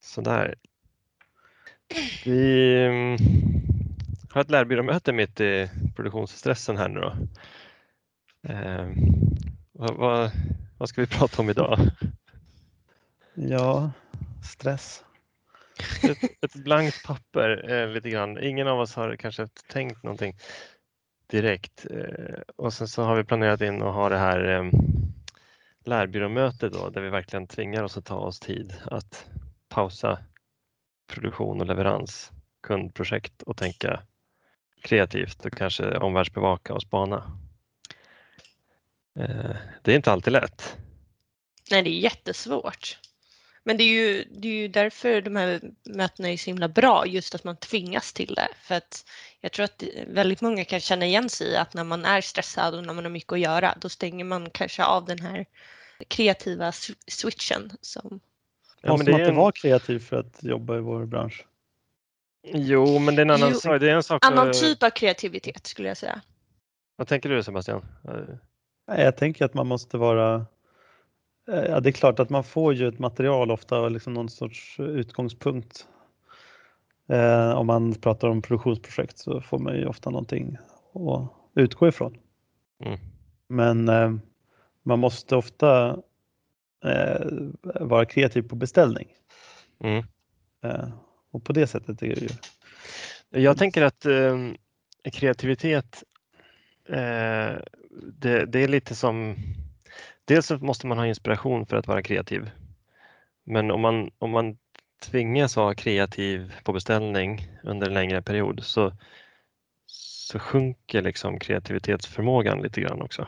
Sådär. 0.00 0.54
Vi 2.24 2.84
mm, 2.84 3.16
har 4.30 4.40
ett 4.40 4.50
lärbyråmöte 4.50 5.12
mitt 5.12 5.40
i 5.40 5.70
produktionsstressen 5.96 6.76
här 6.76 6.88
nu 6.88 7.00
då. 7.00 7.14
Eh, 8.48 8.88
vad, 9.72 9.96
vad, 9.96 10.30
vad 10.78 10.88
ska 10.88 11.00
vi 11.00 11.06
prata 11.06 11.42
om 11.42 11.50
idag? 11.50 11.78
Ja, 13.34 13.90
stress. 14.44 15.04
Ett, 16.02 16.44
ett 16.44 16.54
blankt 16.54 17.06
papper 17.06 17.70
eh, 17.72 17.88
lite 17.88 18.10
grann. 18.10 18.42
Ingen 18.42 18.68
av 18.68 18.80
oss 18.80 18.94
har 18.94 19.16
kanske 19.16 19.48
tänkt 19.68 20.02
någonting 20.02 20.36
direkt 21.26 21.86
eh, 21.90 22.40
och 22.56 22.72
sen 22.72 22.88
så 22.88 23.02
har 23.02 23.16
vi 23.16 23.24
planerat 23.24 23.60
in 23.60 23.82
att 23.82 23.94
ha 23.94 24.08
det 24.08 24.18
här 24.18 24.44
eh, 24.44 24.70
lärbyråmöte 25.84 26.68
då 26.68 26.90
där 26.90 27.00
vi 27.00 27.10
verkligen 27.10 27.46
tvingar 27.46 27.82
oss 27.82 27.96
att 27.96 28.04
ta 28.04 28.18
oss 28.18 28.40
tid 28.40 28.74
att 28.84 29.26
pausa 29.70 30.18
produktion 31.06 31.60
och 31.60 31.66
leverans, 31.66 32.30
kundprojekt 32.62 33.42
och 33.42 33.56
tänka 33.56 34.02
kreativt 34.82 35.46
och 35.46 35.52
kanske 35.52 35.98
omvärldsbevaka 35.98 36.74
och 36.74 36.82
spana. 36.82 37.38
Eh, 39.18 39.56
det 39.82 39.92
är 39.92 39.96
inte 39.96 40.12
alltid 40.12 40.32
lätt. 40.32 40.76
Nej, 41.70 41.82
det 41.82 41.90
är 41.90 42.00
jättesvårt. 42.00 42.98
Men 43.64 43.76
det 43.76 43.84
är, 43.84 43.88
ju, 43.88 44.24
det 44.30 44.48
är 44.48 44.52
ju 44.52 44.68
därför 44.68 45.20
de 45.20 45.36
här 45.36 45.60
mötena 45.84 46.28
är 46.28 46.36
så 46.36 46.46
himla 46.46 46.68
bra, 46.68 47.06
just 47.06 47.34
att 47.34 47.44
man 47.44 47.56
tvingas 47.56 48.12
till 48.12 48.34
det. 48.34 48.48
För 48.62 48.74
att 48.74 49.04
jag 49.40 49.52
tror 49.52 49.64
att 49.64 49.82
väldigt 50.06 50.40
många 50.40 50.64
kan 50.64 50.80
känna 50.80 51.06
igen 51.06 51.28
sig 51.28 51.46
i 51.46 51.56
att 51.56 51.74
när 51.74 51.84
man 51.84 52.04
är 52.04 52.20
stressad 52.20 52.74
och 52.74 52.84
när 52.84 52.94
man 52.94 53.04
har 53.04 53.10
mycket 53.10 53.32
att 53.32 53.40
göra, 53.40 53.74
då 53.80 53.88
stänger 53.88 54.24
man 54.24 54.50
kanske 54.50 54.84
av 54.84 55.04
den 55.04 55.20
här 55.20 55.46
kreativa 56.08 56.72
switchen. 57.06 57.72
Som... 57.80 58.20
Ja, 58.82 58.92
Måste 58.92 59.10
man 59.10 59.20
inte 59.20 59.30
en... 59.30 59.36
vara 59.36 59.52
kreativ 59.52 59.98
för 59.98 60.16
att 60.16 60.44
jobba 60.44 60.76
i 60.76 60.80
vår 60.80 61.06
bransch? 61.06 61.46
Jo, 62.42 62.98
men 62.98 63.14
det 63.14 63.20
är 63.20 63.24
en 63.24 63.30
annan 63.30 63.54
sak. 63.54 63.80
Det 63.80 63.90
är 63.90 63.94
en 63.94 64.02
sak 64.02 64.26
annan 64.26 64.52
typ 64.52 64.82
av 64.82 64.90
kreativitet 64.90 65.66
skulle 65.66 65.88
jag 65.88 65.96
säga. 65.96 66.20
Vad 66.96 67.08
tänker 67.08 67.28
du 67.28 67.42
Sebastian? 67.42 67.84
Jag 68.86 69.16
tänker 69.16 69.44
att 69.44 69.54
man 69.54 69.66
måste 69.66 69.98
vara 69.98 70.46
Ja, 71.46 71.80
det 71.80 71.90
är 71.90 71.92
klart 71.92 72.20
att 72.20 72.30
man 72.30 72.44
får 72.44 72.74
ju 72.74 72.88
ett 72.88 72.98
material 72.98 73.50
ofta 73.50 73.80
och 73.80 73.90
liksom 73.90 74.14
någon 74.14 74.28
sorts 74.28 74.80
utgångspunkt. 74.80 75.86
Eh, 77.08 77.50
om 77.50 77.66
man 77.66 77.94
pratar 77.94 78.28
om 78.28 78.42
produktionsprojekt 78.42 79.18
så 79.18 79.40
får 79.40 79.58
man 79.58 79.76
ju 79.76 79.86
ofta 79.86 80.10
någonting 80.10 80.56
att 80.94 81.32
utgå 81.54 81.88
ifrån. 81.88 82.18
Mm. 82.84 82.98
Men 83.48 83.88
eh, 83.88 84.12
man 84.82 84.98
måste 84.98 85.36
ofta 85.36 85.98
eh, 86.84 87.26
vara 87.80 88.04
kreativ 88.04 88.42
på 88.42 88.56
beställning. 88.56 89.08
Mm. 89.84 90.04
Eh, 90.64 90.88
och 91.30 91.44
på 91.44 91.52
det 91.52 91.66
sättet 91.66 92.02
är 92.02 92.14
det 92.14 92.20
ju. 92.20 92.28
Jag 93.42 93.58
tänker 93.58 93.82
att 93.82 94.06
eh, 94.06 94.38
kreativitet, 95.12 96.04
eh, 96.88 97.56
det, 98.18 98.44
det 98.46 98.58
är 98.58 98.68
lite 98.68 98.94
som 98.94 99.36
dels 100.24 100.50
måste 100.50 100.86
man 100.86 100.98
ha 100.98 101.06
inspiration 101.06 101.66
för 101.66 101.76
att 101.76 101.86
vara 101.86 102.02
kreativ. 102.02 102.50
Men 103.44 103.70
om 103.70 103.80
man, 103.80 104.10
om 104.18 104.30
man 104.30 104.56
tvingas 105.02 105.56
vara 105.56 105.74
kreativ 105.74 106.54
på 106.64 106.72
beställning 106.72 107.48
under 107.62 107.86
en 107.86 107.94
längre 107.94 108.22
period 108.22 108.60
så, 108.62 108.92
så 109.86 110.38
sjunker 110.38 111.02
liksom 111.02 111.38
kreativitetsförmågan 111.38 112.62
lite 112.62 112.80
grann 112.80 113.02
också. 113.02 113.26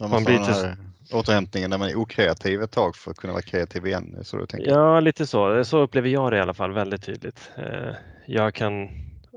man, 0.00 0.10
man 0.10 0.24
blir 0.24 0.38
till 0.38 0.76
återhämtningen 1.12 1.70
när 1.70 1.78
man 1.78 1.88
är 1.88 1.96
okreativ 1.96 2.62
ett 2.62 2.70
tag 2.70 2.96
för 2.96 3.10
att 3.10 3.16
kunna 3.16 3.32
vara 3.32 3.42
kreativ 3.42 3.86
igen? 3.86 4.18
Så 4.22 4.36
du 4.36 4.46
tänker? 4.46 4.70
Ja, 4.70 5.00
lite 5.00 5.26
så. 5.26 5.64
Så 5.64 5.78
upplever 5.78 6.08
jag 6.08 6.32
det 6.32 6.36
i 6.36 6.40
alla 6.40 6.54
fall 6.54 6.72
väldigt 6.72 7.02
tydligt. 7.02 7.50
Eh, 7.56 7.94
jag 8.26 8.54
kan, 8.54 8.82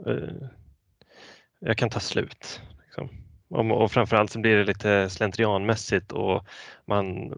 eh, 0.07 0.47
jag 1.59 1.77
kan 1.77 1.89
ta 1.89 1.99
slut. 1.99 2.61
Liksom. 2.85 3.09
Och 3.49 3.91
framförallt 3.91 4.31
så 4.31 4.39
blir 4.39 4.55
det 4.55 4.63
lite 4.63 5.09
slentrianmässigt 5.09 6.11
och 6.11 6.45
man, 6.85 7.33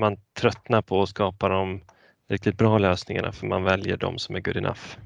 man 0.00 0.16
tröttnar 0.40 0.82
på 0.82 1.02
att 1.02 1.08
skapa 1.08 1.48
de 1.48 1.80
riktigt 2.28 2.58
bra 2.58 2.78
lösningarna 2.78 3.32
för 3.32 3.46
man 3.46 3.64
väljer 3.64 3.96
de 3.96 4.18
som 4.18 4.34
är 4.34 4.40
good 4.40 4.56
enough. 4.56 4.96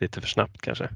Lite 0.00 0.20
för 0.20 0.28
snabbt 0.28 0.60
kanske. 0.60 0.88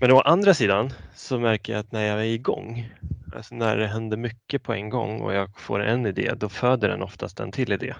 Men 0.00 0.12
å 0.12 0.20
andra 0.20 0.54
sidan 0.54 0.92
så 1.14 1.38
märker 1.38 1.72
jag 1.72 1.80
att 1.80 1.92
när 1.92 2.06
jag 2.06 2.20
är 2.20 2.24
igång, 2.24 2.92
alltså 3.36 3.54
när 3.54 3.76
det 3.76 3.86
händer 3.86 4.16
mycket 4.16 4.62
på 4.62 4.72
en 4.72 4.90
gång 4.90 5.20
och 5.20 5.34
jag 5.34 5.60
får 5.60 5.80
en 5.80 6.06
idé, 6.06 6.32
då 6.36 6.48
föder 6.48 6.88
den 6.88 7.02
oftast 7.02 7.40
en 7.40 7.52
till 7.52 7.72
idé. 7.72 7.94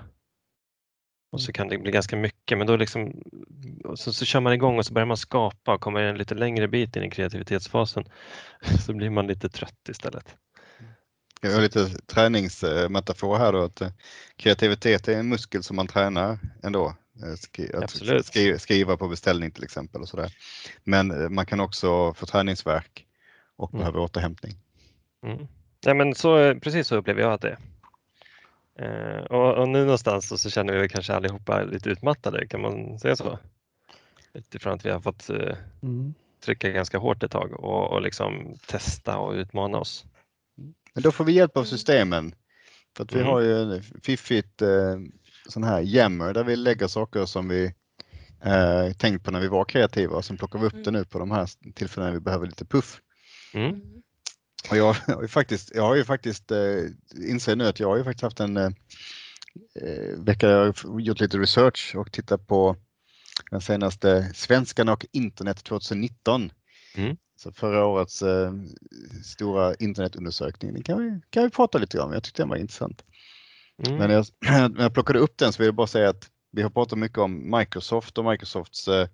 Och 1.33 1.41
så 1.41 1.53
kan 1.53 1.69
det 1.69 1.79
bli 1.79 1.93
ganska 1.93 2.17
mycket, 2.17 2.59
men 2.59 2.67
då 2.67 2.77
liksom, 2.77 3.23
så, 3.95 4.13
så 4.13 4.25
kör 4.25 4.41
man 4.41 4.53
igång 4.53 4.79
och 4.79 4.87
så 4.87 4.93
börjar 4.93 5.07
man 5.07 5.17
skapa 5.17 5.75
och 5.75 5.81
kommer 5.81 6.03
en 6.03 6.19
lite 6.19 6.35
längre 6.35 6.69
bit 6.69 6.97
in 6.97 7.03
i 7.03 7.11
kreativitetsfasen 7.11 8.05
så 8.87 8.93
blir 8.93 9.11
man 9.11 9.27
lite 9.27 9.49
trött 9.49 9.89
istället. 9.89 10.37
Jag 11.41 11.53
har 11.53 11.61
lite 11.61 11.89
träningsmetafor 12.07 13.39
här 13.39 13.53
då, 13.53 13.63
att 13.63 13.81
eh, 13.81 13.91
kreativitet 14.37 15.09
är 15.09 15.19
en 15.19 15.29
muskel 15.29 15.63
som 15.63 15.77
man 15.77 15.87
tränar 15.87 16.39
ändå. 16.63 16.95
Eh, 17.23 17.35
skri 17.35 17.71
Absolut. 17.75 18.27
Skri 18.27 18.59
skriva 18.59 18.97
på 18.97 19.09
beställning 19.09 19.51
till 19.51 19.65
exempel 19.65 20.01
och 20.01 20.09
sådär. 20.09 20.35
Men 20.85 21.11
eh, 21.11 21.29
man 21.29 21.47
kan 21.47 21.61
också 21.61 22.15
få 22.15 22.27
träningsverk 22.27 23.07
och 23.57 23.73
mm. 23.73 23.81
behöver 23.81 24.01
återhämtning. 24.01 24.57
Mm. 25.23 25.47
Ja, 25.81 25.95
men 25.95 26.15
så, 26.15 26.55
precis 26.61 26.87
så 26.87 26.97
upplever 26.97 27.23
jag 27.23 27.33
att 27.33 27.41
det 27.41 27.49
är. 27.49 27.59
Eh, 28.79 29.23
och, 29.25 29.55
och, 29.55 29.69
nu 29.69 29.85
någonstans 29.85 30.43
så 30.43 30.51
känner 30.51 30.79
vi 30.79 30.89
kanske 30.89 31.15
allihopa 31.15 31.63
lite 31.63 31.91
utmattade, 31.91 32.47
kan 32.47 32.61
man 32.61 32.99
säga 32.99 33.17
så? 33.17 33.39
Utifrån 34.33 34.73
att 34.73 34.87
vi 34.87 34.91
har 34.91 35.01
fått 35.01 35.31
eh, 35.31 35.57
mm. 35.83 36.15
trycka 36.45 36.71
ganska 36.71 36.99
hårt 36.99 37.23
ett 37.23 37.31
tag 37.31 37.53
och, 37.53 37.93
och 37.93 38.03
liksom 38.03 38.55
testa 38.67 39.19
och 39.19 39.33
utmana 39.33 39.79
oss. 39.79 40.05
Men 40.95 41.03
då 41.03 41.13
får 41.13 41.25
vi 41.25 41.33
hjälp 41.33 41.57
av 41.57 41.65
systemen. 41.65 42.35
För 42.97 43.05
att 43.05 43.13
vi 43.13 43.21
mm. 43.21 43.31
har 43.31 43.41
ju 43.41 43.83
fiffigt 44.03 44.63
eh, 44.63 44.99
sån 45.49 45.65
här 45.65 45.81
jammer 45.81 46.35
där 46.35 46.45
vi 46.45 46.57
lägger 46.57 46.87
saker 46.87 47.25
som 47.25 47.49
vi 47.49 47.75
eh, 48.45 48.93
tänkt 48.93 49.25
på 49.25 49.31
när 49.31 49.41
vi 49.41 49.49
var 49.49 49.65
kreativa 49.65 50.17
och 50.17 50.25
sen 50.25 50.37
plockar 50.37 50.59
vi 50.59 50.67
upp 50.67 50.73
mm. 50.73 50.85
det 50.85 50.91
nu 50.91 51.05
på 51.05 51.19
de 51.19 51.31
här 51.31 51.49
tillfällena 51.75 52.13
vi 52.13 52.21
behöver 52.21 52.47
lite 52.47 52.65
puff. 52.65 53.01
Mm. 53.55 53.81
Och 54.71 54.77
jag, 54.77 54.93
har 54.93 55.23
ju 55.23 55.29
faktiskt, 55.29 55.73
jag 55.75 55.83
har 55.83 55.95
ju 55.95 56.05
faktiskt 56.05 56.51
eh, 56.51 56.85
inser 57.29 57.57
nu 57.57 57.67
att 57.67 57.81
jag 57.81 57.89
har 57.89 57.97
ju 57.97 58.05
faktiskt 58.05 58.23
haft 58.23 58.41
en 58.41 58.57
eh, 58.57 58.71
eh 59.83 60.19
vecka, 60.19 60.49
jag 60.49 60.59
har 60.59 61.01
gjort 61.01 61.21
lite 61.21 61.39
research 61.39 61.93
och 61.97 62.13
tittat 62.13 62.47
på 62.47 62.77
den 63.51 63.61
senaste 63.61 64.33
Svenskarna 64.35 64.93
och 64.93 65.07
internet 65.13 65.65
2019. 65.65 66.53
Mm. 66.95 67.17
Så 67.37 67.53
förra 67.53 67.87
årets 67.87 68.23
eh, 68.23 68.53
stora 69.25 69.75
internetundersökning, 69.75 70.73
den 70.73 70.83
kan 70.83 70.99
vi, 70.99 71.21
kan 71.31 71.45
vi 71.45 71.51
prata 71.51 71.79
lite 71.79 72.01
om. 72.01 72.13
Jag 72.13 72.23
tyckte 72.23 72.43
den 72.43 72.49
var 72.49 72.57
intressant. 72.57 73.05
Mm. 73.87 73.99
Men 73.99 74.11
jag, 74.11 74.27
när 74.71 74.83
jag 74.83 74.95
plockade 74.95 75.19
upp 75.19 75.39
den 75.39 75.53
så 75.53 75.59
vill 75.59 75.67
jag 75.67 75.75
bara 75.75 75.87
säga 75.87 76.09
att 76.09 76.31
vi 76.53 76.63
har 76.63 76.71
pratat 76.71 76.99
mycket 76.99 77.19
om 77.19 77.59
Microsoft 77.59 78.19
och 78.19 78.25
Microsofts 78.25 78.89
eh, 78.89 79.09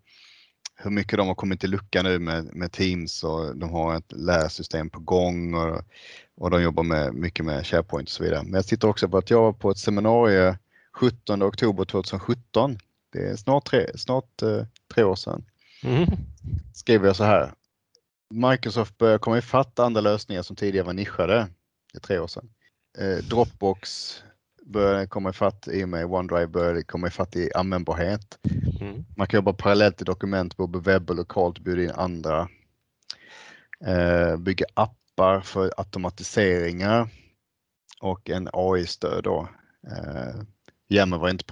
hur 0.77 0.91
mycket 0.91 1.19
de 1.19 1.29
har 1.29 1.35
kommit 1.35 1.61
till 1.61 1.71
lucka 1.71 2.03
nu 2.03 2.19
med, 2.19 2.55
med 2.55 2.73
Teams 2.73 3.25
och 3.25 3.57
de 3.57 3.71
har 3.71 3.97
ett 3.97 4.13
lärsystem 4.13 4.91
på 4.91 5.01
gång 5.01 5.55
och, 5.55 5.83
och 6.37 6.51
de 6.51 6.63
jobbar 6.63 6.83
med, 6.83 7.15
mycket 7.15 7.45
med 7.45 7.67
SharePoint 7.67 8.09
och 8.09 8.13
så 8.13 8.23
vidare. 8.23 8.43
Men 8.43 8.55
jag 8.55 8.67
tittar 8.67 8.89
också 8.89 9.09
på 9.09 9.19
att 9.19 9.31
jag 9.31 9.43
var 9.43 9.53
på 9.53 9.71
ett 9.71 9.79
seminarium 9.79 10.55
17 10.93 11.43
oktober 11.43 11.85
2017. 11.85 12.79
Det 13.13 13.29
är 13.29 13.37
snart 13.37 13.65
tre, 13.65 13.87
snart, 13.95 14.43
eh, 14.43 14.65
tre 14.95 15.05
år 15.05 15.17
sedan. 15.17 15.45
Mm. 15.83 16.07
Skrev 16.75 17.07
jag 17.07 17.17
så 17.17 17.25
här. 17.25 17.53
Microsoft 18.31 18.99
börjar 18.99 19.19
komma 19.19 19.39
ifatt 19.39 19.79
andra 19.79 20.01
lösningar 20.01 20.43
som 20.43 20.57
tidigare 20.57 20.87
var 20.87 20.93
nischade. 20.93 21.49
Det 21.93 21.99
är 21.99 22.01
tre 22.01 22.19
år 22.19 22.27
sedan. 22.27 22.49
Eh, 22.99 23.25
Dropbox 23.25 24.15
börjar 24.67 25.07
komma 25.07 25.31
ifatt 25.31 25.69
i 25.69 25.85
och 25.85 25.89
med 25.89 26.05
OneDrive 26.05 26.47
börjar 26.47 26.83
komma 26.83 27.07
ifatt 27.07 27.37
i 27.37 27.51
användbarhet. 27.55 28.39
Mm. 28.81 29.05
Man 29.17 29.27
kan 29.27 29.39
jobba 29.39 29.53
parallellt 29.53 30.01
i 30.01 30.05
dokument, 30.05 30.57
både 30.57 30.79
webb 30.79 31.11
och 31.11 31.17
lokalt, 31.17 31.59
bjuda 31.59 31.83
in 31.83 31.91
andra. 31.91 32.49
Eh, 33.87 34.37
bygga 34.37 34.67
appar 34.75 35.41
för 35.41 35.73
automatiseringar 35.77 37.09
och 38.01 38.31
en 38.31 38.49
AI-stöd 38.53 39.25
då. 39.25 39.49
Eh, 39.91 40.43
Yammer 40.89 41.19
var 41.19 41.31
inte 41.31 41.45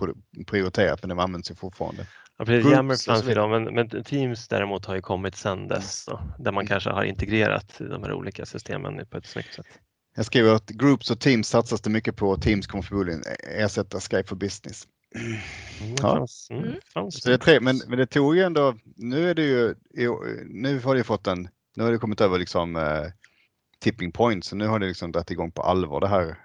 prioriterat 0.46 1.02
men 1.02 1.16
det 1.16 1.22
används 1.22 1.50
ju 1.50 1.54
fortfarande. 1.54 2.06
Ja, 2.38 2.44
precis. 2.44 2.72
Yammer 2.72 3.06
fanns 3.06 3.24
ju 3.24 3.34
då, 3.34 3.48
men, 3.48 3.64
men, 3.64 4.04
Teams 4.04 4.48
däremot 4.48 4.86
har 4.86 4.94
ju 4.94 5.02
kommit 5.02 5.36
sedan 5.36 5.68
dess 5.68 6.06
då, 6.06 6.20
där 6.38 6.52
man 6.52 6.62
mm. 6.62 6.66
kanske 6.66 6.90
har 6.90 7.04
integrerat 7.04 7.74
de 7.78 8.02
här 8.02 8.12
olika 8.12 8.46
systemen 8.46 9.06
på 9.06 9.18
ett 9.18 9.26
snyggt 9.26 9.54
sätt. 9.54 9.66
Jag 10.16 10.26
skriver 10.26 10.54
att 10.54 10.70
Groups 10.70 11.10
och 11.10 11.20
Teams 11.20 11.48
satsas 11.48 11.80
det 11.80 11.90
mycket 11.90 12.16
på. 12.16 12.36
Teams 12.36 12.66
kommer 12.66 12.82
förmodligen 12.82 13.22
ersätta 13.58 14.00
Skype 14.00 14.28
for 14.28 14.36
Business. 14.36 14.88
Mm, 15.14 15.94
ja. 16.02 16.26
Mm. 16.50 17.10
Så 17.10 17.28
det 17.28 17.34
är 17.34 17.38
tre, 17.38 17.60
men, 17.60 17.82
men 17.86 17.98
det 17.98 18.06
tog 18.06 18.36
ju 18.36 18.42
ändå, 18.42 18.74
nu 18.96 19.30
är 19.30 19.34
det 19.34 19.42
ju, 19.42 19.74
nu 20.44 20.80
har 20.80 20.94
det 20.94 21.04
fått 21.04 21.26
en, 21.26 21.48
nu 21.76 21.84
har 21.84 21.92
det 21.92 21.98
kommit 21.98 22.20
över 22.20 22.38
liksom 22.38 22.76
eh, 22.76 23.04
tipping 23.78 24.12
point, 24.12 24.44
så 24.44 24.56
nu 24.56 24.66
har 24.66 24.78
det 24.78 24.86
liksom 24.86 25.12
dragit 25.12 25.30
igång 25.30 25.50
på 25.50 25.62
allvar 25.62 26.00
det 26.00 26.08
här 26.08 26.38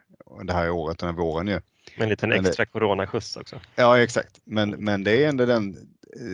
det 0.43 0.53
här 0.53 0.69
året, 0.69 0.99
den 0.99 1.09
här 1.09 1.15
våren 1.15 1.47
ju. 1.47 1.61
Med 1.97 2.03
en 2.03 2.09
liten 2.09 2.31
extra 2.31 2.65
coronaskjuts 2.65 3.37
också. 3.37 3.59
Ja 3.75 3.99
exakt, 3.99 4.39
men, 4.43 4.69
men 4.69 5.03
det 5.03 5.23
är 5.23 5.29
ändå 5.29 5.45
den, 5.45 5.77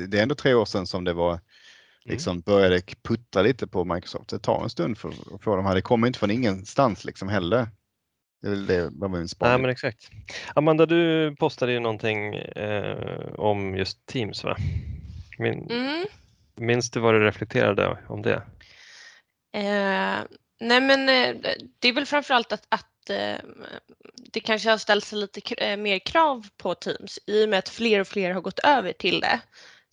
det 0.08 0.18
är 0.18 0.24
ändå 0.24 0.36
tre 0.36 0.54
år 0.54 0.66
sedan 0.66 0.88
som 0.88 1.04
det 1.04 1.14
var 1.14 1.40
liksom 2.10 2.42
började 2.42 2.82
puttra 3.04 3.42
lite 3.42 3.68
på 3.68 3.86
Microsoft. 3.86 4.30
Det 4.30 4.40
tar 4.40 4.64
en 4.64 4.70
stund 4.70 4.98
för 4.98 5.10
att 5.10 5.44
få 5.44 5.56
de 5.56 5.66
här. 5.66 5.76
Det 5.76 5.82
kommer 5.82 6.08
inte 6.08 6.20
från 6.20 6.32
ingenstans 6.32 7.06
liksom 7.06 7.30
heller. 7.30 7.68
Det 8.42 8.48
är 8.48 8.52
väl 8.52 8.66
det 8.66 8.90
var 8.94 9.08
min 9.10 9.20
Nej, 9.20 9.28
spaning. 9.30 9.62
men 9.62 9.72
exakt. 9.72 10.10
Amanda, 10.56 10.86
du 10.86 11.36
postade 11.36 11.72
ju 11.72 11.80
någonting 11.80 12.36
eh, 12.36 13.34
om 13.36 13.78
just 13.78 14.06
Teams, 14.06 14.44
va? 14.44 14.56
Min, 15.38 15.72
Mm. 15.72 16.06
Minns 16.58 16.92
du 16.92 17.00
vad 17.00 17.14
du 17.14 17.20
reflekterade 17.20 17.98
om 18.08 18.22
det? 18.22 18.42
Eh, 19.54 20.20
nej 20.60 20.82
men 20.82 21.10
eh, 21.10 21.36
det 21.80 21.88
är 21.88 21.94
väl 21.94 22.06
framförallt 22.06 22.52
att, 22.52 22.66
att 22.70 23.10
eh, 23.10 23.38
det 24.34 24.40
kanske 24.40 24.70
har 24.70 24.78
ställts 24.78 25.12
lite 25.12 25.56
eh, 25.58 25.78
mer 25.78 26.00
krav 26.00 26.48
på 26.58 26.76
Teams 26.76 27.20
i 27.28 27.46
och 27.46 27.50
med 27.50 27.60
att 27.60 27.70
fler 27.70 28.00
och 28.00 28.08
fler 28.08 28.32
har 28.34 28.42
gått 28.42 28.60
över 28.60 28.94
till 28.94 29.20
det. 29.20 29.40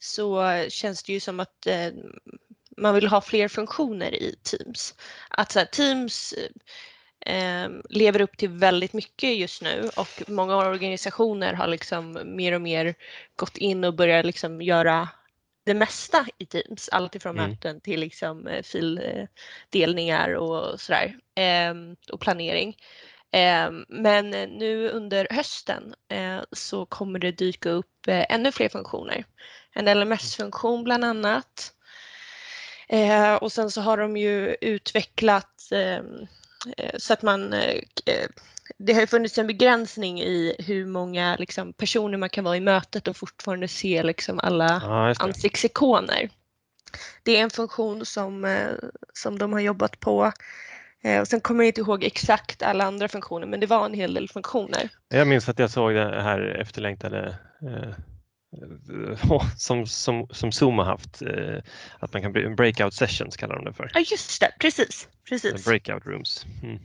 Så 0.03 0.45
känns 0.69 1.03
det 1.03 1.13
ju 1.13 1.21
som 1.21 1.41
att 1.41 1.67
eh, 1.67 1.91
man 2.77 2.95
vill 2.95 3.07
ha 3.07 3.21
fler 3.21 3.49
funktioner 3.49 4.15
i 4.15 4.37
Teams. 4.43 4.95
Att 5.31 5.53
så 5.53 5.59
här, 5.59 5.67
Teams 5.67 6.35
eh, 7.27 7.69
lever 7.91 8.21
upp 8.21 8.37
till 8.37 8.49
väldigt 8.49 8.93
mycket 8.93 9.37
just 9.37 9.63
nu 9.63 9.91
och 9.97 10.23
många 10.29 10.57
organisationer 10.57 11.53
har 11.53 11.67
liksom 11.67 12.19
mer 12.25 12.53
och 12.53 12.61
mer 12.63 12.95
gått 13.37 13.57
in 13.57 13.85
och 13.85 13.95
börjat 13.95 14.27
liksom 14.27 14.63
göra 14.63 15.09
det 15.67 15.75
mesta 15.75 16.27
i 16.39 16.47
Teams, 16.47 16.89
allt 16.93 17.15
ifrån 17.15 17.39
Mm. 17.39 17.51
möten 17.51 17.81
till 17.81 18.01
liksom 18.01 18.47
eh, 18.47 18.63
fildelningar 18.65 20.35
och 20.35 20.81
sådär 20.81 21.19
ehm, 21.35 21.97
och 22.13 22.21
planering. 22.21 22.77
Ehm, 23.33 23.85
Men 23.89 24.35
eh, 24.35 24.49
nu 24.49 24.89
under 24.91 25.27
hösten 25.31 25.95
eh, 26.09 26.41
så 26.53 26.87
kommer 26.87 27.19
det 27.19 27.33
dyka 27.33 27.71
upp 27.71 28.09
eh, 28.09 28.27
ännu 28.29 28.53
fler 28.53 28.69
funktioner. 28.69 29.25
En 29.75 29.99
LMS-funktion 29.99 30.85
bland 30.85 31.05
annat. 31.05 31.73
Eh, 32.89 33.35
Och 33.35 33.53
sen 33.53 33.71
så 33.71 33.81
har 33.81 33.97
de 33.97 34.17
ju 34.17 34.57
utvecklat 34.61 35.69
ehm, 35.73 36.27
eh, 36.77 36.95
så 36.99 37.13
att 37.13 37.23
man 37.23 37.53
eh, 37.53 37.75
eh, 38.07 38.29
det 38.79 38.93
har 38.93 39.01
ju 39.01 39.07
funnits 39.07 39.39
en 39.39 39.47
begränsning 39.47 40.21
i 40.23 40.57
hur 40.59 40.87
många 40.87 41.37
liksom, 41.37 41.73
personer 41.73 42.19
man 42.19 42.29
kan 42.29 42.45
vara 42.45 42.57
i 42.57 42.61
mötet 42.61 43.09
och 43.09 43.17
fortfarande 43.17 43.69
se 43.69 44.03
liksom, 44.03 44.39
alla 44.39 44.81
Ja, 44.85 45.15
ansiktsikoner. 45.19 46.31
Det 47.23 47.37
är 47.37 47.43
en 47.43 47.51
funktion 47.51 48.07
som, 48.07 48.45
eh, 48.45 48.69
som 49.13 49.39
de 49.39 49.53
har 49.53 49.61
jobbat 49.61 50.01
på. 50.01 50.33
Och 51.21 51.29
sen 51.29 51.41
kommer 51.41 51.65
jag 51.65 51.69
inte 51.69 51.81
ihåg 51.81 52.05
exakt 52.05 52.63
alla 52.63 52.85
andra 52.85 53.09
funktioner 53.09 53.47
men 53.47 53.61
det 53.61 53.67
var 53.67 53.87
en 53.87 53.95
hel 53.95 54.15
del 54.15 54.29
funktioner. 54.29 54.89
Jag 55.09 55.27
minns 55.27 55.49
att 55.49 55.59
jag 55.59 55.71
såg 55.71 55.95
det 55.95 56.23
här 56.23 56.41
efterlängtade 56.61 57.39
eh, 57.63 57.95
som, 59.57 59.87
som, 59.87 60.27
som 60.31 60.53
Zoom 60.53 60.79
har 60.79 60.85
haft, 60.85 61.23
eh, 61.23 61.63
att 61.99 62.13
man 62.13 62.23
kan 62.23 62.35
bre- 62.35 62.57
breakout 62.57 62.95
sessions 62.95 63.37
kallar 63.37 63.55
de 63.55 63.65
det 63.65 63.73
för. 63.73 63.91
Ja 63.95 64.01
just 64.01 64.41
det, 64.41 64.53
precis. 64.61 65.09
precis. 65.29 65.65
Breakout 65.65 66.07
rooms. 66.07 66.47
Mm. 66.63 66.79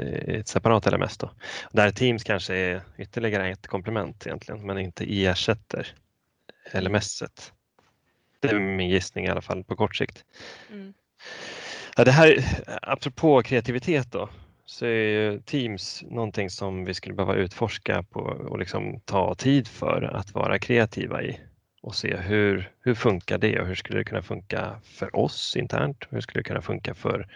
i 0.00 0.36
ett 0.36 0.48
separat 0.48 0.92
LMS. 0.92 1.18
Då. 1.18 1.30
Där 1.72 1.90
Teams 1.90 2.24
kanske 2.24 2.54
är 2.54 2.82
ytterligare 2.98 3.50
ett 3.50 3.66
komplement 3.66 4.26
egentligen 4.26 4.66
men 4.66 4.78
inte 4.78 5.24
ersätter 5.24 5.94
LMS-et. 6.72 7.52
Det 8.40 8.48
är 8.48 8.60
min 8.60 8.88
gissning 8.88 9.24
i 9.24 9.28
alla 9.28 9.42
fall 9.42 9.64
på 9.64 9.76
kort 9.76 9.96
sikt. 9.96 10.24
Mm. 10.70 10.94
Ja, 11.96 12.04
det 12.04 12.10
här, 12.10 12.44
apropå 12.82 13.42
kreativitet 13.42 14.12
då, 14.12 14.28
så 14.64 14.86
är 14.86 14.90
ju 14.90 15.40
Teams 15.40 16.04
någonting 16.10 16.50
som 16.50 16.84
vi 16.84 16.94
skulle 16.94 17.14
behöva 17.14 17.34
utforska 17.34 18.02
på 18.02 18.20
och 18.20 18.58
liksom 18.58 19.00
ta 19.00 19.34
tid 19.34 19.68
för 19.68 20.02
att 20.02 20.34
vara 20.34 20.58
kreativa 20.58 21.22
i 21.22 21.40
och 21.82 21.94
se 21.94 22.16
hur, 22.16 22.72
hur 22.80 22.94
funkar 22.94 23.38
det 23.38 23.60
och 23.60 23.66
hur 23.66 23.74
skulle 23.74 23.98
det 23.98 24.04
kunna 24.04 24.22
funka 24.22 24.80
för 24.84 25.16
oss 25.16 25.56
internt? 25.56 26.06
Hur 26.10 26.20
skulle 26.20 26.40
det 26.40 26.48
kunna 26.48 26.62
funka 26.62 26.94
för 26.94 27.28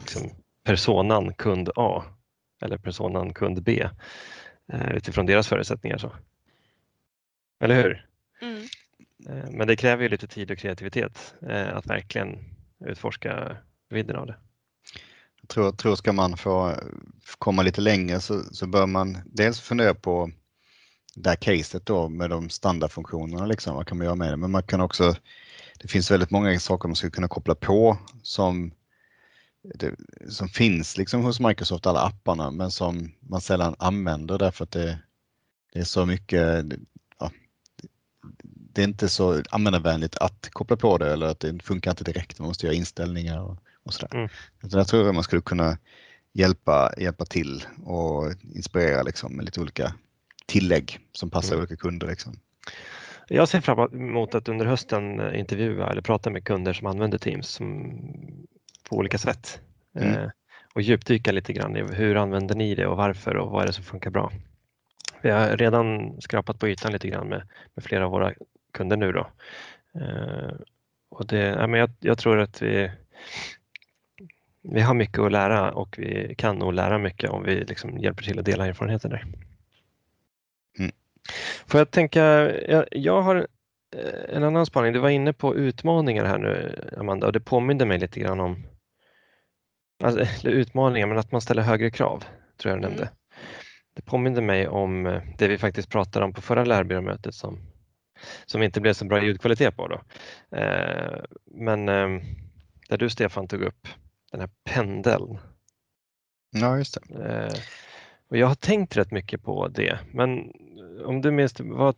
liksom, 0.00 0.30
personan 0.64 1.34
kund 1.34 1.70
A 1.76 2.04
eller 2.62 2.78
personan 2.78 3.34
kund 3.34 3.62
B 3.62 3.88
eh, 4.72 4.90
utifrån 4.94 5.26
deras 5.26 5.48
förutsättningar. 5.48 5.98
Så. 5.98 6.12
Eller 7.60 7.82
hur? 7.82 8.06
Mm. 8.42 8.62
Eh, 9.28 9.50
Men 9.50 9.68
det 9.68 9.76
kräver 9.76 10.02
ju 10.02 10.08
lite 10.08 10.26
tid 10.26 10.50
och 10.50 10.58
kreativitet 10.58 11.34
eh, 11.48 11.76
att 11.76 11.86
verkligen 11.86 12.38
utforska 12.84 13.56
vidden 13.88 14.16
av 14.16 14.26
det. 14.26 14.36
Jag 15.44 15.48
tror, 15.48 15.72
tror 15.72 15.96
ska 15.96 16.12
man 16.12 16.36
få 16.36 16.74
komma 17.38 17.62
lite 17.62 17.80
längre 17.80 18.20
så, 18.20 18.44
så 18.52 18.66
bör 18.66 18.86
man 18.86 19.18
dels 19.26 19.60
fundera 19.60 19.94
på 19.94 20.30
det 21.14 21.28
här 21.28 21.36
caset 21.36 21.86
då 21.86 22.08
med 22.08 22.30
de 22.30 22.50
standardfunktionerna, 22.50 23.46
liksom, 23.46 23.76
vad 23.76 23.86
kan 23.86 23.98
man 23.98 24.04
göra 24.04 24.14
med 24.14 24.32
det? 24.32 24.36
Men 24.36 24.50
man 24.50 24.62
kan 24.62 24.80
också, 24.80 25.14
det 25.78 25.88
finns 25.88 26.10
väldigt 26.10 26.30
många 26.30 26.60
saker 26.60 26.88
man 26.88 26.96
skulle 26.96 27.10
kunna 27.10 27.28
koppla 27.28 27.54
på 27.54 27.98
som, 28.22 28.72
det, 29.74 29.94
som 30.28 30.48
finns 30.48 30.96
liksom 30.96 31.24
hos 31.24 31.40
Microsoft, 31.40 31.86
alla 31.86 32.00
apparna, 32.00 32.50
men 32.50 32.70
som 32.70 33.12
man 33.20 33.40
sällan 33.40 33.74
använder 33.78 34.38
därför 34.38 34.64
att 34.64 34.70
det, 34.70 34.98
det 35.72 35.78
är 35.78 35.84
så 35.84 36.06
mycket, 36.06 36.64
ja, 37.18 37.30
det 38.44 38.82
är 38.82 38.88
inte 38.88 39.08
så 39.08 39.42
användarvänligt 39.50 40.16
att 40.16 40.48
koppla 40.50 40.76
på 40.76 40.98
det 40.98 41.12
eller 41.12 41.26
att 41.26 41.40
det 41.40 41.62
funkar 41.62 41.90
inte 41.90 42.04
direkt, 42.04 42.38
man 42.38 42.48
måste 42.48 42.66
göra 42.66 42.76
inställningar 42.76 43.40
och, 43.40 43.58
och 43.84 43.94
sådär. 43.94 44.16
Mm. 44.16 44.28
Så 44.62 44.76
där 44.76 44.84
tror 44.84 45.04
jag 45.06 45.14
man 45.14 45.24
skulle 45.24 45.42
kunna 45.42 45.78
hjälpa, 46.32 46.94
hjälpa 46.98 47.24
till 47.24 47.64
och 47.84 48.32
inspirera 48.54 49.02
liksom, 49.02 49.36
med 49.36 49.44
lite 49.44 49.60
olika 49.60 49.94
tillägg 50.46 50.98
som 51.12 51.30
passar 51.30 51.52
Mm. 51.54 51.58
olika 51.60 51.76
kunder. 51.76 52.06
Liksom. 52.06 52.36
Jag 53.28 53.48
ser 53.48 53.60
fram 53.60 53.78
emot 53.92 54.34
att 54.34 54.48
under 54.48 54.66
hösten 54.66 55.20
eh, 55.20 55.38
intervjua 55.40 55.90
eller 55.90 56.02
prata 56.02 56.30
med 56.30 56.44
kunder 56.44 56.72
som 56.72 56.86
använder 56.86 57.18
Teams 57.18 57.48
som, 57.48 57.92
på 58.88 58.96
olika 58.96 59.18
sätt 59.18 59.60
Mm. 59.96 60.12
eh, 60.14 60.30
och 60.74 60.82
djupdyka 60.82 61.32
lite 61.32 61.52
grann 61.52 61.76
i 61.76 61.82
hur 61.82 62.16
använder 62.16 62.54
ni 62.54 62.74
det 62.74 62.86
och 62.86 62.96
varför 62.96 63.36
och 63.36 63.50
vad 63.50 63.62
är 63.62 63.66
det 63.66 63.72
som 63.72 63.84
funkar 63.84 64.10
bra. 64.10 64.32
Vi 65.22 65.30
har 65.30 65.56
redan 65.56 66.16
skrapat 66.20 66.58
på 66.58 66.68
ytan 66.68 66.92
lite 66.92 67.08
grann 67.08 67.28
med, 67.28 67.48
med 67.74 67.84
flera 67.84 68.04
av 68.04 68.10
våra 68.10 68.32
kunder 68.72 68.96
nu 68.96 69.12
då. 69.12 69.26
Eh, 70.00 70.52
och 71.10 71.26
det, 71.26 71.38
ja, 71.38 71.66
men 71.66 71.80
jag, 71.80 71.90
jag 72.00 72.18
tror 72.18 72.38
att 72.40 72.62
vi, 72.62 72.90
vi 74.64 74.80
har 74.80 74.94
mycket 74.94 75.18
att 75.18 75.32
lära 75.32 75.72
och 75.72 75.94
vi 75.98 76.34
kan 76.38 76.56
nog 76.56 76.72
lära 76.72 76.98
mycket 76.98 77.30
om 77.30 77.42
vi 77.42 77.64
liksom 77.64 77.98
hjälper 77.98 78.22
till 78.24 78.38
att 78.38 78.44
dela 78.44 78.66
erfarenheter 78.66 79.08
där. 79.08 79.24
Mm. 80.78 80.92
Får 81.66 81.80
jag 81.80 81.90
tänka, 81.90 82.24
jag, 82.70 82.84
jag 82.90 83.22
har 83.22 83.36
eh, 83.96 84.36
en 84.36 84.44
annan 84.44 84.66
spaning. 84.66 84.92
Du 84.92 84.98
var 84.98 85.10
inne 85.10 85.32
på 85.32 85.56
utmaningar 85.56 86.24
här 86.24 86.38
nu 86.38 86.84
Amanda 86.98 87.26
och 87.26 87.32
det 87.32 87.40
påminde 87.40 87.86
mig 87.86 87.98
lite 87.98 88.20
grann 88.20 88.40
om 88.40 88.66
alltså, 90.04 90.48
utmaningar 90.48 91.06
men 91.06 91.18
att 91.18 91.32
man 91.32 91.40
ställer 91.40 91.62
högre 91.62 91.90
krav, 91.90 92.24
tror 92.56 92.72
jag 92.72 92.82
du 92.82 92.86
Mm. 92.86 92.90
nämnde. 92.90 93.10
Det 93.94 94.02
påminde 94.02 94.40
mig 94.40 94.68
om 94.68 95.06
eh, 95.06 95.22
det 95.38 95.48
vi 95.48 95.58
faktiskt 95.58 95.90
pratade 95.90 96.24
om 96.24 96.32
på 96.32 96.42
förra 96.42 96.64
lärarbyråmötet 96.64 97.34
som, 97.34 97.58
som 98.46 98.62
inte 98.62 98.80
blev 98.80 98.92
så 98.92 99.04
bra 99.04 99.24
ljudkvalitet 99.24 99.76
på 99.76 99.88
då. 99.88 100.00
Eh, 100.56 101.24
men 101.44 101.88
eh, 101.88 102.22
där 102.88 102.98
du 102.98 103.10
Stefan 103.10 103.48
tog 103.48 103.62
upp 103.62 103.88
den 104.34 104.40
här 104.40 104.50
pendeln 104.64 105.38
Ja, 106.50 106.78
just 106.78 106.98
det. 107.08 107.24
Eh, 107.24 107.58
och 108.28 108.36
jag 108.36 108.46
har 108.46 108.54
tänkt 108.54 108.96
rätt 108.96 109.10
mycket 109.10 109.42
på 109.42 109.68
det, 109.68 109.98
men 110.12 110.52
om 111.04 111.20
du 111.20 111.30
minns, 111.30 111.54
vad, 111.60 111.96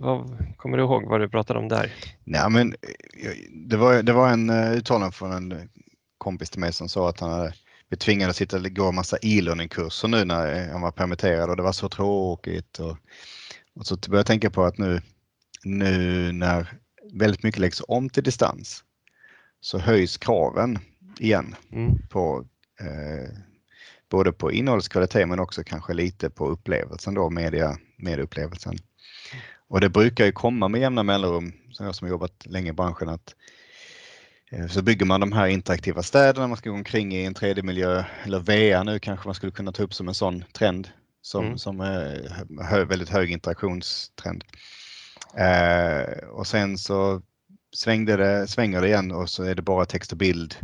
vad, 0.00 0.38
kommer 0.56 0.76
du 0.76 0.82
ihåg 0.82 1.04
vad 1.04 1.20
du 1.20 1.28
pratade 1.28 1.58
om 1.58 1.68
där? 1.68 1.92
Nej, 2.24 2.50
men 2.50 2.72
eh, 2.72 3.30
det 3.52 3.76
var, 3.76 4.02
det 4.02 4.12
var 4.12 4.28
en 4.28 4.50
uh, 4.50 4.72
uttalande 4.72 5.12
från 5.12 5.32
en 5.32 5.68
kompis 6.18 6.50
till 6.50 6.60
mig 6.60 6.72
som 6.72 6.88
sa 6.88 7.08
att 7.08 7.20
han 7.20 7.30
hade 7.30 7.54
vi 7.88 7.96
tvingades 7.96 8.36
sitta 8.36 8.56
och 8.56 8.62
gå 8.62 8.88
en 8.88 8.94
massa 8.94 9.16
e-learning-kurser 9.22 10.08
nu 10.08 10.24
när 10.24 10.68
han 10.72 10.80
var 10.80 10.90
permitterad 10.90 11.50
och 11.50 11.56
det 11.56 11.62
var 11.62 11.72
så 11.72 11.88
tråkigt. 11.88 12.78
Och, 12.78 12.96
och 13.74 13.86
så 13.86 13.96
började 13.96 14.18
jag 14.18 14.26
tänka 14.26 14.50
på 14.50 14.64
att 14.64 14.78
nu, 14.78 15.00
nu 15.64 16.32
när 16.32 16.78
väldigt 17.12 17.42
mycket 17.42 17.60
läggs 17.60 17.82
om 17.88 18.10
till 18.10 18.22
distans 18.22 18.84
så 19.60 19.78
höjs 19.78 20.16
kraven 20.16 20.78
igen 21.18 21.54
mm. 21.72 21.98
på 22.10 22.44
eh, 22.80 23.38
både 24.10 24.32
på 24.32 24.52
innehållskvalitet 24.52 25.28
men 25.28 25.38
också 25.38 25.64
kanske 25.64 25.94
lite 25.94 26.30
på 26.30 26.48
upplevelsen 26.48 27.14
då, 27.14 27.30
media, 27.30 27.78
medieupplevelsen. 27.96 28.76
Och 29.68 29.80
det 29.80 29.88
brukar 29.88 30.24
ju 30.24 30.32
komma 30.32 30.68
med 30.68 30.80
jämna 30.80 31.02
mellanrum, 31.02 31.52
som 31.70 31.86
jag 31.86 31.94
som 31.94 32.06
har 32.06 32.10
jobbat 32.10 32.46
länge 32.46 32.70
i 32.70 32.72
branschen, 32.72 33.08
att 33.08 33.34
eh, 34.50 34.66
så 34.66 34.82
bygger 34.82 35.06
man 35.06 35.20
de 35.20 35.32
här 35.32 35.46
interaktiva 35.46 36.02
städerna, 36.02 36.48
man 36.48 36.56
ska 36.56 36.70
gå 36.70 36.76
omkring 36.76 37.14
i 37.14 37.24
en 37.24 37.34
3D-miljö, 37.34 38.04
eller 38.24 38.38
VR 38.38 38.84
nu 38.84 38.98
kanske 38.98 39.28
man 39.28 39.34
skulle 39.34 39.52
kunna 39.52 39.72
ta 39.72 39.82
upp 39.82 39.94
som 39.94 40.08
en 40.08 40.14
sån 40.14 40.44
trend 40.52 40.88
som, 41.22 41.44
mm. 41.44 41.58
som 41.58 41.80
är 41.80 42.30
hö, 42.62 42.84
väldigt 42.84 43.08
hög 43.08 43.30
interaktionstrend. 43.32 44.44
Eh, 45.36 46.28
och 46.28 46.46
sen 46.46 46.78
så 46.78 47.22
svängde 47.76 48.16
det, 48.16 48.46
svänger 48.46 48.80
det 48.80 48.88
igen 48.88 49.12
och 49.12 49.30
så 49.30 49.42
är 49.42 49.54
det 49.54 49.62
bara 49.62 49.86
text 49.86 50.12
och 50.12 50.18
bild 50.18 50.56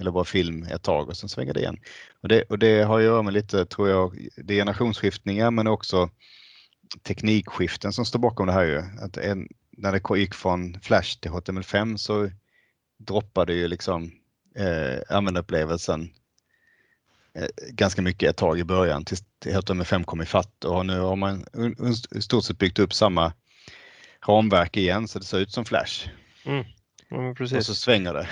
eller 0.00 0.10
bara 0.10 0.24
film 0.24 0.62
ett 0.62 0.82
tag 0.82 1.08
och 1.08 1.16
sen 1.16 1.28
svänger 1.28 1.54
det 1.54 1.60
igen. 1.60 1.80
Och 2.22 2.28
det, 2.28 2.42
och 2.42 2.58
det 2.58 2.82
har 2.82 2.98
att 2.98 3.04
göra 3.04 3.22
med 3.22 3.32
lite, 3.32 3.66
tror 3.66 3.88
jag, 3.88 4.28
det 4.36 4.54
är 4.54 4.58
generationsskiftningar 4.58 5.50
men 5.50 5.66
också 5.66 6.10
teknikskiften 7.02 7.92
som 7.92 8.04
står 8.04 8.18
bakom 8.18 8.46
det 8.46 8.52
här 8.52 8.64
ju. 8.64 8.78
Att 8.78 9.16
en, 9.16 9.48
när 9.70 9.92
det 9.92 10.18
gick 10.18 10.34
från 10.34 10.80
Flash 10.82 11.20
till 11.20 11.30
HTML5 11.30 11.96
så 11.96 12.30
droppade 12.98 13.54
ju 13.54 13.68
liksom 13.68 14.12
eh, 14.56 15.16
användarupplevelsen 15.16 16.10
eh, 17.34 17.48
ganska 17.68 18.02
mycket 18.02 18.30
ett 18.30 18.36
tag 18.36 18.58
i 18.58 18.64
början 18.64 19.04
tills 19.04 19.24
HTML5 19.44 20.04
kom 20.04 20.22
ifatt 20.22 20.64
och 20.64 20.86
nu 20.86 21.00
har 21.00 21.16
man 21.16 21.44
i 22.16 22.22
stort 22.22 22.44
sett 22.44 22.58
byggt 22.58 22.78
upp 22.78 22.94
samma 22.94 23.32
ramverk 24.26 24.76
igen 24.76 25.08
så 25.08 25.18
det 25.18 25.24
ser 25.24 25.38
ut 25.38 25.52
som 25.52 25.64
Flash. 25.64 26.08
Mm. 26.44 26.64
Ja, 27.08 27.34
och 27.40 27.64
så 27.64 27.74
svänger 27.74 28.14
det. 28.14 28.28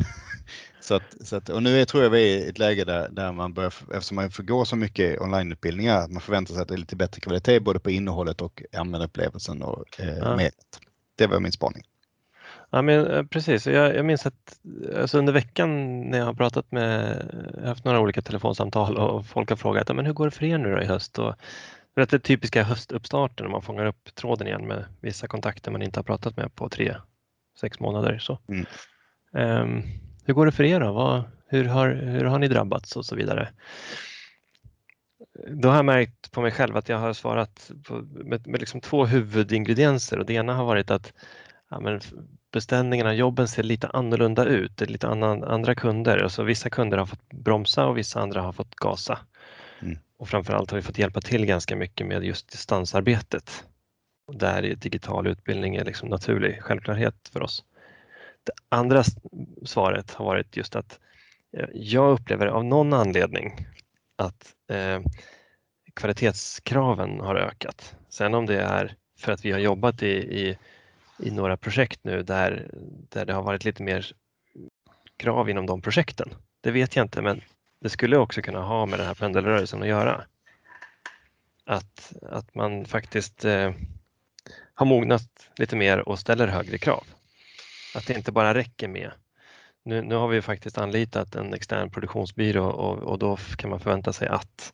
Så 0.89 0.95
att, 0.95 1.27
så 1.27 1.37
att, 1.37 1.49
och 1.49 1.63
nu 1.63 1.81
är, 1.81 1.85
tror 1.85 2.03
jag 2.03 2.11
vi 2.11 2.35
är 2.35 2.39
i 2.39 2.49
ett 2.49 2.59
läge 2.59 2.85
där, 2.85 3.09
där 3.09 3.33
man 3.33 3.55
börjar, 3.55 3.75
eftersom 3.95 4.15
man 4.15 4.31
får 4.31 4.43
gå 4.43 4.65
så 4.65 4.77
mycket 4.77 5.21
onlineutbildningar, 5.21 5.99
att 5.99 6.13
man 6.13 6.23
förväntar 6.23 6.55
sig 6.55 6.63
att 6.63 6.69
det 6.69 6.75
är 6.75 6.79
lite 6.79 6.97
bättre 6.97 7.21
kvalitet 7.21 7.61
både 7.61 7.81
på 7.81 7.91
innehållet 7.91 8.41
och 8.41 8.63
användarupplevelsen 8.73 9.63
och 9.63 10.01
eh, 10.01 10.19
ja. 10.19 10.37
mediet. 10.37 10.81
Det 11.17 11.27
var 11.27 11.41
min 11.41 11.53
spaning. 11.53 11.83
Ja, 12.71 12.83
men, 12.83 13.07
eh, 13.07 13.23
precis, 13.23 13.67
jag, 13.67 13.95
jag 13.95 14.05
minns 14.05 14.27
att 14.27 14.59
alltså 14.97 15.19
under 15.19 15.33
veckan 15.33 16.01
när 16.01 16.19
jag 16.19 16.25
har 16.25 16.35
pratat 16.35 16.73
med, 16.73 17.23
jag 17.55 17.61
har 17.61 17.69
haft 17.69 17.85
några 17.85 18.01
olika 18.01 18.23
telefonsamtal 18.23 18.97
och 18.97 19.27
folk 19.27 19.49
har 19.51 19.57
frågat 19.57 19.97
men 19.97 20.07
hur 20.07 20.13
går 20.13 20.25
det 20.25 20.31
för 20.31 20.45
er 20.45 20.59
nu 20.59 20.75
då 20.75 20.83
i 20.83 20.87
höst? 20.87 21.19
Och, 21.19 21.35
det 21.95 22.13
är 22.13 22.19
typiska 22.19 22.63
höstuppstarten 22.63 23.47
när 23.47 23.51
man 23.51 23.63
fångar 23.63 23.87
upp 23.87 24.15
tråden 24.15 24.47
igen 24.47 24.67
med 24.67 24.85
vissa 25.01 25.27
kontakter 25.27 25.71
man 25.71 25.83
inte 25.83 25.99
har 25.99 26.05
pratat 26.05 26.37
med 26.37 26.55
på 26.55 26.69
tre, 26.69 26.97
sex 27.61 27.81
månader. 27.81 28.19
Så. 28.19 28.39
Mm. 28.49 28.67
Um, 29.33 29.83
hur 30.29 30.35
går 30.35 30.47
det 30.47 30.53
för 30.53 30.65
er 30.65 30.81
då? 30.81 30.93
Vad, 30.93 31.23
hur, 31.47 31.65
har, 31.65 31.89
hur 31.89 32.25
har 32.25 32.39
ni 32.39 32.49
drabbats 32.49 32.97
och 32.97 33.05
så 33.05 33.17
vidare? 33.17 33.49
Då 35.49 35.69
har 35.69 35.77
jag 35.77 35.85
märkt 35.85 36.33
på 36.33 36.41
mig 36.41 36.51
själv 36.51 36.77
att 36.77 36.89
jag 36.89 36.99
har 36.99 37.13
svarat 37.13 37.71
på, 37.87 37.95
med, 38.25 38.47
med 38.47 38.61
liksom 38.61 38.81
två 38.81 39.07
huvudingredienser 39.07 40.19
och 40.19 40.27
det 40.27 40.35
ena 40.35 40.55
har 40.55 40.65
varit 40.65 40.91
att 40.91 41.13
ja, 41.71 41.81
men 41.81 42.01
beställningarna, 42.53 43.15
jobben 43.15 43.49
ser 43.49 43.63
lite 43.63 43.89
annorlunda 43.89 44.45
ut. 44.45 44.77
Det 44.77 44.85
är 44.85 44.89
lite 44.89 45.09
annan, 45.09 45.45
andra 45.45 45.75
kunder. 45.75 46.19
Alltså 46.19 46.43
vissa 46.43 46.71
kunder 46.71 46.99
har 46.99 47.07
fått 47.07 47.33
bromsa 47.33 47.87
och 47.87 47.99
vissa 47.99 48.21
andra 48.21 48.43
har 48.43 48.53
fått 48.53 48.75
gasa. 48.75 49.19
Mm. 49.83 49.99
Och 50.17 50.29
framförallt 50.29 50.71
har 50.71 50.77
vi 50.77 50.83
fått 50.83 50.99
hjälpa 50.99 51.21
till 51.21 51.47
ganska 51.47 51.77
mycket 51.77 52.07
med 52.07 52.25
just 52.25 52.53
distansarbetet. 52.53 53.65
Där 54.33 54.63
digital 54.63 55.27
utbildning 55.27 55.77
är 55.77 55.85
liksom 55.85 56.09
naturlig 56.09 56.63
självklarhet 56.63 57.29
för 57.33 57.43
oss. 57.43 57.65
Det 58.49 58.77
andra 58.77 59.05
svaret 59.65 60.11
har 60.11 60.25
varit 60.25 60.57
just 60.57 60.77
att 60.77 61.01
eh, 61.57 61.69
jag 61.75 62.13
upplever 62.13 62.47
av 62.47 62.65
någon 62.65 62.93
anledning 62.93 63.67
att 64.17 64.55
eh, 64.71 65.01
kvalitetskraven 65.95 67.21
har 67.21 67.35
ökat. 67.35 67.97
Sen 68.09 68.35
om 68.35 68.47
det 68.47 68.61
är 68.61 68.95
för 69.19 69.33
att 69.33 69.45
vi 69.45 69.53
har 69.53 69.59
jobbat 69.59 70.03
i, 70.03 70.07
i, 70.09 70.59
i, 71.19 71.31
några 71.31 71.57
projekt 71.57 72.01
nu 72.05 72.23
där, 72.23 72.71
där 73.09 73.25
det 73.27 73.33
har 73.33 73.43
varit 73.43 73.65
lite 73.65 73.83
mer 73.83 74.13
krav 75.17 75.51
inom 75.51 75.67
de 75.67 75.83
projekten. 75.83 76.35
Det 76.61 76.71
vet 76.71 76.97
jag 76.97 77.05
inte 77.05 77.23
men 77.23 77.41
det 77.81 77.89
skulle 77.89 78.17
också 78.17 78.43
kunna 78.43 78.61
ha 78.61 78.87
med 78.87 78.99
den 78.99 79.07
här 79.07 79.15
pendelrörelsen 79.15 79.83
att 79.83 79.89
göra. 79.89 80.25
Att, 81.65 82.13
att 82.23 82.55
man 82.55 82.85
faktiskt 82.85 83.45
eh, 83.45 83.73
har 84.75 84.87
mognat 84.87 85.51
lite 85.57 85.77
mer 85.77 86.09
och 86.09 86.19
ställer 86.19 86.49
högre 86.49 86.79
krav. 86.79 87.05
Att 87.99 88.07
det 88.07 88.15
inte 88.15 88.33
bara 88.33 88.55
räcker 88.55 88.89
med 88.89 89.13
nu, 89.89 90.03
nu 90.03 90.15
har 90.15 90.29
vi 90.29 90.43
faktiskt 90.43 90.79
anlitat 90.79 91.35
en 91.35 91.55
extern 91.55 91.91
produktionsbyrå 91.91 92.65
och, 92.65 92.99
och 92.99 93.19
då 93.19 93.37
kan 93.57 93.71
man 93.71 93.81
förvänta 93.81 94.13
sig 94.13 94.29
att 94.29 94.73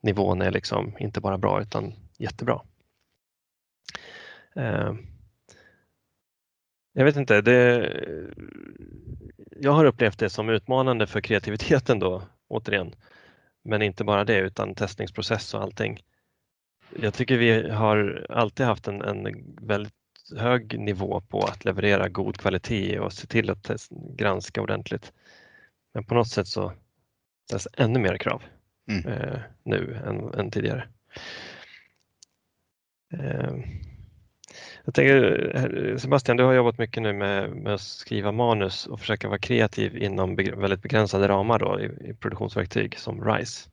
nivån 0.00 0.42
är 0.42 0.50
liksom 0.50 0.96
inte 0.98 1.20
bara 1.20 1.38
bra 1.38 1.62
utan 1.62 1.94
jättebra. 2.18 2.62
Eh, 4.56 4.94
jag 6.92 7.04
vet 7.04 7.16
inte, 7.16 7.40
det, 7.40 7.92
jag 9.50 9.72
har 9.72 9.84
upplevt 9.84 10.18
det 10.18 10.30
som 10.30 10.48
utmanande 10.48 11.06
för 11.06 11.20
kreativiteten 11.20 11.98
då 11.98 12.22
återigen. 12.48 12.94
Men 13.64 13.82
inte 13.82 14.04
bara 14.04 14.24
det 14.24 14.38
utan 14.38 14.74
testningsprocess 14.74 15.54
och 15.54 15.62
allting. 15.62 16.00
Jag 17.00 17.14
tycker 17.14 17.36
vi 17.38 17.70
har 17.70 18.26
alltid 18.30 18.66
haft 18.66 18.88
en, 18.88 19.02
en 19.02 19.56
väldigt 19.60 20.01
hög 20.36 20.78
nivå 20.78 21.20
på 21.20 21.40
att 21.44 21.64
leverera 21.64 22.08
god 22.08 22.36
kvalitet 22.36 22.98
och 22.98 23.12
se 23.12 23.26
till 23.26 23.50
att 23.50 23.88
granska 24.16 24.62
ordentligt. 24.62 25.12
Men 25.94 26.04
på 26.04 26.14
något 26.14 26.28
sätt 26.28 26.48
så 26.48 26.72
ställs 27.46 27.68
ännu 27.76 27.98
mer 27.98 28.18
krav 28.18 28.42
mm. 28.88 29.06
eh, 29.06 29.38
nu 29.62 30.02
än, 30.06 30.34
än 30.34 30.50
tidigare. 30.50 30.88
Eh, 33.12 33.54
jag 34.84 34.94
tänker, 34.94 35.96
Sebastian, 35.98 36.36
du 36.36 36.44
har 36.44 36.52
jobbat 36.52 36.78
mycket 36.78 37.02
nu 37.02 37.12
med, 37.12 37.50
med, 37.50 37.74
att 37.74 37.80
skriva 37.80 38.32
manus 38.32 38.86
och 38.86 39.00
försöka 39.00 39.28
vara 39.28 39.38
kreativ 39.38 39.96
inom 39.96 40.36
väldigt 40.36 40.82
begränsade 40.82 41.28
ramar 41.28 41.58
då, 41.58 41.80
i, 41.80 42.10
i 42.10 42.14
produktionsverktyg 42.14 42.98
som 42.98 43.24
RISE. 43.24 43.68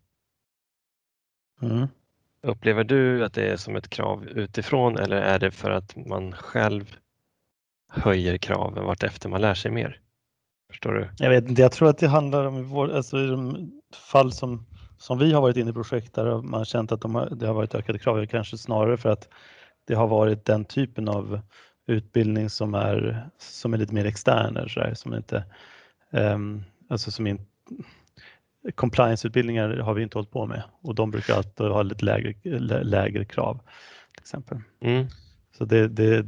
Mm. 1.61 1.87
Upplever 2.41 2.83
du 2.83 3.25
att 3.25 3.33
det 3.33 3.47
är 3.47 3.57
som 3.57 3.75
ett 3.75 3.89
krav 3.89 4.27
utifrån 4.27 4.97
eller 4.97 5.17
är 5.17 5.39
det 5.39 5.51
för 5.51 5.71
att 5.71 5.95
man 5.95 6.31
själv 6.31 6.95
höjer 7.89 8.37
kraven 8.37 8.85
vartefter 8.85 9.29
man 9.29 9.41
lär 9.41 9.53
sig 9.53 9.71
mer? 9.71 9.99
Förstår 10.69 10.93
du? 10.93 11.09
Jag 11.17 11.29
vet 11.29 11.49
inte, 11.49 11.61
jag 11.61 11.71
tror 11.71 11.89
att 11.89 11.97
det 11.97 12.07
handlar 12.07 12.45
om 12.45 12.69
vår, 12.69 12.91
alltså 12.91 13.17
i 13.17 13.27
de 13.27 13.71
fall 14.11 14.31
som, 14.31 14.65
som 14.97 15.17
vi 15.19 15.33
har 15.33 15.41
varit 15.41 15.57
inne 15.57 15.69
i 15.69 15.73
projekt 15.73 16.13
där 16.13 16.41
man 16.41 16.53
har 16.53 16.65
känt 16.65 16.91
att 16.91 17.01
de 17.01 17.15
har, 17.15 17.29
det 17.29 17.47
har 17.47 17.53
varit 17.53 17.75
ökade 17.75 17.99
krav, 17.99 18.25
kanske 18.25 18.57
snarare 18.57 18.97
för 18.97 19.09
att 19.09 19.29
det 19.87 19.93
har 19.93 20.07
varit 20.07 20.45
den 20.45 20.65
typen 20.65 21.09
av 21.09 21.41
utbildning 21.87 22.49
som 22.49 22.73
är, 22.73 23.29
som 23.37 23.73
är 23.73 23.77
lite 23.77 23.93
mer 23.93 24.05
extern, 24.05 24.69
så 24.69 24.79
där, 24.79 24.93
som 24.93 25.13
inte, 25.13 25.43
um, 26.11 26.63
alltså 26.89 27.11
som 27.11 27.27
inte 27.27 27.43
compliance-utbildningar 28.75 29.77
har 29.77 29.93
vi 29.93 30.03
inte 30.03 30.17
hållit 30.17 30.31
på 30.31 30.45
med 30.45 30.63
och 30.81 30.95
de 30.95 31.11
brukar 31.11 31.35
alltid 31.35 31.65
ha 31.65 31.81
lite 31.81 32.05
lägre, 32.05 32.59
lägre 32.83 33.25
krav. 33.25 33.59
till 34.13 34.21
exempel. 34.21 34.57
Mm. 34.81 35.07
Så 35.57 35.65
det, 35.65 35.87
det, 35.87 36.25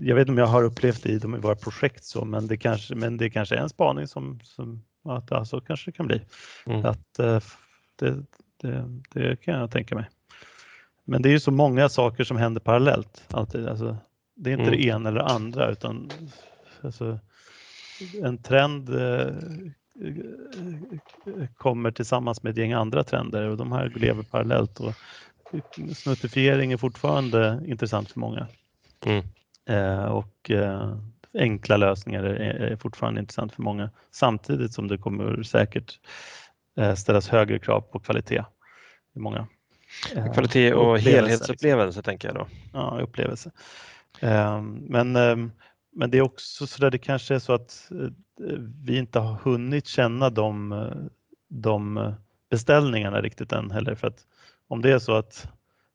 jag 0.00 0.14
vet 0.14 0.22
inte 0.22 0.32
om 0.32 0.38
jag 0.38 0.46
har 0.46 0.62
upplevt 0.62 1.02
det 1.02 1.08
i, 1.08 1.18
de, 1.18 1.34
i 1.34 1.38
våra 1.38 1.56
projekt 1.56 2.04
så, 2.04 2.24
men 2.24 2.46
det 2.46 2.56
kanske, 2.56 2.94
men 2.94 3.16
det 3.16 3.30
kanske 3.30 3.54
är 3.54 3.60
en 3.60 3.68
spaning 3.68 4.06
som, 4.06 4.40
som 4.42 4.84
att 5.04 5.30
ja, 5.30 5.44
så 5.44 5.60
kanske 5.60 5.90
det 5.90 5.96
kan 5.96 6.06
bli. 6.06 6.20
Mm. 6.66 6.84
Att, 6.84 7.18
eh, 7.18 7.40
det, 7.98 8.24
det, 8.60 9.00
det, 9.12 9.36
kan 9.36 9.54
jag 9.54 9.70
tänka 9.70 9.94
mig. 9.94 10.08
Men 11.04 11.22
det 11.22 11.28
är 11.28 11.30
ju 11.30 11.40
så 11.40 11.50
många 11.50 11.88
saker 11.88 12.24
som 12.24 12.36
händer 12.36 12.60
parallellt. 12.60 13.24
Alltid. 13.30 13.68
Alltså, 13.68 13.96
det 14.34 14.50
är 14.50 14.52
inte 14.52 14.62
mm. 14.62 14.76
det 14.76 14.84
ena 14.86 15.08
eller 15.08 15.20
det 15.20 15.26
andra 15.26 15.70
utan 15.70 16.10
alltså, 16.80 17.18
en 18.22 18.42
trend 18.42 18.88
eh, 18.88 19.26
kommer 21.56 21.90
tillsammans 21.90 22.42
med 22.42 22.50
ett 22.50 22.56
gäng 22.56 22.72
andra 22.72 23.04
trender 23.04 23.48
och 23.48 23.56
de 23.56 23.72
här 23.72 23.92
lever 23.96 24.22
parallellt. 24.22 24.80
Och 24.80 24.92
snuttifiering 25.96 26.72
är 26.72 26.76
fortfarande 26.76 27.62
intressant 27.66 28.10
för 28.10 28.20
många. 28.20 28.46
Mm. 29.06 29.24
Eh, 29.68 30.04
och 30.04 30.50
eh, 30.50 30.96
enkla 31.38 31.76
lösningar 31.76 32.22
är, 32.24 32.40
är, 32.40 32.76
fortfarande 32.76 33.20
intressant 33.20 33.52
för 33.52 33.62
många 33.62 33.90
samtidigt 34.10 34.72
som 34.72 34.88
det 34.88 34.98
kommer 34.98 35.42
säkert 35.42 35.98
eh, 36.76 36.94
ställas 36.94 37.28
högre 37.28 37.58
krav 37.58 37.80
på 37.80 38.00
kvalitet 38.00 38.44
i 39.14 39.18
många. 39.18 39.46
Kvalitet 40.34 40.72
och 40.72 40.96
upplevelse, 40.96 41.10
helhetsupplevelse 41.10 41.86
liksom. 41.86 42.02
tänker 42.02 42.28
jag 42.28 42.34
då. 42.34 42.46
Ja, 42.72 43.00
upplevelse. 43.02 43.50
Eh, 44.20 44.62
men, 44.62 45.16
eh, 45.16 45.36
men 45.98 46.10
det 46.10 46.18
är 46.18 46.22
också 46.22 46.66
så 46.66 46.80
där 46.80 46.90
det 46.90 46.98
kanske 46.98 47.34
är 47.34 47.38
så 47.38 47.52
att 47.52 47.90
vi 48.84 48.98
inte 48.98 49.18
har 49.18 49.34
hunnit 49.34 49.86
känna 49.86 50.30
de, 50.30 50.84
de 51.48 52.12
beställningarna 52.50 53.20
riktigt 53.20 53.52
än 53.52 53.70
heller. 53.70 53.94
För 53.94 54.06
att 54.06 54.26
om 54.68 54.82
det 54.82 54.92
är 54.92 54.98
så 54.98 55.14
att 55.14 55.48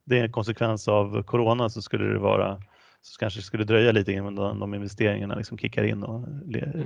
det 0.03 0.19
är 0.19 0.24
en 0.24 0.31
konsekvens 0.31 0.88
av 0.88 1.24
corona 1.24 1.69
så 1.69 1.81
skulle 1.81 2.13
det 2.13 2.19
vara 2.19 2.62
så 3.01 3.19
kanske 3.19 3.39
det 3.39 3.43
skulle 3.43 3.63
dröja 3.63 3.91
lite 3.91 4.12
innan 4.12 4.60
de 4.60 4.74
investeringarna 4.74 5.36
liksom 5.36 5.57
kickar 5.57 5.83
in 5.83 6.03
och 6.03 6.27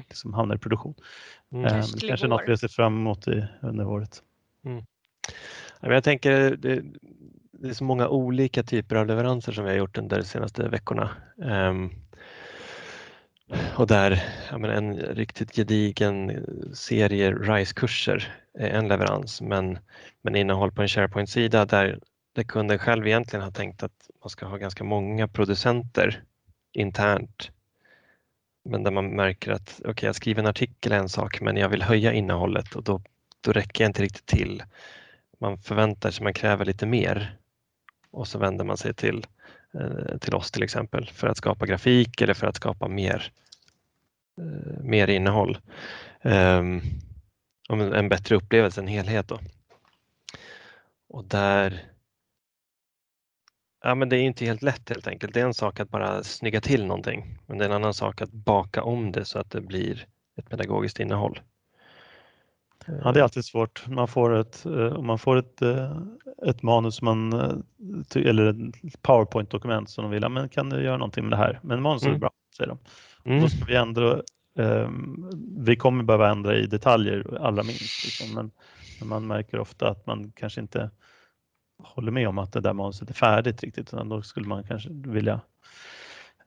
liksom 0.10 0.34
hamnar 0.34 0.56
i 0.56 0.60
produktion. 0.60 0.96
Mm. 1.52 1.66
Eh, 1.66 1.86
det 1.94 2.08
kanske 2.08 2.26
är 2.26 2.30
något 2.30 2.44
vi 2.48 2.58
ser 2.58 2.68
fram 2.68 2.96
emot 2.98 3.28
i, 3.28 3.46
under 3.62 3.88
året. 3.88 4.24
Mm. 4.66 4.84
Jag 5.82 6.04
tänker 6.04 6.56
det, 6.58 6.82
det, 7.52 7.70
är 7.70 7.74
så 7.74 7.84
många 7.84 8.08
olika 8.08 8.64
typer 8.64 8.96
av 8.96 9.08
leveranser 9.08 9.52
som 9.52 9.64
vi 9.64 9.70
har 9.70 9.78
gjort 9.78 9.98
under 9.98 10.18
de 10.18 10.24
senaste 10.24 10.70
veckorna. 10.70 11.10
Um, 11.38 11.92
och 13.76 13.88
där 13.88 14.24
menar, 14.52 14.70
en 14.70 14.96
riktigt 14.98 15.56
gedigen 15.56 16.30
eh, 16.30 16.72
serie 16.74 17.32
RISE-kurser 17.32 18.34
är 18.54 18.70
en 18.70 18.88
leverans 18.88 19.42
men, 19.42 19.80
men 20.22 20.36
innehåll 20.36 20.72
på 20.72 20.82
en 20.82 20.88
SharePoint-sida 20.88 21.66
där, 21.66 22.00
där 22.34 22.44
kunden 22.44 22.80
själv 22.80 23.08
egentligen 23.08 23.44
har 23.44 23.52
tänkt 23.52 23.84
att 23.84 24.10
man 24.22 24.30
ska 24.30 24.46
ha 24.46 24.58
ganska 24.58 24.84
många 24.84 25.28
producenter 25.28 26.24
internt. 26.74 27.52
Men 28.66 28.84
där 28.84 28.92
man 28.92 29.10
märker 29.10 29.52
att 29.52 29.76
okej, 29.80 29.92
okay, 29.92 30.08
jag 30.08 30.16
skriver 30.16 30.42
en 30.42 30.50
artikel 30.50 30.92
är 30.92 30.98
en 30.98 31.10
sak 31.10 31.42
men 31.42 31.58
jag 31.58 31.70
vill 31.70 31.82
höja 31.82 32.14
innehållet 32.14 32.76
och 32.76 32.84
då, 32.84 33.02
då 33.42 33.52
räcker 33.52 33.84
jag 33.84 33.90
inte 33.90 34.04
riktigt 34.04 34.26
till. 34.26 34.64
Man 35.40 35.58
förväntar 35.58 36.12
sig, 36.12 36.24
man 36.24 36.34
kräver 36.34 36.66
lite 36.66 36.86
mer 36.86 37.38
och 38.18 38.28
så 38.28 38.40
vänder 38.40 38.66
man 38.66 38.78
sig 38.78 38.94
till 38.94 39.26
eh, 39.74 40.18
till 40.18 40.36
oss 40.36 40.52
till 40.52 40.64
exempel 40.64 41.10
för 41.14 41.28
att 41.28 41.38
skapa 41.38 41.66
grafik 41.66 42.22
eller 42.22 42.34
för 42.34 42.48
att 42.48 42.56
skapa 42.56 42.88
mer, 42.88 43.32
eh, 44.38 44.84
mer 44.84 45.08
innehåll. 45.08 45.58
Um, 46.22 46.82
en 47.70 48.10
bättre 48.10 48.36
upplevelse, 48.36 48.82
en 48.82 48.88
helhet. 48.88 49.28
Då. 49.28 49.40
Och 51.10 51.26
där 51.26 51.84
Ja, 53.84 53.96
men 53.96 54.10
det 54.10 54.18
är 54.18 54.22
inte 54.22 54.46
helt 54.46 54.62
lätt 54.62 54.90
helt 54.90 55.08
enkelt. 55.08 55.34
Det 55.34 55.42
är 55.42 55.46
en 55.46 55.54
sak 55.54 55.80
att 55.80 55.90
bara 55.90 56.24
snygga 56.24 56.62
till 56.62 56.86
någonting, 56.86 57.40
men 57.46 57.58
det 57.58 57.66
är 57.66 57.70
en 57.70 57.76
annan 57.76 57.94
sak 57.94 58.22
att 58.22 58.32
baka 58.32 58.84
om 58.84 59.12
det 59.12 59.26
så 59.26 59.40
att 59.40 59.52
det 59.52 59.62
blir 59.62 60.08
ett 60.38 60.50
pedagogiskt 60.50 61.00
innehåll. 61.00 61.42
Ja, 62.88 63.12
det 63.12 63.20
är 63.20 63.24
alltid 63.24 63.46
svårt. 63.46 63.88
Man 63.88 64.08
får 64.08 64.36
ett, 64.36 64.66
eh, 64.66 64.94
om 64.94 65.08
man 65.08 65.20
får 65.20 65.38
ett, 65.38 65.62
eh, 65.62 66.02
ett 66.48 66.64
manus 66.64 67.02
man, 67.02 67.34
eh, 67.34 67.52
eller 68.16 68.50
ett 68.50 69.02
powerpoint-dokument 69.02 69.90
som 69.90 70.04
de 70.04 70.12
vill, 70.12 70.30
men 70.30 70.50
kan 70.50 70.70
du 70.70 70.84
göra 70.84 70.98
någonting 70.98 71.24
med 71.24 71.32
det 71.32 71.38
här? 71.38 71.60
Men 71.64 71.82
manus 71.82 72.04
mm. 72.04 72.16
är 72.16 72.20
bra, 72.20 72.32
säger 72.58 72.68
de. 72.68 72.80
Mm. 73.30 73.42
Då 73.42 73.50
ska 73.50 73.66
vi 73.66 73.76
ändra, 73.76 74.22
um, 74.56 75.30
vi 75.58 75.76
kommer 75.76 76.04
behöva 76.04 76.30
ändra 76.30 76.56
i 76.56 76.66
detaljer 76.66 77.38
allra 77.42 77.64
minst, 77.64 78.06
liksom. 78.06 78.36
men, 78.36 78.52
men 79.00 79.10
man 79.10 79.28
märker 79.28 79.60
ofta 79.60 79.90
att 79.90 80.08
man 80.08 80.32
kanske 80.36 80.62
inte 80.62 80.90
håller 81.84 82.12
med 82.12 82.28
om 82.28 82.38
att 82.38 82.54
det 82.54 82.62
där 82.62 82.74
manuset 82.74 83.10
är 83.10 83.14
färdigt 83.14 83.64
riktigt, 83.64 83.94
utan 83.94 84.10
då 84.10 84.22
skulle 84.22 84.48
man 84.48 84.64
kanske 84.64 84.90
vilja 84.92 85.42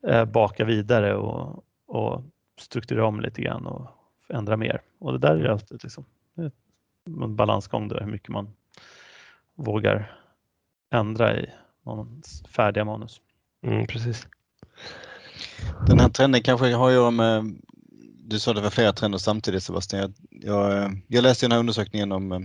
eh, 0.09 0.25
baka 0.25 0.65
vidare 0.65 1.15
och, 1.15 1.65
och 1.87 2.23
strukturera 2.61 3.07
om 3.07 3.21
lite 3.21 3.43
grann 3.43 3.67
och 3.67 3.91
ändra 4.29 4.57
mer. 4.57 4.81
Och 4.99 5.13
det 5.13 5.19
där 5.19 5.37
är 5.37 5.49
alltid 5.49 5.83
liksom, 5.83 6.05
en 7.07 7.37
balansgång 7.37 7.89
där, 7.89 8.01
hur 8.01 8.13
mycket 8.13 8.29
man 8.29 8.53
vågar 9.57 10.21
ändra 10.95 11.41
i 11.41 11.51
manus, 11.87 12.43
färdiga 12.49 12.85
manus. 12.85 13.21
Mm, 13.67 13.87
precis. 13.87 14.27
Den 15.87 16.01
här 16.01 16.09
trenden 16.09 16.43
kanske 16.43 16.75
har 16.75 16.89
att 16.89 16.95
göra 16.95 17.11
med, 17.11 17.57
du 18.19 18.39
sa 18.39 18.53
det 18.53 18.61
var 18.61 18.71
flera 18.71 18.93
trender 18.93 19.19
samtidigt 19.19 19.63
Sebastian. 19.63 20.01
Jag, 20.01 20.13
jag, 20.31 21.01
jag 21.07 21.23
läste 21.23 21.47
den 21.47 21.53
här 21.53 21.59
undersökningen 21.59 22.13
om 22.13 22.33
eh, 22.33 22.39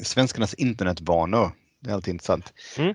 svenskarnas 0.00 0.54
internetvanor. 0.54 1.50
Det 1.80 1.90
är 1.90 1.94
alltid 1.94 2.12
intressant. 2.14 2.52
Mm. 2.78 2.94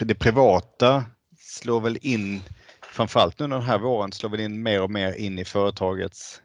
Det 0.00 0.14
privata 0.14 1.04
slår 1.38 1.80
väl 1.80 1.98
in, 2.02 2.42
framförallt 2.82 3.38
nu 3.38 3.48
den 3.48 3.62
här 3.62 3.78
våren, 3.78 4.12
slår 4.12 4.30
väl 4.30 4.40
in 4.40 4.62
mer 4.62 4.82
och 4.82 4.90
mer 4.90 5.12
in 5.12 5.38
i 5.38 5.44
företagets 5.44 6.42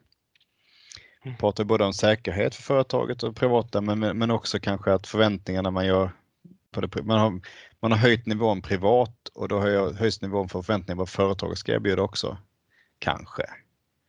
Mm. 1.26 1.38
pratar 1.38 1.64
både 1.64 1.84
om 1.84 1.94
säkerhet 1.94 2.56
för 2.56 2.64
företaget 2.64 3.24
och 3.24 3.36
privata 3.36 3.82
men, 3.82 4.00
men 4.00 4.32
också 4.32 4.60
kanske 4.60 4.94
att 4.94 5.08
förväntningarna 5.08 5.72
man 5.72 5.86
gör 5.86 6.12
på 6.72 6.82
det, 6.82 7.04
man, 7.04 7.20
har, 7.20 7.42
man 7.82 7.92
har 7.92 8.00
höjt 8.00 8.26
nivån 8.26 8.62
privat 8.62 9.16
och 9.34 9.48
då 9.48 9.60
höjs 10.00 10.22
nivån 10.22 10.50
för 10.50 10.62
förväntningar 10.62 10.98
vad 10.98 11.10
företaget 11.10 11.58
ska 11.58 11.72
erbjuda 11.72 12.02
också. 12.02 12.38
Kanske. 13.00 13.44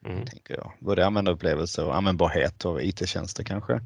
Mm. 0.06 0.26
Tänker 0.26 0.54
jag. 0.54 0.72
Både 0.80 1.06
användarupplevelse 1.06 1.82
och 1.82 1.96
användbarhet 1.96 2.64
och 2.64 2.82
IT-tjänster 2.82 3.44
kanske. 3.44 3.80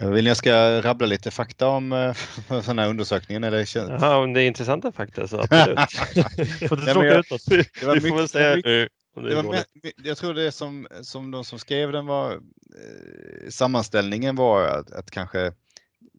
Vill 0.00 0.24
ni 0.24 0.30
jag 0.30 0.36
ska 0.36 0.82
rabbla 0.82 1.06
lite 1.06 1.30
fakta 1.30 1.68
om 1.68 1.92
eh, 1.92 2.14
den 2.66 2.78
här 2.78 2.88
undersökningen? 2.88 3.44
Eller? 3.44 3.66
Ja, 3.74 4.16
om 4.16 4.32
det 4.32 4.42
är 4.42 4.46
intressanta 4.46 4.92
fakta 4.92 5.28
så 5.28 5.40
absolut. 5.40 5.78
får 6.68 6.76
du 6.76 6.84
tråka 6.84 7.18
ut 7.18 7.32
oss. 7.32 7.44
Det 7.44 7.82
var 7.82 7.94
Vi 7.94 8.00
får 8.00 8.16
väl 8.16 8.28
säga 8.28 8.56
mycket, 8.56 8.92
det 9.22 9.34
det 9.34 9.42
var, 9.42 9.64
jag 9.96 10.18
tror 10.18 10.34
det 10.34 10.52
som, 10.52 10.88
som 11.02 11.30
de 11.30 11.44
som 11.44 11.58
skrev 11.58 11.92
den 11.92 12.06
var, 12.06 12.32
eh, 12.32 13.50
sammanställningen 13.50 14.36
var 14.36 14.62
att, 14.62 14.90
att 14.90 15.10
kanske 15.10 15.52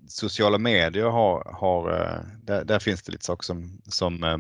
sociala 0.07 0.57
medier 0.57 1.05
har, 1.05 1.53
har 1.53 1.91
eh, 1.91 2.21
där, 2.43 2.65
där, 2.65 2.79
finns 2.79 3.03
det 3.03 3.11
lite 3.11 3.25
saker 3.25 3.43
som, 3.43 3.81
som, 3.85 4.23
eh, 4.23 4.37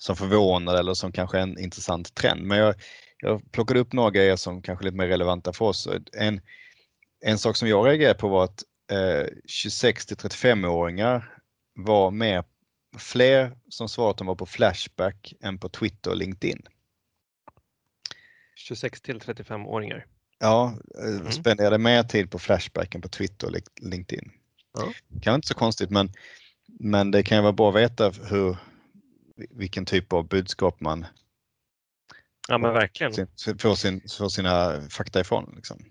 som 0.00 0.16
förvånar 0.16 0.74
eller 0.74 0.94
som 0.94 1.12
kanske 1.12 1.38
är 1.38 1.42
en 1.42 1.58
intressant 1.58 2.14
trend. 2.14 2.42
Men 2.42 2.58
jag, 2.58 2.74
jag 3.18 3.52
plockade 3.52 3.80
upp 3.80 3.92
några 3.92 4.10
grejer 4.10 4.36
som 4.36 4.62
kanske 4.62 4.82
är 4.82 4.84
lite 4.84 4.96
mer 4.96 5.08
relevanta 5.08 5.52
för 5.52 5.64
oss. 5.64 5.88
En, 6.12 6.40
en 7.20 7.38
sak 7.38 7.56
som 7.56 7.68
jag 7.68 7.86
reagerade 7.86 8.18
på 8.18 8.28
var 8.28 8.44
att 8.44 8.64
eh, 8.92 9.26
26 9.46 10.06
till 10.06 10.16
35-åringar 10.16 11.38
var 11.74 12.10
mer, 12.10 12.44
fler 12.98 13.56
som 13.68 13.88
svarade 13.88 14.10
att 14.10 14.18
de 14.18 14.26
var 14.26 14.34
på 14.34 14.46
Flashback 14.46 15.34
än 15.40 15.58
på 15.58 15.68
Twitter 15.68 16.10
och 16.10 16.16
LinkedIn. 16.16 16.62
26 18.58 19.00
till 19.00 19.18
35-åringar. 19.20 20.06
Ja, 20.38 20.78
eh, 20.98 21.20
mm. 21.20 21.32
spenderade 21.32 21.78
mer 21.78 22.02
tid 22.02 22.30
på 22.30 22.38
Flashbacken 22.38 23.00
på 23.00 23.08
Twitter 23.08 23.46
och 23.46 23.52
LinkedIn. 23.80 24.30
Ja. 24.78 24.92
Kan 25.22 25.34
inte 25.34 25.48
så 25.48 25.54
konstigt 25.54 25.90
men, 25.90 26.12
men 26.66 27.10
det 27.10 27.22
kan 27.22 27.38
ju 27.38 27.42
vara 27.42 27.52
bra 27.52 27.68
att 27.68 27.76
veta 27.76 28.10
hur, 28.10 28.56
vilken 29.50 29.84
typ 29.84 30.12
av 30.12 30.28
budskap 30.28 30.80
man 30.80 31.06
ja, 32.48 32.58
men 32.58 32.74
verkligen. 32.74 33.12
får, 33.58 33.74
sin, 33.74 34.00
får 34.00 34.28
sina 34.28 34.80
fakta 34.90 35.20
ifrån. 35.20 35.52
Liksom. 35.56 35.84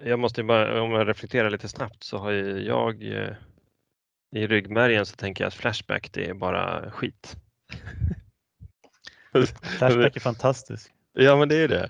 Jag 0.00 0.18
måste 0.18 0.42
bara, 0.42 0.82
om 0.82 0.90
jag 0.90 1.08
reflekterar 1.08 1.50
lite 1.50 1.68
snabbt 1.68 2.04
så 2.04 2.18
har 2.18 2.30
ju 2.30 2.58
jag 2.58 3.02
eh, 3.02 3.34
i 4.32 4.46
ryggmärgen 4.46 5.06
så 5.06 5.16
tänker 5.16 5.44
jag 5.44 5.48
att 5.48 5.54
Flashback 5.54 6.12
det 6.12 6.28
är 6.28 6.34
bara 6.34 6.90
skit. 6.90 7.36
Flashback 9.78 10.16
är 10.16 10.20
fantastisk. 10.20 10.90
Ja, 11.14 11.36
men 11.36 11.48
det 11.48 11.56
är 11.56 11.68
det. 11.68 11.88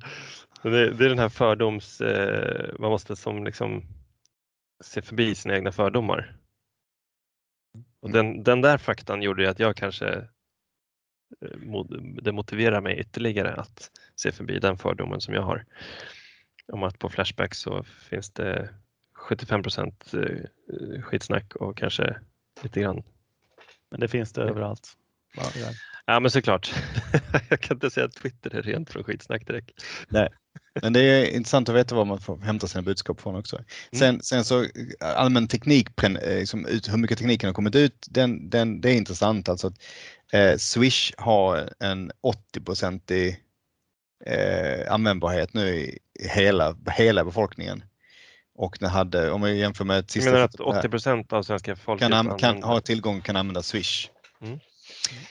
Det, 0.62 0.90
det 0.90 1.04
är 1.04 1.08
den 1.08 1.18
här 1.18 1.28
fördoms... 1.28 2.00
Eh, 2.00 2.74
man 2.78 2.90
måste 2.90 3.16
som 3.16 3.44
liksom 3.44 3.82
se 4.84 5.02
förbi 5.02 5.34
sina 5.34 5.54
egna 5.54 5.72
fördomar. 5.72 6.36
Och 8.00 8.10
den, 8.10 8.42
den 8.42 8.60
där 8.60 8.78
faktan 8.78 9.22
gjorde 9.22 9.42
ju 9.42 9.48
att 9.48 9.58
jag 9.58 9.76
kanske 9.76 10.08
eh, 11.40 11.84
det 12.22 12.32
motiverar 12.32 12.80
mig 12.80 12.98
ytterligare 12.98 13.54
att 13.54 13.90
se 14.16 14.32
förbi 14.32 14.58
den 14.58 14.78
fördomen 14.78 15.20
som 15.20 15.34
jag 15.34 15.42
har. 15.42 15.64
Om 16.72 16.82
att 16.82 16.98
på 16.98 17.08
Flashback 17.08 17.54
så 17.54 17.82
finns 17.82 18.30
det 18.30 18.74
75 19.14 19.62
procent 19.62 20.14
eh, 20.14 21.02
skitsnack 21.02 21.56
och 21.56 21.76
kanske 21.76 22.20
lite 22.62 22.80
grann. 22.80 23.02
Men 23.90 24.00
det 24.00 24.08
finns 24.08 24.32
det 24.32 24.42
överallt. 24.42 24.96
Ja 26.06 26.20
men 26.20 26.30
såklart. 26.30 26.74
jag 27.50 27.60
kan 27.60 27.76
inte 27.76 27.90
säga 27.90 28.06
att 28.06 28.14
Twitter 28.14 28.54
är 28.54 28.62
rent 28.62 28.90
från 28.90 29.04
skitsnack 29.04 29.46
direkt. 29.46 29.84
Nej, 30.08 30.28
men 30.82 30.92
det 30.92 31.00
är 31.00 31.26
intressant 31.26 31.68
att 31.68 31.74
veta 31.74 31.94
var 31.94 32.04
man 32.04 32.20
får 32.20 32.38
hämta 32.38 32.66
sina 32.66 32.82
budskap 32.82 33.20
från 33.20 33.36
också. 33.36 33.56
Mm. 33.56 33.66
Sen, 33.92 34.22
sen 34.22 34.44
så 34.44 34.66
allmän 35.00 35.48
teknik, 35.48 35.88
liksom, 36.22 36.66
hur 36.88 36.96
mycket 36.96 37.18
tekniken 37.18 37.48
har 37.48 37.54
kommit 37.54 37.74
ut, 37.74 38.06
den, 38.10 38.50
den, 38.50 38.80
det 38.80 38.90
är 38.90 38.94
intressant. 38.94 39.48
Alltså 39.48 39.66
att, 39.66 39.74
eh, 40.32 40.56
Swish 40.56 41.12
har 41.16 41.68
en 41.80 42.12
80-procentig 42.22 43.36
eh, 44.26 44.92
användbarhet 44.92 45.54
nu 45.54 45.76
i 45.76 45.98
hela, 46.34 46.76
hela 46.90 47.24
befolkningen. 47.24 47.84
Och 48.54 48.76
den 48.80 48.90
hade, 48.90 49.30
om 49.30 49.42
vi 49.42 49.58
jämför 49.58 49.84
med 49.84 50.10
sista... 50.10 50.30
Menar 50.30 50.44
att 50.44 50.60
80 50.60 50.88
procent 50.88 51.32
av 51.32 51.42
svenska 51.42 51.76
folket 51.76 52.10
kan, 52.10 52.38
kan, 52.38 52.62
ha 52.62 52.80
tillgång 52.80 53.20
kan 53.20 53.36
använda 53.36 53.62
Swish? 53.62 54.08
Mm. 54.40 54.58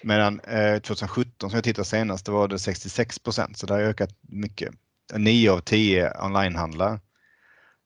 Medan 0.03 0.39
eh, 0.39 0.79
2017 0.79 1.49
som 1.49 1.57
jag 1.57 1.63
tittade 1.63 1.85
senast, 1.85 2.25
då 2.25 2.31
var 2.31 2.47
det 2.47 2.59
66 2.59 3.19
procent, 3.19 3.57
så 3.57 3.65
det 3.65 3.73
har 3.73 3.81
ökat 3.81 4.09
mycket. 4.21 4.73
9 5.15 5.51
av 5.51 5.59
10 5.59 6.11
onlinehandlar. 6.21 6.99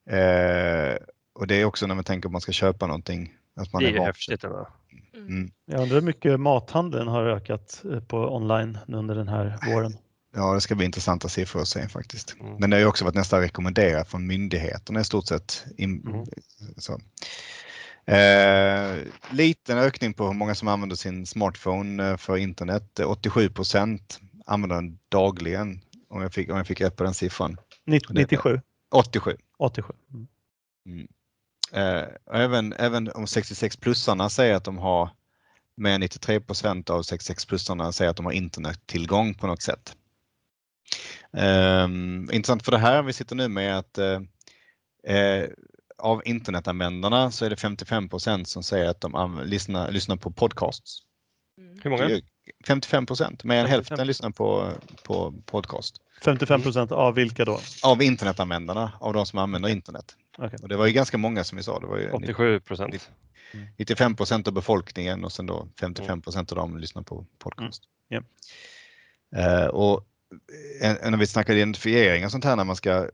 Eh, 0.10 0.96
och 1.34 1.48
det 1.48 1.56
är 1.56 1.66
också 1.66 1.88
när 1.88 1.96
man 1.96 2.04
tänker 2.04 2.30
att 2.30 2.32
man 2.32 2.42
ska 2.42 2.52
köpa 2.52 2.88
någonting 2.88 3.34
Att 3.56 3.74
man 3.74 3.84
Det 3.84 3.90
är 3.90 3.98
van- 3.98 4.06
häftigt 4.06 4.44
ändå. 4.44 4.68
Mm. 5.16 5.52
Jag 5.66 5.82
undrar 5.82 5.96
hur 5.96 6.02
mycket 6.02 6.40
mathandeln 6.40 7.08
har 7.08 7.24
ökat 7.26 7.84
eh, 7.94 8.00
på 8.00 8.18
online 8.36 8.78
nu 8.88 8.98
under 8.98 9.16
den 9.16 9.28
här 9.28 9.58
våren. 9.74 9.98
Ja, 10.36 10.54
det 10.54 10.62
ska 10.62 10.76
bli 10.76 10.86
intressanta 10.86 11.30
siffror 11.30 11.62
att 11.62 11.68
se 11.68 11.88
faktiskt. 11.88 12.36
Mm. 12.40 12.56
Men 12.56 12.70
det 12.70 12.76
har 12.76 12.82
ju 12.82 12.88
också 12.88 13.06
varit 13.06 13.16
nästan 13.16 13.42
rekommenderat 13.42 14.08
från 14.10 14.28
myndigheterna 14.28 15.00
i 15.00 15.04
stort 15.04 15.26
sett. 15.28 15.66
In, 15.78 16.08
Mm. 16.08 16.26
så. 16.78 17.00
Eh, 18.08 18.98
liten 19.32 19.78
ökning 19.78 20.14
på 20.14 20.26
hur 20.26 20.34
många 20.34 20.56
som 20.56 20.68
använder 20.68 20.96
sin 20.96 21.26
smartphone 21.26 22.10
eh, 22.10 22.18
för 22.18 22.38
internet. 22.38 23.00
Eh, 23.00 23.10
87 23.10 23.50
procent 23.50 24.20
använder 24.46 24.76
den 24.76 25.00
dagligen 25.10 25.82
om 26.10 26.22
jag, 26.22 26.34
fick, 26.34 26.50
om 26.50 26.58
jag 26.58 26.68
fick 26.68 26.82
rätt 26.82 26.96
på 26.96 27.04
den 27.04 27.14
siffran. 27.14 27.58
Nitt- 27.86 28.08
Det- 28.08 28.14
97, 28.14 28.62
87. 28.92 29.38
87. 29.58 29.94
Mm. 30.86 31.08
Eh, 31.72 32.08
även, 32.32 32.74
även 32.74 33.12
om 33.12 33.26
66-plussarna 33.26 34.30
säger 34.30 34.56
att 34.56 34.64
de 34.64 34.78
har 34.78 35.10
än 35.86 36.00
93 36.02 36.40
procent 36.40 36.90
av 36.90 37.02
66-plussarna 37.02 37.92
säger 37.92 38.12
att 38.12 38.18
de 38.18 38.26
har 38.26 38.34
internettillgång 38.34 39.34
på 39.34 39.48
något 39.48 39.62
sätt. 39.62 39.96
Ehm, 41.34 42.30
intressant 42.34 42.64
för 42.66 42.72
det 42.72 42.78
här 42.78 43.04
vi 43.04 43.14
sitter 43.14 43.36
nu 43.36 43.48
med 43.48 43.78
att 43.78 43.98
eh, 43.98 44.22
eh, 45.16 45.50
av 45.98 46.22
internetanvändarna 46.26 47.32
så 47.32 47.46
är 47.46 47.50
det 47.50 47.56
55 47.56 48.10
procent 48.10 48.48
som 48.48 48.64
säger 48.64 48.90
att 48.90 49.02
de 49.02 49.42
lyssnar, 49.46 49.92
lyssnar 49.92 50.16
på 50.16 50.32
podcasts. 50.32 51.00
Mm. 51.58 51.80
Hur 51.84 51.90
många? 51.90 52.22
55 52.68 53.06
procent, 53.06 53.44
mer 53.44 53.56
än 53.56 53.68
55. 53.68 53.72
hälften 53.72 54.08
lyssnar 54.08 54.30
på, 54.30 54.72
på 55.04 55.34
podcast. 55.46 55.96
55 56.24 56.62
procent 56.62 56.92
av 56.92 57.16
vilka 57.16 57.46
då? 57.46 57.60
Av 57.84 58.02
internetanvändarna, 58.02 58.92
av 59.00 59.14
de 59.14 59.26
som 59.26 59.40
använder 59.40 59.70
internet. 59.70 60.16
Okej. 60.38 60.60
Och 60.62 60.70
det 60.70 60.78
var 60.78 60.86
ju 60.86 60.94
ganska 60.94 61.18
många 61.18 61.44
som 61.44 61.58
vi 61.58 61.64
sa. 61.64 61.80
Det 61.80 61.88
var 61.88 61.98
ju 61.98 62.12
87 62.12 62.60
procent. 62.60 63.10
95 63.78 64.16
procent 64.16 64.48
av 64.48 64.54
befolkningen 64.54 65.24
och 65.24 65.32
sen 65.32 65.46
då 65.46 65.68
55 65.80 66.22
procent 66.22 66.52
av 66.52 66.56
dem 66.56 66.78
lyssnar 66.78 67.02
på 67.02 67.26
podcast. 67.40 67.84
Mm. 68.10 68.24
Eh, 69.36 69.68
och 69.68 70.06
eh, 70.82 71.10
när 71.12 71.18
vi 71.18 71.28
snackar 71.28 71.54
identifiering 71.54 72.26
och 72.26 72.32
sånt 72.32 72.46
här 72.46 72.56
när 72.56 72.64
man 72.64 72.76
ska 72.76 73.10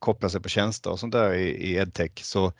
koppla 0.00 0.28
sig 0.28 0.40
på 0.40 0.48
tjänster 0.48 0.90
och 0.90 1.00
sånt 1.00 1.12
där 1.12 1.34
i, 1.34 1.48
i 1.48 1.74
edtech 1.74 2.24
så 2.24 2.52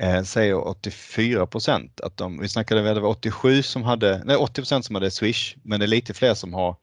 eh, 0.00 0.22
säger 0.22 0.68
84 0.68 1.46
procent 1.46 2.00
att 2.00 2.16
de, 2.16 2.38
vi 2.38 2.48
snackade 2.48 2.82
väl 2.82 2.94
det 2.94 3.00
var 3.00 3.08
87 3.08 3.62
som 3.62 3.82
hade, 3.82 4.22
nej 4.24 4.36
80 4.36 4.54
procent 4.54 4.84
som 4.84 4.94
hade 4.94 5.10
Swish 5.10 5.56
men 5.64 5.80
det 5.80 5.86
är 5.86 5.88
lite 5.88 6.14
fler 6.14 6.34
som 6.34 6.54
har 6.54 6.76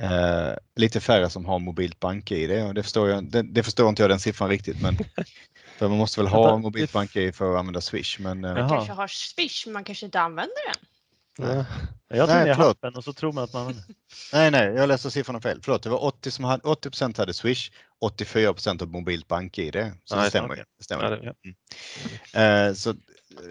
eh, 0.00 0.54
lite 0.76 1.00
färre 1.00 1.30
som 1.30 1.44
har 1.44 1.58
mobilt 1.58 2.00
bank-id 2.00 2.62
och 2.62 2.74
det 2.74 2.82
förstår, 2.82 3.08
jag, 3.08 3.24
det, 3.24 3.42
det 3.42 3.62
förstår 3.62 3.88
inte 3.88 4.02
jag 4.02 4.10
den 4.10 4.20
siffran 4.20 4.48
riktigt 4.48 4.82
men 4.82 4.96
för 5.78 5.88
man 5.88 5.98
måste 5.98 6.20
väl 6.20 6.28
ha 6.28 6.58
mobilt 6.58 6.92
bank-id 6.92 7.34
för 7.34 7.52
att 7.52 7.58
använda 7.58 7.80
Swish 7.80 8.18
men 8.20 8.44
eh, 8.44 8.50
Jaha. 8.50 8.68
kanske 8.68 8.92
har 8.92 9.08
Swish, 9.08 9.66
men 9.66 9.72
man 9.72 9.84
kanske 9.84 10.06
inte 10.06 10.20
använder 10.20 10.66
den. 10.66 10.89
Ja. 11.38 11.64
Jag 12.08 12.28
tror 12.28 12.36
Nej, 12.36 12.44
ni 12.44 12.48
har 12.48 12.54
förlåt. 12.54 12.66
haft 12.68 12.80
den 12.82 12.94
och 12.96 13.04
så 13.04 13.12
tror 13.12 13.32
man 13.32 13.44
att 13.44 13.52
man... 13.52 13.74
Nej, 14.32 14.50
nej, 14.50 14.66
jag 14.74 14.88
läste 14.88 15.10
siffrorna 15.10 15.40
fel. 15.40 15.60
Förlåt, 15.62 15.82
det 15.82 15.88
var 15.90 16.04
80 16.04 16.30
som 16.30 16.44
hade, 16.44 16.62
80 16.68 17.18
hade 17.20 17.34
Swish, 17.34 17.70
84 18.00 18.54
av 18.80 18.88
mobilt 18.88 19.28
bank-id. 19.28 19.72
Så 20.04 20.16
Ja, 20.16 20.22
det 20.22 20.28
stämmer. 20.28 20.48
okej. 20.52 20.64
Det 20.78 20.84
stämmer. 20.84 21.04
Ja, 21.04 21.32
det- 21.42 22.68
Eh, 22.68 22.74
så, 22.74 22.90
eh, 22.90 22.96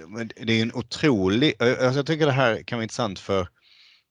men 0.07 0.27
det 0.35 0.53
är 0.53 0.61
en 0.61 0.73
otrolig, 0.73 1.53
eh, 1.61 1.67
alltså 1.69 1.99
jag 1.99 2.05
tycker 2.05 2.25
det 2.25 2.31
här 2.31 2.63
kan 2.63 2.77
vara 2.77 2.83
intressant 2.83 3.19
för 3.19 3.47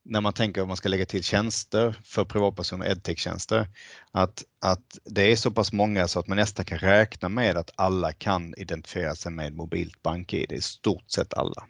när 0.05 0.21
man 0.21 0.33
tänker 0.33 0.61
att 0.61 0.67
man 0.67 0.77
ska 0.77 0.89
lägga 0.89 1.05
till 1.05 1.23
tjänster 1.23 1.95
för 2.03 2.25
privatpersoner, 2.25 2.85
edtech-tjänster, 2.91 3.67
att, 4.11 4.43
att 4.61 4.97
det 5.05 5.31
är 5.31 5.35
så 5.35 5.51
pass 5.51 5.71
många 5.73 6.07
så 6.07 6.19
att 6.19 6.27
man 6.27 6.37
nästan 6.37 6.65
kan 6.65 6.77
räkna 6.79 7.29
med 7.29 7.57
att 7.57 7.71
alla 7.75 8.13
kan 8.13 8.53
identifiera 8.57 9.15
sig 9.15 9.31
med 9.31 9.53
mobilt 9.53 10.01
bank-id, 10.01 10.51
i 10.51 10.61
stort 10.61 11.11
sett 11.11 11.33
alla. 11.33 11.63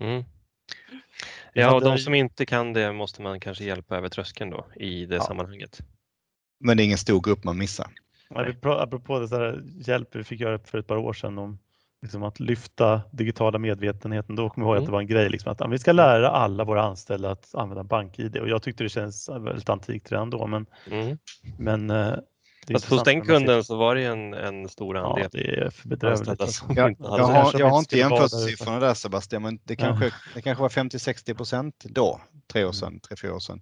Mm. 0.00 0.24
Ja, 1.52 1.74
och 1.74 1.80
de 1.80 1.98
som 1.98 2.14
inte 2.14 2.46
kan 2.46 2.72
det 2.72 2.92
måste 2.92 3.22
man 3.22 3.40
kanske 3.40 3.64
hjälpa 3.64 3.96
över 3.96 4.08
tröskeln 4.08 4.50
då 4.50 4.66
i 4.76 5.06
det 5.06 5.14
Ja. 5.16 5.22
sammanhanget. 5.22 5.80
Men 6.60 6.76
det 6.76 6.82
är 6.82 6.84
ingen 6.84 6.98
stor 6.98 7.20
grupp 7.20 7.44
man 7.44 7.58
missar. 7.58 7.86
Ja, 8.30 8.42
vi 8.42 8.52
pra- 8.52 8.80
apropå 8.82 9.18
det 9.18 9.26
där 9.28 9.62
hjälp 9.86 10.08
vi 10.16 10.24
fick 10.24 10.40
göra 10.40 10.58
för 10.58 10.78
ett 10.78 10.86
par 10.86 10.96
år 10.96 11.12
sedan 11.12 11.38
om 11.38 11.58
liksom 12.02 12.22
att 12.22 12.40
lyfta 12.40 13.00
digitala 13.12 13.58
medvetenheten. 13.58 14.36
Då 14.36 14.50
kommer 14.50 14.66
jag 14.66 14.70
ihåg 14.70 14.76
att 14.76 14.80
Mm. 14.82 14.86
det 14.86 14.92
var 14.92 15.00
en 15.00 15.06
grej 15.06 15.28
liksom 15.28 15.52
att 15.52 15.72
vi 15.72 15.78
ska 15.78 15.92
lära 15.92 16.28
alla 16.30 16.64
våra 16.64 16.82
anställda 16.82 17.30
att 17.30 17.54
använda 17.54 17.84
BankID 17.84 18.36
och 18.36 18.48
jag 18.48 18.62
tyckte 18.62 18.82
det 18.84 18.88
känns 18.88 19.28
väldigt 19.28 19.68
antikt 19.68 20.12
redan 20.12 20.30
då. 20.30 20.46
Men, 20.46 20.66
Mm. 20.90 21.18
men 21.58 21.90
eh, 21.90 22.14
Fast 22.72 22.84
hos 22.84 23.04
den 23.04 23.20
kunden 23.20 23.64
så 23.64 23.76
var 23.76 23.94
det 23.94 24.04
en, 24.04 24.34
en 24.34 24.68
stor 24.68 24.96
Ja, 24.96 25.10
andel 25.10 25.28
det 25.32 25.38
är 25.60 25.70
för 25.70 25.88
bedrövligt. 25.88 26.40
alltså. 26.40 26.64
Jag, 26.76 26.96
jag, 26.98 27.24
har, 27.24 27.60
jag 27.60 27.70
har 27.70 27.78
inte 27.78 27.98
jämfört 27.98 28.30
där 28.30 28.38
ute. 28.48 28.50
siffrorna 28.50 28.80
där 28.80 28.94
Sebastian, 28.94 29.42
men 29.42 29.58
det 29.64 29.74
Ja. 29.80 29.86
kanske, 29.86 30.10
det 30.34 30.42
kanske 30.42 30.62
var 30.62 30.68
50-60 30.68 31.34
procent 31.34 31.74
då, 31.84 32.20
tre 32.52 32.64
år 32.64 32.72
sedan, 32.72 33.00
tre, 33.00 33.16
fyra 33.16 33.34
år 33.34 33.40
sedan, 33.40 33.60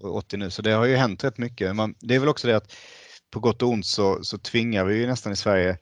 och 0.00 0.16
80 0.16 0.36
nu. 0.36 0.50
Så 0.50 0.62
det 0.62 0.70
har 0.70 0.84
ju 0.84 0.96
hänt 0.96 1.24
rätt 1.24 1.38
mycket. 1.38 1.76
Man, 1.76 1.94
det 2.00 2.14
är 2.14 2.18
väl 2.18 2.28
också 2.28 2.46
det 2.48 2.56
att 2.56 2.72
på 3.30 3.40
gott 3.40 3.62
och 3.62 3.68
ont 3.68 3.86
så, 3.86 4.24
så 4.24 4.38
tvingar 4.38 4.84
vi 4.84 4.96
ju 4.96 5.06
nästan 5.06 5.32
i 5.32 5.36
Sverige 5.36 5.78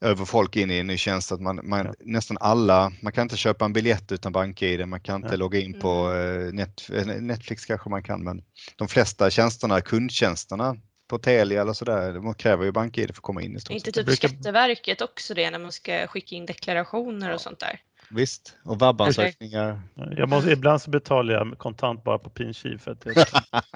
över 0.00 0.24
folk 0.24 0.56
in 0.56 0.70
i 0.70 0.78
en 0.78 0.86
ny 0.86 0.96
tjänst 0.96 1.32
att 1.32 1.40
man, 1.40 1.60
man 1.64 1.86
Ja. 1.86 1.94
nästan 2.00 2.36
alla, 2.40 2.92
man 3.02 3.12
kan 3.12 3.22
inte 3.22 3.36
köpa 3.36 3.64
en 3.64 3.72
biljett 3.72 4.12
utan 4.12 4.32
BankID, 4.32 4.88
man 4.88 5.00
kan 5.00 5.16
inte 5.16 5.28
Ja. 5.28 5.36
logga 5.36 5.60
in 5.60 5.80
på 5.80 6.12
eh, 6.12 6.52
net, 6.52 6.90
eh, 6.92 7.06
Netflix 7.06 7.64
kanske 7.66 7.90
man 7.90 8.02
kan, 8.02 8.24
men 8.24 8.42
de 8.76 8.88
flesta 8.88 9.30
tjänsterna, 9.30 9.80
kundtjänsterna 9.80 10.76
på 11.08 11.18
Telia 11.18 11.60
eller 11.62 11.72
sådär, 11.72 12.12
de 12.12 12.34
kräver 12.34 12.64
ju 12.64 12.72
BankID 12.72 13.06
för 13.06 13.12
att 13.12 13.18
komma 13.22 13.42
in 13.42 13.56
i 13.56 13.60
stort 13.60 13.74
Inte 13.76 13.92
typ 13.92 14.06
brukar- 14.06 14.28
Skatteverket 14.28 15.00
också 15.00 15.34
det 15.34 15.50
när 15.50 15.58
man 15.58 15.72
ska 15.72 16.06
skicka 16.06 16.36
in 16.36 16.46
deklarationer 16.46 17.34
och 17.34 17.40
sånt 17.40 17.60
där. 17.60 17.80
Visst, 18.10 18.56
och 18.64 18.78
vab-ansökningar. 18.78 19.80
Jag 20.16 20.28
måste, 20.28 20.50
ibland 20.50 20.82
så 20.82 20.90
betalar 20.90 21.34
jag 21.34 21.58
kontant 21.58 22.04
bara 22.04 22.18
på 22.18 22.30
Pinchiv 22.30 22.78
för 22.78 22.90
att 22.90 23.06
jag, 23.06 23.14
Bara 23.14 23.24
för 23.60 23.66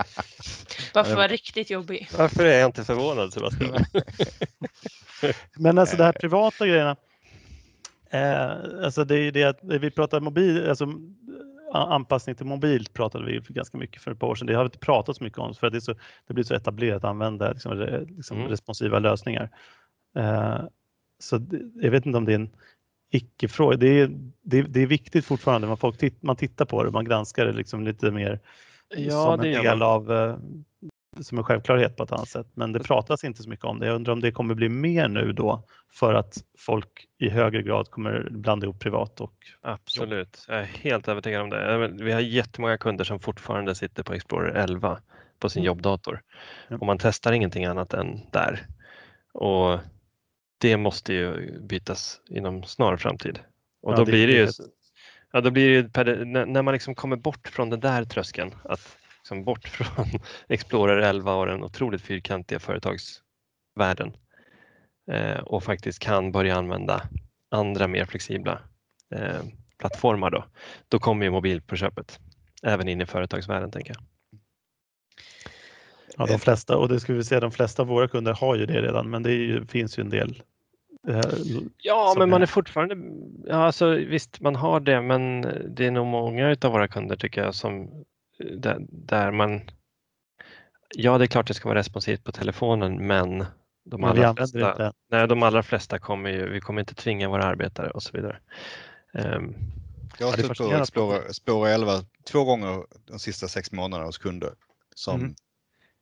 Ja, 0.95 1.01
att 1.01 1.17
vara 1.17 1.29
riktigt 1.29 1.71
jobbig. 1.71 2.09
Varför 2.19 2.45
är 2.45 2.59
jag 2.61 2.69
inte 2.69 2.85
förvånad 2.85 3.33
Sebastian? 3.33 3.85
Men 5.57 5.79
alltså 5.79 5.97
de 5.97 6.03
här 6.03 6.13
privata 6.13 6.67
grejerna. 6.67 6.97
Eh, 8.11 8.51
alltså 8.85 9.05
det 9.05 9.15
är 9.15 9.19
ju 9.23 9.31
det 9.31 9.45
att 9.45 9.59
vi 9.63 9.91
pratar 9.91 10.21
mobil, 10.21 10.69
alltså 10.69 10.87
anpassning 11.73 12.37
till 12.37 12.47
mobilt 12.47 12.93
pratade 12.93 13.27
vi 13.27 13.41
ganska 13.49 13.79
mycket 13.79 14.03
för 14.03 14.11
ett 14.11 14.19
par 14.19 14.27
år 14.27 14.35
sedan. 14.35 14.47
Det 14.47 14.55
har 14.55 14.63
vi 14.63 14.67
inte 14.67 14.79
pratat 14.79 15.17
så 15.17 15.25
mycket 15.25 15.39
om 15.39 15.55
för 15.55 15.67
att 15.67 15.73
det, 15.73 15.81
så, 15.81 15.95
det 16.27 16.35
blir 16.35 16.45
så 16.45 16.55
etablerat 16.55 16.97
att 17.05 17.11
använda 17.11 17.53
liksom, 17.53 18.05
liksom 18.17 18.37
Mm. 18.37 18.49
responsiva 18.51 18.99
lösningar. 18.99 19.51
Eh, 20.17 20.61
så 21.19 21.39
det, 21.39 21.61
jag 21.75 21.91
vet 21.91 22.07
inte 22.07 22.19
om 22.19 22.25
det 22.25 22.33
är 22.33 22.39
en 22.39 22.51
icke-fråga. 23.11 23.77
Det 23.77 24.01
är, 24.01 24.11
det, 24.43 24.63
det 24.63 24.83
är 24.83 24.87
viktigt 24.87 25.25
fortfarande. 25.25 25.67
Man, 25.69 25.77
folk 25.77 25.99
titt, 25.99 26.23
man 26.23 26.37
tittar 26.37 26.65
på 26.65 26.85
det, 26.85 26.91
man 26.91 27.05
granskar 27.05 27.47
det 27.47 27.53
liksom 27.53 27.85
lite 27.85 28.11
mer 28.11 28.41
Ja, 28.97 29.11
som 29.11 29.33
en 29.33 29.41
del 29.41 29.83
av 29.83 30.13
eh, 30.13 30.37
som 31.21 31.39
en 31.39 31.45
självklarhet 31.45 31.97
på 31.97 32.03
ett 32.03 32.13
annat 32.13 32.29
sätt. 32.29 32.47
Men 32.55 32.73
det 32.73 32.81
pratas 32.81 33.25
inte 33.25 33.43
så 33.43 33.49
mycket 33.49 33.65
om 33.65 33.79
det. 33.79 33.87
Jag 33.87 33.95
undrar 33.97 34.13
om 34.13 34.21
det 34.21 34.33
kommer 34.33 34.55
bli 34.55 34.69
mer 34.69 35.09
nu 35.09 35.33
då 35.33 35.63
för 35.95 36.15
att 36.15 36.37
folk 36.59 37.07
i 37.19 37.29
högre 37.29 37.63
grad 37.63 37.91
kommer 37.91 38.29
blanda 38.31 38.65
ihop 38.67 38.79
privat 38.81 39.21
och 39.21 39.33
Absolut, 39.63 40.45
jag 40.49 40.59
är 40.59 40.63
helt 40.65 41.09
övertygad 41.09 41.43
om 41.43 41.51
det. 41.51 41.89
Vi 42.05 42.13
har 42.13 42.21
jättemånga 42.21 42.79
kunder 42.79 43.05
som 43.05 43.21
fortfarande 43.21 43.75
sitter 43.75 44.03
på 44.03 44.15
Explorer 44.15 44.55
11 44.55 45.01
på 45.39 45.49
sin 45.51 45.61
Mm. 45.61 45.67
jobbdator 45.67 46.21
och 46.81 46.87
man 46.87 46.99
testar 46.99 47.33
ingenting 47.33 47.65
annat 47.65 47.95
än 47.95 48.21
där. 48.33 48.67
Och 49.33 49.79
det 50.61 50.77
måste 50.77 51.13
ju 51.15 51.59
bytas 51.61 52.21
inom 52.29 52.63
snar 52.65 52.97
framtid. 52.97 53.39
Och 53.83 53.93
Ja, 53.93 53.97
då 53.97 54.05
det- 54.05 54.11
blir 54.13 54.27
det 54.27 54.33
ju, 54.33 54.49
ja, 55.33 55.41
då 55.41 55.51
blir 55.51 55.69
det 55.83 56.13
ju 56.15 56.25
när 56.25 56.63
man 56.63 56.75
liksom 56.75 56.95
kommer 56.95 57.17
bort 57.17 57.49
från 57.49 57.71
den 57.71 57.81
där 57.81 58.05
tröskeln, 58.05 58.55
att 58.65 58.97
liksom 59.29 59.45
bort 59.45 59.69
från 59.69 60.07
Explorer 60.49 60.97
11 60.99 61.35
och 61.35 61.47
den 61.47 61.65
otroligt 61.65 62.03
fyrkantiga 62.03 62.59
företagsvärlden 62.59 64.17
eh, 65.11 65.39
och 65.39 65.65
faktiskt 65.65 65.99
kan 65.99 66.33
börja 66.33 66.57
använda 66.57 67.03
andra 67.51 67.89
mer 67.89 68.05
flexibla 68.05 68.61
eh, 69.15 69.43
plattformar 69.79 70.31
då, 70.31 70.45
då 70.89 70.99
kommer 70.99 71.25
ju 71.25 71.31
mobil 71.31 71.63
på 71.63 71.77
köpet. 71.77 72.21
Även 72.63 72.89
in 72.89 73.01
i 73.01 73.07
företagsvärlden 73.07 73.71
tänker 73.71 73.95
jag. 73.95 74.03
ja, 76.17 76.27
de 76.27 76.39
flesta. 76.39 76.77
Och 76.77 76.89
det 76.89 77.01
ska 77.01 77.13
vi 77.15 77.25
säga, 77.25 77.41
de 77.41 77.51
flesta 77.51 77.83
av 77.83 77.89
våra 77.89 78.09
kunder 78.09 78.35
har 78.35 78.57
ju 78.57 78.67
det 78.67 78.83
redan, 78.83 79.11
men 79.11 79.23
det 79.23 79.33
ju, 79.33 79.67
finns 79.67 79.99
ju 79.99 80.01
en 80.01 80.11
del. 80.11 80.43
eh, 81.09 81.21
Ja, 81.83 82.15
men 82.19 82.31
man 82.31 82.41
är- 82.43 82.47
är 82.47 82.47
fortfarande, 82.47 82.97
ja 83.47 83.57
alltså 83.57 83.91
visst 83.91 84.41
man 84.41 84.57
har 84.57 84.81
det, 84.81 85.03
men 85.03 85.41
det 85.77 85.87
är 85.87 85.91
nog 85.91 86.07
många 86.07 86.51
utav 86.51 86.73
våra 86.73 86.89
kunder 86.89 87.17
tycker 87.17 87.43
jag 87.43 87.55
som 87.55 88.05
där, 88.39 88.87
där 88.89 89.33
man, 89.33 89.61
ja 90.95 91.19
det 91.19 91.25
är 91.25 91.27
klart 91.27 91.47
det 91.47 91.55
ska 91.55 91.69
vara 91.69 91.79
responsivt 91.79 92.25
på 92.25 92.33
telefonen, 92.33 93.07
men 93.07 93.45
de 93.85 94.05
allra, 94.05 94.35
flesta, 94.37 94.71
inte. 94.71 94.93
nej, 95.11 95.29
de 95.29 95.43
allra 95.43 95.63
flesta 95.63 95.99
kommer 95.99 96.31
ju, 96.31 96.49
vi 96.49 96.61
kommer 96.61 96.81
inte 96.81 96.95
tvinga 96.95 97.29
våra 97.29 97.45
arbetare 97.45 97.91
och 97.91 98.03
så 98.03 98.13
vidare. 98.13 98.39
Ehm, 99.15 99.55
Jag 100.19 100.27
har 100.27 100.33
är 100.39 100.43
stött 100.43 100.59
på. 100.59 100.75
Explorer, 100.75 101.27
Explorer 101.29 101.75
11 101.75 101.93
två 102.25 102.45
gånger 102.45 102.85
de 103.07 103.19
sista 103.19 103.49
sex 103.49 103.73
månaderna 103.73 104.07
hos 104.07 104.19
kunder. 104.19 104.55
Som, 104.95 105.21
Mm. 105.21 105.35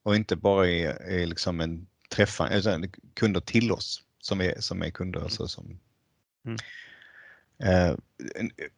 Och 0.03 0.17
inte 0.17 0.37
bara 0.37 0.67
i, 0.67 0.83
i 1.09 1.27
liksom 1.27 1.61
en 1.61 1.87
träffa, 2.11 2.49
utan 2.49 2.89
kunder 3.15 3.41
till 3.41 3.73
oss 3.73 4.03
som 4.19 4.41
är, 4.41 4.61
som 4.61 4.83
är 4.83 4.91
kunder. 4.91 5.21
Alltså 5.21 5.49
som, 5.49 5.79
Mm. 6.45 6.57
Eh, 7.63 7.95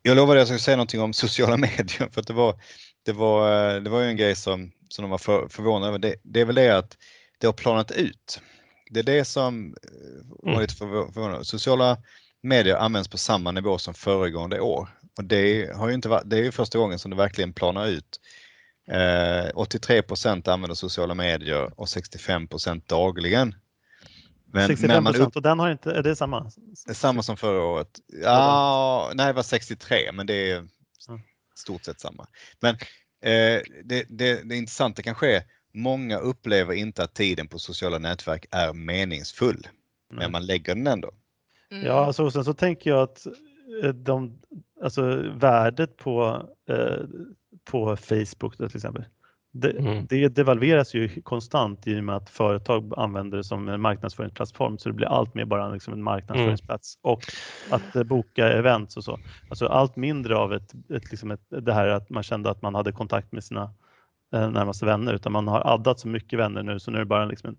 jag 0.02 0.16
lovade 0.16 0.32
att 0.32 0.40
jag 0.40 0.48
skulle 0.48 0.58
säga 0.60 0.76
någonting 0.76 1.00
om 1.00 1.12
sociala 1.12 1.56
medier 1.66 2.08
för 2.12 2.20
att 2.20 2.26
det 2.26 2.32
var, 2.32 2.60
det 3.04 3.12
var, 3.12 3.80
det 3.80 3.90
var 3.90 4.00
ju 4.00 4.08
en 4.08 4.16
grej 4.16 4.36
som, 4.36 4.72
som 4.88 5.02
de 5.02 5.10
var 5.10 5.18
för, 5.18 5.48
förvånade 5.48 5.88
över. 5.88 5.98
Det, 5.98 6.14
det 6.22 6.40
är 6.40 6.44
väl 6.44 6.54
det 6.54 6.78
att 6.78 6.96
det 7.38 7.46
har 7.46 7.52
planat 7.52 7.90
ut. 7.90 8.40
Det 8.90 9.00
är 9.00 9.04
det 9.04 9.24
som 9.24 9.74
var 10.28 10.50
Mm. 10.52 10.60
lite 10.62 10.74
förvånande. 10.74 11.44
Sociala 11.44 11.96
medier 12.42 12.76
används 12.76 13.08
på 13.08 13.18
samma 13.18 13.50
nivå 13.50 13.78
som 13.78 13.94
föregående 13.94 14.60
år 14.60 14.88
och 15.16 15.24
det 15.24 15.76
har 15.76 15.88
ju 15.88 15.94
inte 15.94 16.08
varit, 16.08 16.30
det 16.30 16.38
är 16.38 16.42
ju 16.42 16.52
första 16.52 16.78
gången 16.78 16.98
som 16.98 17.10
det 17.10 17.16
verkligen 17.16 17.52
planar 17.52 17.86
ut. 17.86 18.20
Eh, 18.90 19.50
83% 19.54 20.48
använder 20.48 20.74
sociala 20.74 21.14
medier 21.14 21.80
och 21.80 21.86
65% 21.88 22.82
dagligen. 22.86 23.54
Men 24.52 24.68
65 24.68 24.88
när 24.88 25.00
man 25.00 25.16
upp, 25.16 25.36
och 25.36 25.42
den 25.42 25.58
har 25.58 25.70
inte, 25.70 25.92
är 25.92 26.02
det 26.02 26.16
samma? 26.16 26.50
det 26.86 26.92
är 26.92 26.94
samma 26.94 27.22
som 27.22 27.36
förra 27.36 27.62
året. 27.62 28.00
Ja, 28.22 29.10
nej 29.14 29.26
det 29.26 29.32
var 29.32 29.42
63 29.42 30.12
men 30.12 30.26
det 30.26 30.50
är 30.50 30.68
stort 31.58 31.84
sett 31.84 32.00
samma. 32.00 32.26
Men 32.60 32.74
eh, 33.22 33.62
det, 33.84 34.06
det, 34.08 34.48
det 34.48 34.56
intressanta 34.56 35.02
kanske 35.02 35.36
är 35.36 35.42
många 35.74 36.18
upplever 36.18 36.74
inte 36.74 37.02
att 37.02 37.14
tiden 37.14 37.48
på 37.48 37.58
sociala 37.58 37.98
nätverk 37.98 38.46
är 38.50 38.72
meningsfull. 38.72 39.68
Men 40.10 40.18
Nej. 40.18 40.30
man 40.30 40.46
lägger 40.46 40.74
den 40.74 40.86
ändå. 40.86 41.10
Mm. 41.70 41.86
Ja, 41.86 42.06
alltså, 42.06 42.24
och 42.24 42.32
sen 42.32 42.44
så 42.44 42.54
tänker 42.54 42.90
jag 42.90 43.02
att 43.02 43.26
eh, 43.82 43.90
de, 43.90 44.38
alltså, 44.82 45.02
värdet 45.34 45.96
på, 45.96 46.48
eh, 46.68 47.04
på 47.64 47.96
Facebook 47.96 48.56
till 48.56 48.76
exempel, 48.76 49.04
det, 49.52 49.70
Mm. 49.70 50.06
det 50.06 50.28
devalveras 50.28 50.94
ju 50.94 51.22
konstant 51.22 51.86
i 51.86 52.00
och 52.00 52.04
med 52.04 52.16
att 52.16 52.30
företag 52.30 52.92
använder 52.96 53.36
det 53.36 53.44
som 53.44 53.68
en 53.68 53.80
marknadsföringsplattform 53.80 54.78
så 54.78 54.88
det 54.88 54.92
blir 54.94 55.06
allt 55.06 55.34
mer 55.34 55.44
bara 55.44 55.68
liksom 55.68 55.92
en 55.92 56.02
marknadsföringsplats 56.02 56.98
och 57.02 57.22
att 57.70 57.96
eh, 57.96 58.02
boka 58.02 58.48
events 58.52 58.96
och 58.96 59.04
så. 59.04 59.18
Alltså 59.48 59.66
allt 59.66 59.96
mindre 59.96 60.36
av 60.36 60.52
ett, 60.54 60.72
ett, 60.94 61.10
liksom 61.10 61.30
ett, 61.30 61.40
det 61.48 61.72
här 61.72 61.88
att 61.88 62.10
man 62.10 62.22
kände 62.22 62.50
att 62.50 62.62
man 62.62 62.74
hade 62.74 62.92
kontakt 62.92 63.32
med 63.32 63.44
sina 63.44 63.74
eh, 64.34 64.50
närmaste 64.50 64.86
vänner 64.86 65.14
utan 65.14 65.32
man 65.32 65.48
har 65.48 65.66
addat 65.74 66.00
så 66.00 66.08
mycket 66.08 66.38
vänner 66.38 66.62
nu 66.62 66.80
så 66.80 66.90
nu 66.90 66.96
är 66.96 67.02
det 67.02 67.06
bara 67.06 67.24
liksom 67.26 67.48
en, 67.50 67.56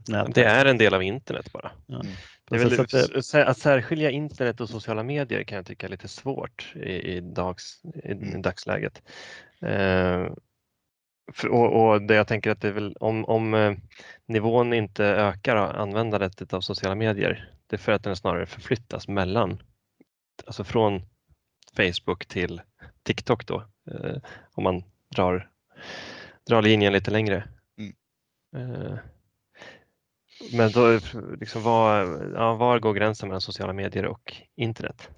ett 0.00 0.08
nätverk. 0.08 0.34
Det 0.34 0.44
är 0.44 0.64
en 0.66 0.78
del 0.78 0.94
av 0.94 1.02
internet 1.02 1.52
bara. 1.52 1.70
Ja. 1.86 2.02
Det 2.50 2.56
är 2.56 2.68
Så 2.68 2.82
att 2.82 2.94
väl, 2.94 3.10
det- 3.12 3.18
s- 3.18 3.34
att 3.34 3.58
särskilja 3.58 4.10
internet 4.10 4.60
och 4.60 4.68
sociala 4.68 5.02
medier 5.02 5.42
kan 5.44 5.56
jag 5.56 5.66
tycka 5.66 5.86
är 5.86 5.90
lite 5.90 6.08
svårt 6.08 6.72
i, 6.76 6.90
i, 7.16 7.20
dags, 7.20 7.80
i, 7.84 8.08
i 8.08 8.12
Mm. 8.12 8.42
dagsläget. 8.42 9.02
Eh, 9.62 10.26
och, 11.50 11.90
och 11.90 12.02
det 12.02 12.14
jag 12.14 12.26
tänker 12.28 12.50
att 12.50 12.60
det 12.60 12.68
är 12.68 12.72
väl 12.72 12.96
om, 13.00 13.24
om 13.24 13.54
eh, 13.54 13.74
nivån 14.26 14.72
inte 14.72 15.04
ökar 15.04 15.56
användandet 15.56 16.52
av 16.52 16.60
sociala 16.60 16.94
medier, 16.94 17.54
det 17.66 17.76
är 17.76 17.78
för 17.78 17.92
att 17.92 18.02
den 18.02 18.16
snarare 18.16 18.46
förflyttas 18.46 19.08
mellan, 19.08 19.62
alltså 20.46 20.64
från 20.64 21.02
Facebook 21.76 22.26
till 22.26 22.62
TikTok 23.02 23.46
då, 23.46 23.64
eh, 23.90 24.16
om 24.52 24.64
man 24.64 24.84
drar, 25.14 25.50
drar 26.46 26.62
linjen 26.62 26.92
lite 26.92 27.10
längre. 27.10 27.48
Mm. 27.78 27.94
Eh, 28.56 28.98
men 30.52 30.70
då, 30.70 31.00
liksom 31.40 31.62
var, 31.62 32.04
ja, 32.34 32.54
var 32.54 32.78
går 32.78 32.94
gränsen 32.94 33.28
mellan 33.28 33.40
sociala 33.40 33.72
medier 33.72 34.06
och 34.06 34.36
internet? 34.56 35.10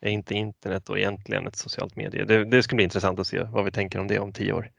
Är 0.00 0.10
inte 0.10 0.34
internet 0.34 0.86
då 0.86 0.98
egentligen 0.98 1.46
ett 1.46 1.56
socialt 1.56 1.96
medie? 1.96 2.24
Det, 2.24 2.44
det 2.44 2.62
skulle 2.62 2.76
bli 2.76 2.84
intressant 2.84 3.18
att 3.18 3.26
se 3.26 3.42
vad 3.42 3.64
vi 3.64 3.70
tänker 3.70 3.98
om 3.98 4.06
det 4.08 4.18
om 4.18 4.32
tio 4.32 4.52
år. 4.52 4.70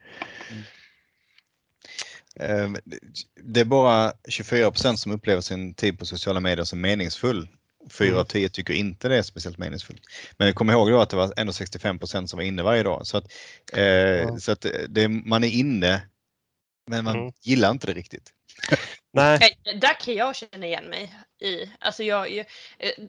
Eh, 2.36 2.72
Det 3.44 3.60
är 3.60 3.66
bara 3.66 4.14
24% 4.30 4.96
som 4.96 5.12
upplever 5.12 5.42
sin 5.42 5.74
tid 5.74 6.00
på 6.00 6.06
sociala 6.06 6.40
medier 6.40 6.66
som 6.66 6.82
meningsfull. 6.82 7.48
4 7.92 8.08
av 8.10 8.14
Mm. 8.14 8.26
10 8.26 8.50
tycker 8.50 8.74
inte 8.74 9.08
det 9.08 9.18
är 9.18 9.22
speciellt 9.22 9.58
meningsfullt. 9.58 10.02
Men 10.38 10.54
kom 10.54 10.70
ihåg 10.70 10.90
då 10.92 11.02
att 11.02 11.10
det 11.10 11.16
var 11.16 11.34
ändå 11.38 11.54
65 11.54 12.00
som 12.06 12.38
var 12.38 12.42
inne 12.44 12.64
varje 12.64 12.84
dag. 12.84 13.08
Så 13.08 13.18
att, 13.18 13.32
eh, 13.74 14.36
så 14.38 14.52
att 14.52 14.66
det, 14.90 15.08
man 15.08 15.44
är 15.44 15.48
inne 15.48 16.02
men 16.88 17.04
man 17.04 17.16
Mm. 17.16 17.32
gillar 17.42 17.72
inte 17.72 17.88
det 17.88 17.94
riktigt. 17.94 18.34
Nej, 19.12 19.58
Eh, 19.66 19.80
Där 19.80 20.00
kan 20.00 20.14
jag 20.14 20.36
känna 20.36 20.66
igen 20.66 20.86
mig 20.86 21.16
i. 21.42 21.70
Alltså 21.80 22.04
jag, 22.04 22.38
eh, 22.38 22.46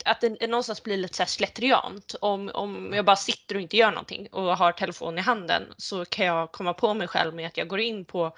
att 0.04 0.20
det 0.20 0.46
någonstans 0.46 0.82
blir 0.82 0.96
lite 0.96 1.26
så 1.26 1.44
här. 1.44 1.84
Om, 2.20 2.50
om 2.54 2.92
jag 2.94 3.04
bara 3.04 3.16
sitter 3.16 3.54
och 3.54 3.60
inte 3.60 3.76
gör 3.76 3.90
någonting 3.90 4.28
och 4.32 4.56
har 4.56 4.72
telefonen 4.72 5.18
i 5.18 5.22
handen 5.22 5.74
så 5.76 6.04
kan 6.04 6.26
jag 6.26 6.52
komma 6.52 6.74
på 6.74 6.94
mig 6.94 7.08
själv 7.08 7.34
med 7.34 7.46
att 7.46 7.56
jag 7.56 7.68
går 7.68 7.80
in 7.80 8.04
på 8.04 8.36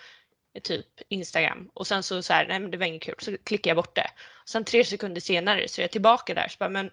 eh, 0.56 0.62
typ 0.62 0.86
Instagram 1.08 1.70
och 1.74 1.86
sen 1.86 2.02
så, 2.02 2.22
så 2.22 2.32
här, 2.32 2.46
nej 2.48 2.60
men 2.60 2.70
det 2.70 2.76
var 2.76 2.86
inget 2.86 3.02
kul, 3.02 3.14
så 3.18 3.36
klickar 3.44 3.70
jag 3.70 3.76
bort 3.76 3.96
det. 3.96 4.10
Sen 4.46 4.64
tre 4.64 4.84
sekunder 4.84 5.20
senare 5.20 5.68
så 5.68 5.80
är 5.80 5.84
jag 5.84 5.90
tillbaka 5.92 6.34
där, 6.34 6.48
så 6.48 6.56
bara, 6.58 6.70
men 6.70 6.90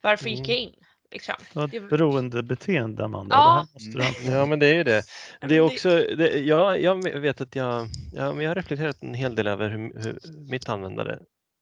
varför 0.00 0.28
gick 0.28 0.38
Mm. 0.38 0.50
jag 0.50 0.58
in? 0.58 0.74
Liksom. 1.10 1.34
Det 1.52 1.58
var 1.58 1.64
ett 1.84 1.90
beroendebeteende 1.90 3.04
Amanda. 3.04 3.36
Ja. 3.36 3.42
Det 3.44 3.50
här 3.50 3.66
måste 3.74 4.24
du 4.24 4.30
ha- 4.30 4.38
ja 4.38 4.46
men 4.46 4.58
det 4.58 4.66
är 4.66 4.74
ju 4.74 4.84
det. 4.84 5.02
Det 5.40 5.56
är 5.56 5.60
också, 5.60 5.88
det, 5.88 6.38
jag, 6.38 6.82
jag 6.82 7.20
vet 7.20 7.40
att 7.40 7.56
jag, 7.56 7.86
ja, 8.12 8.32
men 8.32 8.44
jag 8.44 8.50
har 8.50 8.54
reflekterat 8.54 9.02
en 9.02 9.14
hel 9.14 9.34
del 9.34 9.46
över 9.46 9.70
hur, 9.70 9.78
hur 9.78 10.18
mitt 10.50 10.68
användande. 10.68 11.18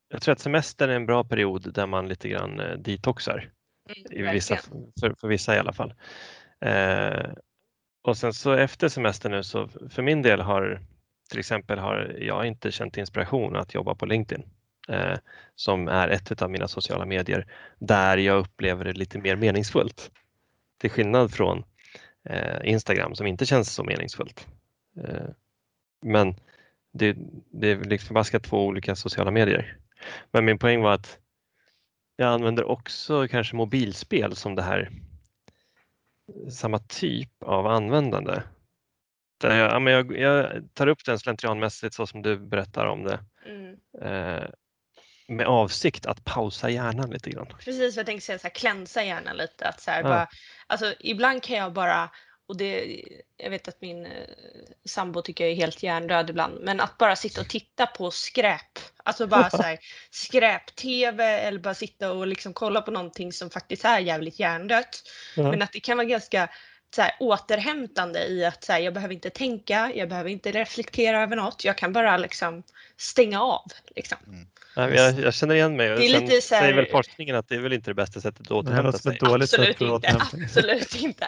Jag 0.09 0.23
tror 0.23 0.33
att 0.33 0.41
semester 0.41 0.89
är 0.89 0.97
en 0.97 1.07
bra 1.07 1.25
period 1.25 1.73
där 1.75 1.87
man 1.87 2.09
lite 2.09 2.29
grann 2.29 2.61
eh, 2.61 2.79
detoxar. 2.79 3.51
i 4.11 4.19
Mm, 4.21 4.33
vissa, 4.35 4.57
för, 5.01 5.15
för 5.21 5.29
vissa 5.29 5.57
i 5.57 5.59
alla 5.59 5.73
fall. 5.73 5.95
Eh, 6.61 7.27
och 8.03 8.17
sen 8.17 8.35
så 8.35 8.53
efter 8.53 8.89
semestern 8.89 9.33
nu 9.33 9.43
så 9.43 9.69
för 9.91 10.03
min 10.03 10.23
del 10.23 10.41
har 10.41 10.81
till 11.31 11.39
exempel 11.39 11.79
har 11.79 12.17
jag 12.19 12.47
inte 12.47 12.73
känt 12.73 12.97
inspiration 12.97 13.57
att 13.57 13.75
jobba 13.75 13.95
på 13.95 14.07
LinkedIn 14.07 14.45
eh, 14.89 15.17
som 15.55 15.89
är 15.89 16.09
ett 16.09 16.43
av 16.43 16.51
mina 16.51 16.69
sociala 16.69 17.07
medier 17.07 17.47
där 17.79 18.17
jag 18.17 18.39
upplever 18.39 18.85
det 18.85 18.93
lite 18.93 19.19
mer 19.19 19.37
meningsfullt. 19.37 20.11
Till 20.79 20.91
skillnad 20.91 21.35
från 21.35 21.65
eh, 22.25 22.59
Instagram 22.65 23.15
som 23.15 23.27
inte 23.27 23.47
känns 23.47 23.75
så 23.75 23.85
meningsfullt. 23.85 24.47
Eh, 24.97 25.29
men 26.03 26.35
det, 26.93 27.17
det 27.51 27.71
är 27.71 27.85
liksom 27.85 28.07
förbaskat 28.07 28.45
två 28.45 28.67
olika 28.67 28.97
sociala 28.97 29.31
medier. 29.31 29.79
Men 30.31 30.45
min 30.45 30.59
poäng 30.59 30.81
var 30.81 30.93
att 30.93 31.19
jag 32.17 32.29
använder 32.29 32.65
också 32.65 33.29
kanske 33.29 33.57
mobilspel 33.57 34.37
som 34.37 34.55
det 34.55 34.63
här 34.63 34.91
samma 36.51 36.79
typ 36.79 37.43
av 37.43 37.67
användande. 37.67 38.43
Där 39.41 39.59
jag, 39.59 39.89
jag, 39.89 40.19
jag 40.19 40.63
tar 40.75 40.87
upp 40.87 41.05
den 41.05 41.19
slentrianmässigt 41.19 41.95
så 41.95 42.07
som 42.07 42.23
du 42.23 42.39
berättar 42.39 42.87
om 42.87 43.05
det 43.05 43.19
Mm. 43.47 43.77
eh, 44.01 44.49
med 45.29 45.47
avsikt 45.47 46.07
att 46.07 46.25
pausa 46.25 46.71
hjärnan 46.71 47.11
lite 47.11 47.31
grann. 47.31 47.47
Precis 47.65 47.97
jag 47.97 48.07
tänkte 48.07 48.27
säga, 48.27 48.39
så 48.39 48.47
här, 48.47 48.55
klänsa 48.55 49.05
hjärnan 49.05 49.37
lite. 49.37 49.69
Att 49.69 49.81
så 49.81 49.91
här, 49.91 50.03
Ja. 50.03 50.09
bara, 50.09 50.29
alltså, 50.67 50.95
ibland 51.01 51.43
kan 51.43 51.57
jag 51.57 51.73
bara, 51.73 52.11
och 52.49 52.57
det, 52.57 53.01
jag 53.37 53.51
vet 53.51 53.69
att 53.69 53.81
min 53.81 54.07
eh, 54.07 54.13
sambo 54.85 55.23
tycker 55.23 55.45
jag 55.45 55.53
är 55.53 55.57
helt 55.57 55.83
hjärndöd 55.83 56.31
ibland, 56.31 56.59
men 56.63 56.81
att 56.81 56.99
bara 56.99 57.17
sitta 57.17 57.41
och 57.41 57.49
titta 57.49 57.87
på 57.87 58.11
skräp. 58.11 58.79
Alltså 59.05 59.27
bara 59.27 59.51
så 59.51 59.63
här, 59.63 59.79
skräp-tv 60.11 61.25
eller 61.25 61.59
bara 61.59 61.75
sitta 61.75 62.13
och 62.13 62.27
liksom 62.27 62.53
kolla 62.55 62.83
på 62.83 62.91
någonting 62.91 63.33
som 63.33 63.51
faktiskt 63.51 63.85
är 63.85 63.99
jävligt 63.99 64.41
hjärndött. 64.41 65.03
Ja. 65.37 65.51
Men 65.51 65.63
att 65.63 65.73
det 65.73 65.81
kan 65.81 65.97
vara 65.97 66.07
ganska 66.07 66.49
så 66.95 67.03
här, 67.03 67.13
återhämtande 67.21 68.27
i 68.27 68.45
att 68.45 68.65
så 68.65 68.73
här, 68.73 68.81
jag 68.81 68.95
behöver 68.95 69.15
inte 69.15 69.31
tänka, 69.31 69.93
jag 69.95 70.09
behöver 70.09 70.31
inte 70.31 70.53
reflektera 70.53 71.23
över 71.23 71.37
något, 71.37 71.65
jag 71.65 71.79
kan 71.79 71.93
bara 71.93 72.17
liksom 72.17 72.63
stänga 72.97 73.43
av. 73.43 73.63
Liksom. 73.97 74.19
Nej, 74.77 74.89
men 74.89 74.95
Jag, 74.95 75.21
jag 75.21 75.35
känner 75.35 75.55
igen 75.55 75.77
mig. 75.77 75.89
Det 75.89 75.95
är 75.95 76.11
Sen 76.13 76.21
lite 76.25 76.41
så 76.41 76.55
här- 76.55 76.63
säger 76.63 76.75
väl 76.75 76.87
forskningen 76.87 77.37
att 77.37 77.49
det 77.49 77.55
är 77.55 77.61
väl 77.61 77.73
inte 77.73 77.91
det 77.91 77.95
bästa 77.95 78.21
sättet 78.21 78.41
att 78.41 78.51
återhämta 78.51 78.99
sig. 78.99 79.15
ett 79.15 79.21
dåligt 79.21 79.51
sätt 79.51 79.61
Absolut 79.61 80.05
inte, 80.05 80.45
absolut 80.45 80.95
inte. 80.95 81.27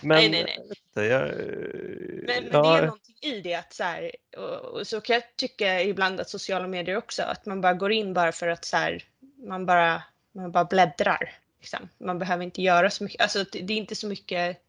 Men, 0.00 0.18
nej, 0.18 0.28
nej, 0.28 0.58
nej. 0.94 1.06
jag 1.06 1.20
Men, 1.20 2.24
men 2.26 2.48
ja, 2.52 2.62
det 2.62 2.78
är 2.78 2.82
någonting 2.86 3.14
i 3.20 3.40
det 3.40 3.54
att 3.54 3.74
så 3.74 3.84
här, 3.84 4.12
och, 4.36 4.78
och 4.78 4.86
så 4.86 5.00
kan 5.00 5.14
jag 5.14 5.22
tycka 5.36 5.82
ibland 5.82 6.20
att 6.20 6.30
sociala 6.30 6.66
medier 6.66 6.96
också, 6.96 7.22
att 7.22 7.46
man 7.46 7.60
bara 7.60 7.74
går 7.74 7.92
in 7.92 8.14
bara 8.14 8.32
för 8.32 8.48
att 8.48 8.64
så 8.64 8.76
här, 8.76 9.04
man 9.46 9.66
bara, 9.66 10.02
man 10.32 10.52
bara 10.52 10.64
bläddrar. 10.64 11.32
Liksom. 11.60 11.88
Man 11.98 12.18
behöver 12.18 12.44
inte 12.44 12.62
göra 12.62 12.90
så 12.90 13.04
mycket, 13.04 13.20
alltså 13.20 13.44
det 13.52 13.60
det 13.62 13.72
är 13.72 13.78
inte 13.78 13.94
så 13.94 14.06
mycket, 14.06 14.62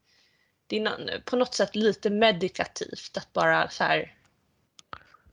det 0.67 0.77
är 0.77 1.21
på 1.25 1.35
något 1.35 1.53
sätt 1.55 1.75
lite 1.75 2.09
meditativt 2.09 3.17
att 3.17 3.33
bara 3.33 3.69
så 3.69 3.83
här, 3.83 4.13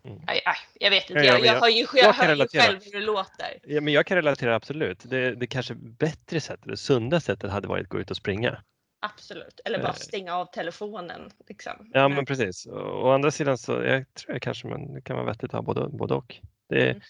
Mm. 0.07 0.19
aj, 0.27 0.43
aj, 0.45 0.57
jag 0.81 0.91
vet 0.91 1.11
inte, 1.11 1.23
Ja, 1.25 1.25
ja, 1.25 1.33
jag, 1.39 1.47
jag, 1.47 1.55
jag- 1.57 1.61
har 1.61 1.69
ju, 1.69 1.81
jag 1.81 1.89
jag 1.95 2.13
hör 2.13 2.35
ju 2.37 2.47
själv 2.61 2.79
hur 2.85 3.01
det 3.01 3.07
låter. 3.07 3.59
Ja, 3.65 3.81
men 3.81 3.93
jag 3.93 4.07
kan 4.07 4.17
relatera 4.17 4.55
absolut. 4.55 4.99
Det, 5.03 5.35
det 5.35 5.47
kanske 5.47 5.75
bättre 5.75 6.41
sättet, 6.41 6.65
det 6.69 6.77
sunda 6.77 7.21
sättet 7.21 7.51
hade 7.51 7.69
varit 7.69 7.83
att 7.83 7.89
gå 7.89 8.01
ut 8.01 8.11
och 8.11 8.17
springa. 8.17 8.63
Absolut, 9.01 9.61
eller 9.65 9.79
bara 9.79 9.89
Eh. 9.89 9.95
stänga 9.95 10.35
av 10.37 10.47
telefonen. 10.47 11.31
Liksom. 11.49 11.73
Ja, 11.93 12.09
Men- 12.09 12.27
precis. 12.27 12.67
Å 12.67 13.11
andra 13.11 13.31
sidan 13.31 13.59
så 13.59 13.73
jag 13.73 14.15
tror 14.15 14.33
jag 14.35 14.43
kanske 14.43 14.67
man, 14.69 14.95
det 14.95 15.01
kan 15.01 15.17
vara 15.17 15.27
vettigt 15.27 15.45
att 15.45 15.53
ha 15.53 15.63
både, 15.63 15.89
både 15.89 16.15
och. 16.15 16.37
Det, 16.69 16.91
Mm. 16.91 17.01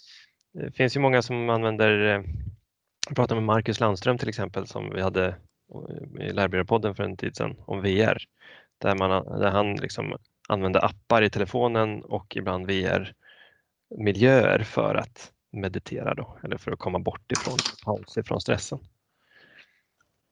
det 0.52 0.70
finns 0.72 0.96
ju 0.96 1.00
många 1.00 1.22
som 1.22 1.50
använder, 1.50 2.04
eh, 2.04 2.22
jag 3.06 3.16
pratade 3.16 3.34
med 3.40 3.46
Marcus 3.46 3.80
Landström 3.80 4.18
till 4.18 4.28
exempel 4.28 4.66
som 4.66 4.90
vi 4.94 5.00
hade 5.02 5.26
eh, 5.26 5.34
i 6.20 6.32
Lärbyråpodden 6.32 6.94
för 6.94 7.04
en 7.04 7.16
tid 7.16 7.36
sedan 7.36 7.56
om 7.66 7.82
VR. 7.82 8.24
Där, 8.78 8.94
man, 8.94 9.40
där 9.40 9.50
han 9.50 9.74
liksom 9.74 10.16
använde 10.48 10.80
appar 10.80 11.22
i 11.22 11.30
telefonen 11.30 12.02
och 12.02 12.36
ibland 12.36 12.66
VR-miljöer 12.66 14.58
för 14.62 14.94
att 14.94 15.32
meditera 15.52 16.14
då, 16.14 16.38
eller 16.42 16.56
för 16.56 16.72
att 16.72 16.78
komma 16.78 16.98
bort 16.98 17.32
ifrån 17.32 17.58
paus 17.84 18.16
ifrån 18.16 18.40
stressen. 18.40 18.78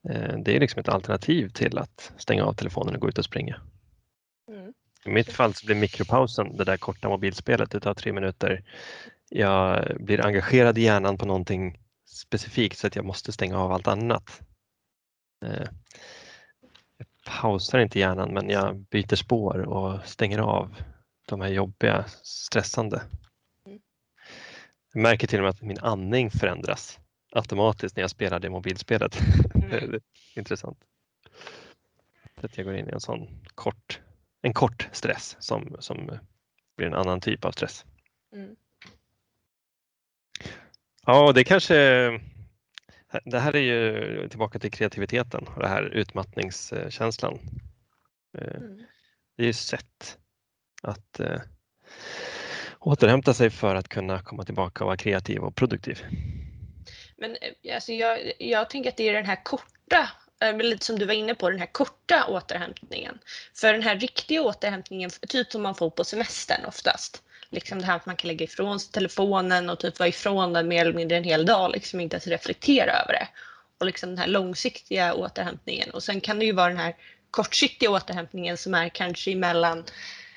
Eh, 0.09 0.39
det 0.39 0.57
är 0.57 0.61
liksom 0.61 0.81
ett 0.81 0.89
alternativ 0.89 1.49
till 1.49 1.79
att 1.79 2.13
stänga 2.17 2.45
av 2.45 2.53
telefonen 2.53 2.95
och 2.95 3.01
gå 3.01 3.09
ut 3.09 3.19
och 3.19 3.25
springa. 3.25 3.61
Mm. 4.49 4.73
I 5.05 5.11
mitt 5.11 5.33
fall 5.33 5.55
så 5.55 5.67
blir 5.67 5.77
mikropausen 5.77 6.57
det 6.57 6.65
där 6.65 6.77
korta 6.77 7.09
mobilspelet, 7.09 7.71
det 7.71 7.81
tar 7.81 7.95
tre 7.95 8.13
minuter. 8.13 8.65
Jag 9.29 9.87
blir 10.01 10.27
engagerad 10.27 10.79
i 10.79 10.83
hjärnan 10.83 11.19
på 11.19 11.27
någonting 11.27 11.79
specifikt 12.07 12.79
så 12.79 12.87
att 12.87 12.97
jag 12.97 13.05
måste 13.05 13.33
stänga 13.33 13.59
av 13.59 13.73
allt 13.73 13.89
annat. 13.89 14.43
Eh, 15.43 15.67
Jag 16.97 17.07
pausar 17.41 17.79
inte 17.79 17.99
hjärnan 17.99 18.35
men 18.35 18.51
jag 18.51 18.77
byter 18.77 19.15
spår 19.17 19.59
och 19.59 20.05
stänger 20.05 20.39
av 20.39 20.77
de 21.29 21.41
här 21.41 21.49
jobbiga, 21.49 22.05
stressande. 22.23 23.03
Mm. 23.67 23.81
Jag 24.93 25.03
märker 25.03 25.27
till 25.27 25.39
och 25.39 25.43
med 25.43 25.51
att 25.51 25.63
min 25.63 25.79
andning 25.79 26.31
förändras 26.31 27.01
automatiskt 27.33 27.97
när 27.97 28.03
jag 28.03 28.11
spelar 28.11 28.41
det 28.41 28.51
mobilspelet. 28.51 29.19
Det 29.55 29.79
Mm. 29.79 29.95
är 29.95 30.01
intressant. 30.35 30.79
Att 32.35 32.57
jag 32.57 32.67
går 32.67 32.75
in 32.77 32.89
i 32.89 32.93
en 32.93 33.01
sån 33.01 33.45
kort, 33.55 34.01
en 34.43 34.53
kort 34.55 34.89
stress 34.93 35.37
som, 35.41 35.77
som 35.79 36.19
blir 36.77 36.87
en 36.87 36.95
annan 36.95 37.21
typ 37.21 37.45
av 37.45 37.53
stress. 37.53 37.85
Mm. 38.33 38.57
Ja, 41.07 41.33
det 41.33 41.45
kanske 41.45 41.77
det 43.25 43.39
här 43.39 43.57
är 43.57 43.61
ju 43.61 44.29
tillbaka 44.29 44.59
till 44.59 44.71
kreativiteten 44.71 45.47
och 45.55 45.63
det 45.63 45.69
här 45.69 45.83
utmattningskänslan. 45.83 47.35
Eh, 48.39 48.57
Mm. 48.57 48.83
Det 49.37 49.43
är 49.43 49.47
ju 49.47 49.53
sätt 49.53 50.19
att 50.83 51.21
eh, 51.21 51.41
återhämta 52.79 53.35
sig 53.35 53.51
för 53.51 53.75
att 53.75 53.89
kunna 53.89 54.23
komma 54.23 54.45
tillbaka 54.45 54.85
och 54.85 54.87
vara 54.87 54.97
kreativ 54.97 55.39
och 55.39 55.57
produktiv. 55.57 56.05
Men 57.17 57.37
eh, 57.37 57.75
alltså, 57.75 57.93
jag, 57.93 58.33
jag 58.39 58.71
tänker 58.71 58.91
att 58.91 58.97
det 58.97 59.09
är 59.09 59.13
den 59.13 59.27
här 59.27 59.45
korta, 59.45 60.09
lite 60.63 60.85
som 60.85 60.99
du 60.99 61.07
var 61.07 61.15
inne 61.15 61.35
på, 61.35 61.51
den 61.51 61.59
här 61.59 61.73
korta 61.73 62.27
återhämtningen. 62.29 63.19
För 63.55 63.73
den 63.73 63.83
här 63.83 63.97
riktiga 63.99 64.43
återhämtningen, 64.43 65.11
typ 65.29 65.53
som 65.53 65.63
man 65.63 65.75
får 65.75 65.91
på 65.91 66.05
semestern 66.05 66.65
oftast. 66.65 67.23
Liksom 67.53 67.79
det 67.79 67.87
här 67.87 67.97
att 67.97 68.07
man 68.07 68.17
kan 68.17 68.29
lägga 68.29 68.45
ifrån 68.45 68.81
sig 68.81 68.93
telefonen 68.93 69.71
och 69.71 69.79
typ 69.79 69.99
vara 69.99 70.09
ifrån 70.09 70.53
den 70.53 70.69
mer 70.69 70.81
eller 70.81 70.93
mindre 70.93 71.17
en 71.17 71.25
hel 71.25 71.47
dag, 71.47 71.71
liksom 71.71 72.01
inte 72.01 72.17
ens 72.17 72.27
reflektera 72.27 72.93
över 72.93 73.13
det. 73.13 73.29
Och 73.79 73.87
liksom 73.87 74.09
den 74.09 74.19
här 74.19 74.27
långsiktiga 74.27 75.15
återhämtningen. 75.15 75.91
Och 75.91 76.03
sen 76.03 76.21
kan 76.21 76.39
det 76.39 76.45
ju 76.45 76.53
vara 76.53 76.69
den 76.69 76.77
här 76.77 76.97
kortsiktiga 77.31 77.91
återhämtningen 77.91 78.57
som 78.57 78.75
är 78.75 78.89
kanske 78.89 79.33
emellan 79.33 79.85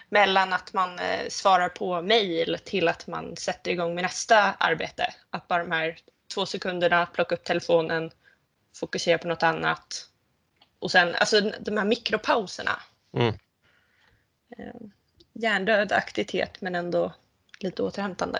mellan 0.09 0.53
att 0.53 0.73
man 0.73 0.99
eh, 0.99 1.29
svarar 1.29 1.69
på 1.69 2.01
mejl 2.01 2.57
till 2.63 2.87
att 2.87 3.07
man 3.07 3.35
sätter 3.35 3.71
igång 3.71 3.95
med 3.95 4.03
nästa 4.03 4.53
arbete. 4.53 5.13
Att 5.29 5.47
bara 5.47 5.63
de 5.63 5.71
här 5.71 5.97
två 6.33 6.45
sekunderna, 6.45 7.05
plocka 7.05 7.35
upp 7.35 7.43
telefonen, 7.43 8.11
fokusera 8.75 9.17
på 9.17 9.27
något 9.27 9.43
annat. 9.43 10.09
Och 10.79 10.91
sen, 10.91 11.15
alltså 11.15 11.41
de 11.41 11.77
här 11.77 11.85
mikropauserna. 11.85 12.79
Mm. 13.13 13.35
Hjärndöd 15.39 15.91
aktivitet 15.91 16.61
men 16.61 16.75
ändå 16.75 17.13
lite 17.59 17.83
återhämtande. 17.83 18.39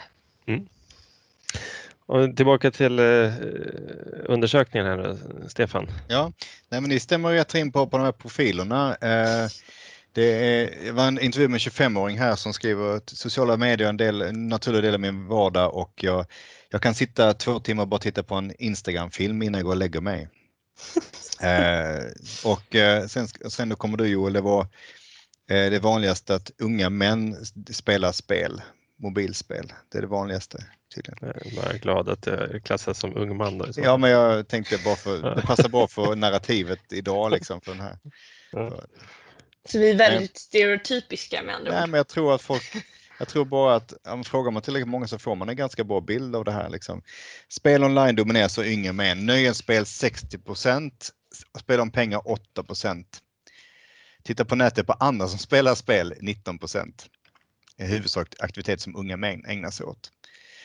Och 2.06 2.38
tillbaka 2.38 2.72
till 2.72 3.00
eh, 3.00 3.34
undersökningen 4.26 4.88
här, 4.88 4.98
nu, 4.98 5.18
Stefan. 5.50 5.88
Ja, 6.08 6.32
nej, 6.70 6.82
men 6.82 6.90
det 6.90 7.00
stämmer 7.00 7.34
rätt 7.34 7.56
in 7.56 7.72
på, 7.72 7.88
på 7.88 7.98
de 7.98 8.04
här 8.04 8.12
profilerna. 8.12 8.96
Eh, 8.96 9.50
det, 10.12 10.24
är, 10.24 10.86
det 10.86 10.92
var 10.92 11.08
en 11.08 11.20
intervju 11.20 11.48
med 11.48 11.56
en 11.56 11.60
25-åring 11.60 12.20
här 12.20 12.36
som 12.36 12.54
skriver 12.54 12.96
att 12.96 13.10
sociala 13.10 13.58
medier 13.58 13.86
är 13.86 13.90
en, 13.90 13.98
del, 13.98 14.22
en 14.22 14.48
naturlig 14.48 14.84
del 14.84 14.94
av 14.94 15.00
min 15.00 15.28
vardag 15.28 15.74
och 15.74 16.04
jag, 16.04 16.26
jag 16.70 16.82
kan 16.82 16.96
sitta 16.96 17.34
två 17.34 17.60
timmar 17.60 17.84
och 17.84 17.88
bara 17.88 18.00
titta 18.00 18.24
på 18.24 18.36
en 18.36 18.54
Instagram-film 18.60 19.42
innan 19.42 19.60
jag 19.60 19.66
går 19.66 19.72
och 19.72 19.78
lägger 19.78 20.02
mig. 20.02 20.30
eh, 21.42 22.04
och 22.46 22.76
eh, 22.76 23.08
sen, 23.08 23.28
sen 23.28 23.70
då 23.70 23.76
kommer 23.76 23.98
du 23.98 24.08
Joel, 24.08 24.34
det 24.34 24.42
var 24.42 24.68
eh, 25.50 25.70
det 25.72 25.80
vanligaste 25.80 26.36
att 26.36 26.52
unga 26.58 26.90
män 26.90 27.46
spelar 27.72 28.12
spel, 28.12 28.62
mobilspel. 28.98 29.74
Det 29.92 29.98
är 29.98 30.02
det 30.02 30.08
vanligaste 30.08 30.64
tydligen. 30.96 31.34
Jag 31.56 31.76
är 31.76 31.80
glad 31.80 32.10
att 32.10 32.26
jag 32.26 32.64
klassas 32.64 33.00
som 33.00 33.18
ung 33.18 33.38
man. 33.38 33.74
Så 33.74 33.82
Ja, 33.82 33.98
men 33.98 34.10
jag 34.12 34.48
tänkte 34.48 34.78
bara 34.86 34.96
för, 34.96 35.36
det 35.36 35.42
passar 35.42 35.70
bra 35.70 35.88
för 35.88 36.16
narrativet 36.16 36.94
idag 36.94 37.32
liksom 37.32 37.62
för 37.62 37.72
den 37.72 37.82
här. 37.82 37.98
Så 39.70 39.80
vi 39.80 39.90
är 39.90 39.96
väldigt 39.96 40.38
stereotypiska 40.38 41.44
med 41.44 41.56
andra 41.56 41.72
Nej, 41.72 41.84
ord. 41.84 41.90
men 41.90 41.98
jag 41.98 42.08
tror 42.08 42.36
att 42.36 42.42
folk, 42.42 42.86
jag 43.20 43.28
tror 43.28 43.46
bara 43.46 43.76
att 43.76 43.94
om 44.08 44.24
frågar 44.24 44.52
man 44.52 44.62
tillräckligt 44.62 44.88
många 44.88 45.08
så 45.08 45.20
får 45.20 45.36
man 45.36 45.50
en 45.50 45.56
ganska 45.56 45.84
bra 45.84 46.02
bild 46.02 46.36
av 46.36 46.46
det 46.46 46.52
här. 46.52 46.70
Liksom. 46.70 47.02
Spel 47.50 47.84
online 47.84 48.16
domineras 48.16 48.58
av 48.58 48.66
yngre 48.66 48.94
män. 48.94 49.26
Nöjesspel 49.26 49.84
60% 49.84 50.92
spel 51.60 51.80
om 51.80 51.92
pengar 51.92 52.22
8 52.26 52.64
Titta 54.26 54.46
på 54.46 54.56
nätet 54.56 54.88
på 54.88 54.94
andra 54.94 55.28
som 55.28 55.40
spelar 55.40 55.76
spel 55.76 56.14
19 56.22 56.60
I 57.78 57.84
huvudsak 57.84 58.28
aktivitet 58.40 58.82
som 58.82 58.96
unga 58.96 59.18
män 59.18 59.46
ägnar 59.46 59.70
sig 59.72 59.86
åt. 59.86 60.12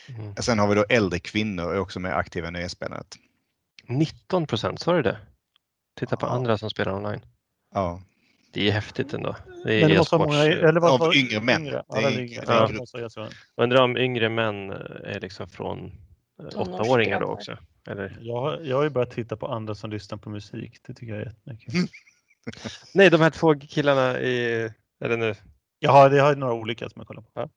Mm. 0.08 0.34
Sen 0.36 0.58
har 0.58 0.68
vi 0.68 0.74
då 0.74 0.84
äldre 0.88 1.18
kvinnor 1.18 1.74
är 1.74 1.78
också 1.78 2.00
mer 2.00 2.10
aktiva 2.10 2.48
i 2.48 2.50
nöjesspelandet. 2.50 3.16
19 3.86 4.46
procent, 4.46 4.80
sa 4.80 4.92
du 4.92 5.02
det? 5.02 5.18
Titta 5.98 6.16
på 6.16 6.26
Ja. 6.26 6.30
andra 6.30 6.58
som 6.58 6.70
spelar 6.70 6.92
online. 6.94 7.20
Ja, 7.74 8.02
Det 8.52 8.68
är 8.68 8.72
häftigt 8.72 9.14
ändå. 9.14 9.36
Det 9.64 9.74
är 9.74 9.80
Men 9.80 9.90
det 9.90 9.98
måste 9.98 10.16
vara 10.16 10.28
e-sports. 10.28 10.56
många, 10.60 10.68
eller 10.68 10.80
vad 10.80 10.90
Av 10.90 10.98
var- 10.98 11.16
yngre 11.16 11.40
män. 11.40 11.60
Yngre. 11.62 11.82
Ja, 11.88 11.94
Det 11.94 12.02
är- 12.02 12.08
eller 12.08 12.20
yngre. 12.22 12.42
är 12.42 13.10
Ja. 13.16 13.28
Undrar 13.56 13.82
om 13.82 13.96
yngre 13.96 14.28
män 14.28 14.70
är 14.70 15.20
liksom 15.20 15.48
från 15.48 15.92
eh, 16.40 16.60
åttaåringar 16.60 17.20
då 17.20 17.26
också? 17.26 17.58
Eller? 17.88 18.18
Jag, 18.20 18.40
har- 18.40 18.60
jag 18.60 18.76
har 18.76 18.84
ju 18.84 18.90
börjat 18.90 19.10
titta 19.10 19.36
på 19.36 19.46
andra 19.46 19.74
som 19.74 19.90
lyssnar 19.90 20.18
på 20.18 20.30
musik. 20.30 20.78
Det 20.86 20.94
tycker 20.94 21.12
jag 21.12 21.22
är 21.22 21.26
jättemycket. 21.26 21.74
Nej, 22.94 23.10
de 23.10 23.20
här 23.20 23.30
två 23.30 23.54
killarna 23.54 24.20
i, 24.20 24.70
eller 25.04 25.16
nu, 25.16 25.34
Ja, 25.82 26.08
det 26.08 26.20
har 26.20 26.28
jag 26.28 26.38
några 26.38 26.54
olika 26.54 26.88
som 26.88 27.00
jag 27.00 27.06
kollar 27.06 27.22
på. 27.22 27.50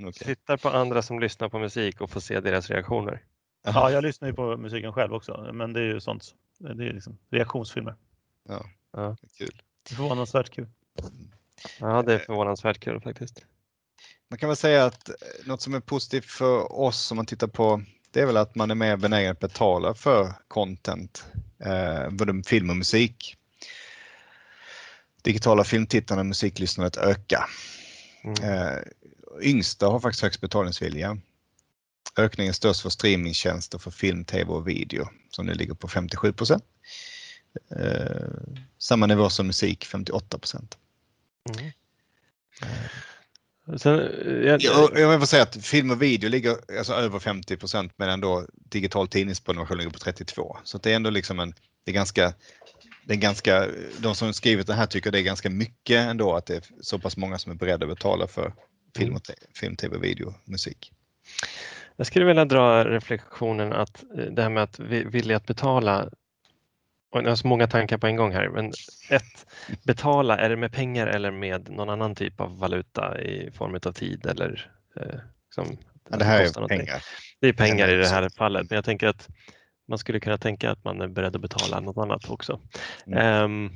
okej. 0.00 0.12
tittar 0.12 0.56
på 0.56 0.68
andra 0.68 1.02
som 1.02 1.20
lyssnar 1.20 1.48
på 1.48 1.58
musik 1.58 2.00
och 2.00 2.10
får 2.10 2.20
se 2.20 2.40
deras 2.40 2.70
reaktioner. 2.70 3.22
Ja, 3.64 3.90
jag 3.90 4.02
lyssnar 4.02 4.28
ju 4.28 4.34
på 4.34 4.56
musiken 4.56 4.92
själv 4.92 5.14
också, 5.14 5.50
men 5.52 5.72
det 5.72 5.80
är 5.80 5.84
ju 5.84 6.00
sånt. 6.00 6.34
Det 6.58 6.68
är 6.68 6.92
liksom 6.92 7.18
reaktionsfilmer. 7.30 7.94
Kul. 9.38 9.62
Det 9.82 9.92
är 9.92 9.96
förvånansvärt 9.96 10.50
kul. 10.50 10.68
Ja, 11.80 12.02
det 12.02 12.14
är 12.14 12.18
förvånansvärt 12.18 12.80
kul 12.80 13.00
faktiskt. 13.00 13.46
Man 14.30 14.38
kan 14.38 14.48
väl 14.48 14.56
säga 14.56 14.84
att 14.84 15.08
eh, 15.08 15.14
något 15.44 15.60
som 15.60 15.74
är 15.74 15.80
positivt 15.80 16.24
för 16.24 16.72
oss 16.72 17.10
om 17.10 17.16
man 17.16 17.26
tittar 17.26 17.46
på 17.46 17.82
det 18.10 18.20
är 18.20 18.26
väl 18.26 18.36
att 18.36 18.54
man 18.54 18.70
är 18.70 18.74
mer 18.74 18.96
benägen 18.96 19.32
att 19.32 19.40
betala 19.40 19.94
för 19.94 20.32
content, 20.48 21.24
eh, 21.64 22.10
både 22.10 22.42
film 22.42 22.70
och 22.70 22.76
musik. 22.76 23.36
Digitala 25.22 25.64
filmtittarna 25.64 26.20
och 26.20 26.26
musiklyssnandet 26.26 26.96
ökar. 26.96 27.44
Mm. 28.24 28.42
Eh, 28.42 28.78
yngsta 29.42 29.86
har 29.86 30.00
faktiskt 30.00 30.22
högst 30.22 30.40
betalningsvilja. 30.40 31.18
Ökningen 32.16 32.50
är 32.50 32.54
störst 32.54 32.80
för 32.80 32.90
streamingtjänster 32.90 33.78
för 33.78 33.90
film, 33.90 34.24
tv 34.24 34.52
och 34.52 34.68
video 34.68 35.08
som 35.30 35.46
nu 35.46 35.54
ligger 35.54 35.74
på 35.74 35.88
57 35.88 36.32
procent. 36.32 36.64
Eh, 37.76 38.26
samma 38.78 39.06
nivå 39.06 39.30
som 39.30 39.46
musik, 39.46 39.84
58 39.84 40.38
procent. 40.38 40.78
Mm. 41.48 41.70
Sen, 43.78 44.00
eh, 44.00 44.32
jag, 44.32 44.62
Jag, 44.62 44.98
jag 44.98 45.18
vill 45.18 45.26
säga 45.26 45.42
att 45.42 45.66
film 45.66 45.90
och 45.90 46.02
video 46.02 46.30
ligger 46.30 46.56
alltså 46.78 46.92
över 46.92 47.18
50 47.18 47.56
procent 47.56 47.92
medan 47.96 48.20
då 48.20 48.46
digital 48.52 49.08
tidningsprenumeration 49.08 49.78
ligger 49.78 49.90
på 49.90 49.98
32. 49.98 50.58
Så 50.64 50.78
det 50.78 50.92
är 50.92 50.96
ändå 50.96 51.10
liksom 51.10 51.40
en, 51.40 51.54
det 51.84 51.90
är 51.90 51.94
ganska, 51.94 52.32
det 53.04 53.14
är 53.14 53.18
ganska, 53.18 53.66
de 53.98 54.14
som 54.14 54.32
skrivit 54.32 54.66
det 54.66 54.74
här 54.74 54.86
tycker 54.86 55.10
det 55.10 55.18
är 55.20 55.22
ganska 55.22 55.50
mycket 55.50 55.96
ändå 56.08 56.34
att 56.34 56.46
det 56.46 56.56
är 56.56 56.62
så 56.80 56.98
pass 56.98 57.16
många 57.16 57.38
som 57.38 57.52
är 57.52 57.56
beredda 57.56 57.84
att 57.86 57.90
betala 57.92 58.26
för 58.26 58.52
film, 58.96 59.14
och 59.16 59.22
film 59.54 59.76
tv, 59.76 59.98
video, 59.98 60.34
musik. 60.44 60.92
jag 61.96 62.06
skulle 62.06 62.24
vilja 62.24 62.44
dra 62.44 62.84
reflektionen 62.84 63.72
att 63.72 64.02
eh, 64.18 64.24
det 64.24 64.42
här 64.42 64.50
med 64.50 64.62
att 64.62 64.78
vi- 64.78 65.04
vilja 65.04 65.36
att 65.36 65.46
betala 65.46 66.08
och 67.12 67.22
jag 67.22 67.28
har 67.28 67.36
så 67.36 67.46
många 67.46 67.66
tankar 67.66 67.98
på 67.98 68.06
en 68.06 68.16
gång 68.16 68.32
här. 68.32 68.48
Men 68.48 68.72
ett, 69.10 69.46
betala, 69.84 70.38
är 70.38 70.48
det 70.48 70.56
med 70.56 70.72
pengar 70.72 71.06
eller 71.06 71.30
med 71.30 71.70
någon 71.70 71.88
annan 71.90 72.14
typ 72.14 72.40
av 72.40 72.58
valuta 72.58 73.20
i 73.20 73.50
form 73.54 73.74
av 73.86 73.92
tid 73.92 74.26
eller 74.26 74.72
eh, 74.96 75.18
liksom, 75.46 75.76
Ja, 76.10 76.16
det 76.16 76.24
här 76.24 76.40
är 76.40 76.52
någonting? 76.54 76.78
pengar. 76.78 77.02
Det 77.40 77.48
är 77.48 77.52
pengar 77.52 77.88
i 77.88 77.96
det 77.96 78.08
här 78.08 78.28
fallet, 78.28 78.70
men 78.70 78.76
jag 78.76 78.84
tänker 78.84 79.06
att 79.06 79.28
man 79.90 79.98
skulle 79.98 80.20
kunna 80.20 80.38
tänka 80.38 80.70
att 80.70 80.84
man 80.84 81.00
är 81.00 81.08
beredd 81.08 81.36
att 81.36 81.42
betala 81.42 81.80
något 81.80 81.98
annat 81.98 82.30
också. 82.30 82.60
Mm. 83.06 83.18
Ehm, 83.18 83.70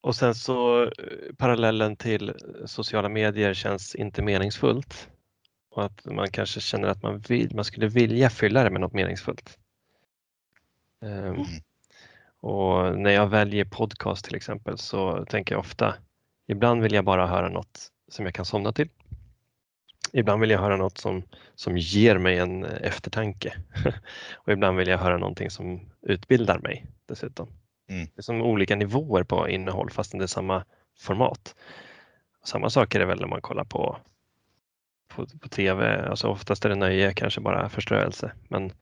och 0.00 0.16
sen 0.16 0.34
så 0.34 0.82
eh, 0.82 0.90
parallellen 1.38 1.96
till 1.96 2.34
sociala 2.66 3.08
medier 3.08 3.54
känns 3.54 3.94
inte 3.94 4.22
meningsfullt. 4.22 5.08
Och 5.70 5.84
att 5.84 6.04
man 6.04 6.30
kanske 6.30 6.60
känner 6.60 6.88
att 6.88 7.02
man, 7.02 7.18
vill, 7.18 7.54
man 7.54 7.64
skulle 7.64 7.88
vilja 7.88 8.30
fylla 8.30 8.64
det 8.64 8.70
med 8.70 8.80
något 8.80 8.92
meningsfullt. 8.92 9.58
Ehm, 11.02 11.34
Mm. 11.34 11.46
Och 12.42 12.98
när 12.98 13.10
jag 13.10 13.26
väljer 13.26 13.64
podcast 13.64 14.24
till 14.24 14.36
exempel 14.36 14.78
så 14.78 15.24
tänker 15.24 15.54
jag 15.54 15.60
ofta, 15.60 15.94
ibland 16.46 16.82
vill 16.82 16.94
jag 16.94 17.04
bara 17.04 17.26
höra 17.26 17.48
något 17.48 17.88
som 18.08 18.24
jag 18.24 18.34
kan 18.34 18.44
somna 18.44 18.72
till. 18.72 18.88
Ibland 20.12 20.40
vill 20.40 20.50
jag 20.50 20.58
höra 20.58 20.76
något 20.76 20.98
som, 20.98 21.22
som 21.54 21.78
ger 21.78 22.18
mig 22.18 22.38
en 22.38 22.64
eh, 22.64 22.82
eftertanke. 22.82 23.54
och 24.34 24.52
ibland 24.52 24.76
vill 24.78 24.88
jag 24.88 24.98
höra 24.98 25.18
någonting 25.18 25.50
som 25.50 25.80
utbildar 26.02 26.58
mig 26.58 26.86
dessutom. 27.08 27.48
Mm. 27.90 28.06
Det 28.06 28.20
är 28.20 28.22
som 28.22 28.42
olika 28.42 28.76
nivåer 28.76 29.24
på 29.24 29.48
innehåll 29.48 29.90
fastän 29.90 30.18
det 30.18 30.24
är 30.24 30.26
samma 30.26 30.64
format. 31.00 31.54
Samma 32.44 32.70
sak 32.70 32.94
är 32.94 32.98
det 32.98 33.06
väl 33.06 33.20
när 33.20 33.26
man 33.26 33.40
kollar 33.40 33.64
på, 33.64 33.96
på, 35.08 35.26
på 35.40 35.48
TV, 35.48 36.02
alltså 36.08 36.28
oftast 36.28 36.64
är 36.64 36.68
det 36.68 36.74
nöje, 36.74 37.12
kanske 37.12 37.40
bara 37.40 37.68
förströelse. 37.68 38.32
Men 38.48 38.72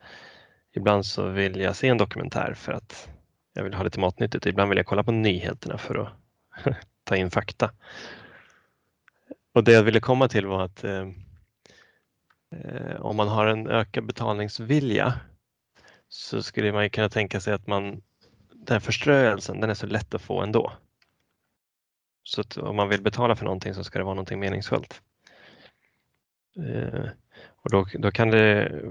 ibland 0.76 1.06
så 1.06 1.28
vill 1.28 1.60
jag 1.60 1.76
se 1.76 1.88
en 1.88 1.98
dokumentär 1.98 2.54
för 2.54 2.72
att 2.72 3.08
jag 3.52 3.64
vill 3.64 3.74
ha 3.74 3.82
lite 3.82 4.00
matnyttigt. 4.00 4.46
Ibland 4.46 4.68
vill 4.68 4.76
jag 4.76 4.86
kolla 4.86 5.04
på 5.04 5.12
nyheterna 5.12 5.78
för 5.78 5.94
att 5.94 6.12
ta 7.04 7.16
in 7.16 7.30
fakta. 7.30 7.70
Och 9.58 9.64
det 9.64 9.72
jag 9.72 9.82
ville 9.82 10.00
komma 10.00 10.28
till 10.28 10.46
var 10.46 10.64
att 10.64 10.84
eh, 10.84 11.08
eh, 12.54 13.00
om 13.00 13.16
man 13.16 13.28
har 13.28 13.46
en 13.46 13.66
ökad 13.66 14.06
betalningsvilja 14.06 15.14
så 16.08 16.42
skulle 16.42 16.72
man 16.72 16.84
ju 16.84 16.90
kunna 16.90 17.08
tänka 17.08 17.40
sig 17.40 17.54
att 17.54 17.66
man 17.66 18.02
den 18.54 18.80
förströelsen, 18.80 19.60
den 19.60 19.70
är 19.70 19.74
så 19.74 19.86
lätt 19.86 20.14
att 20.14 20.22
få 20.22 20.42
ändå. 20.42 20.72
Så 22.22 22.40
att 22.40 22.56
om 22.56 22.76
man 22.76 22.88
vill 22.88 23.02
betala 23.02 23.36
för 23.36 23.44
någonting 23.44 23.74
så 23.74 23.84
ska 23.84 23.98
det 23.98 24.04
vara 24.04 24.14
någonting 24.14 24.40
meningsfullt. 24.40 25.02
Eh, 26.58 27.08
och 27.46 27.70
då, 27.70 27.86
då 27.92 28.10
kan 28.10 28.30
det 28.30 28.82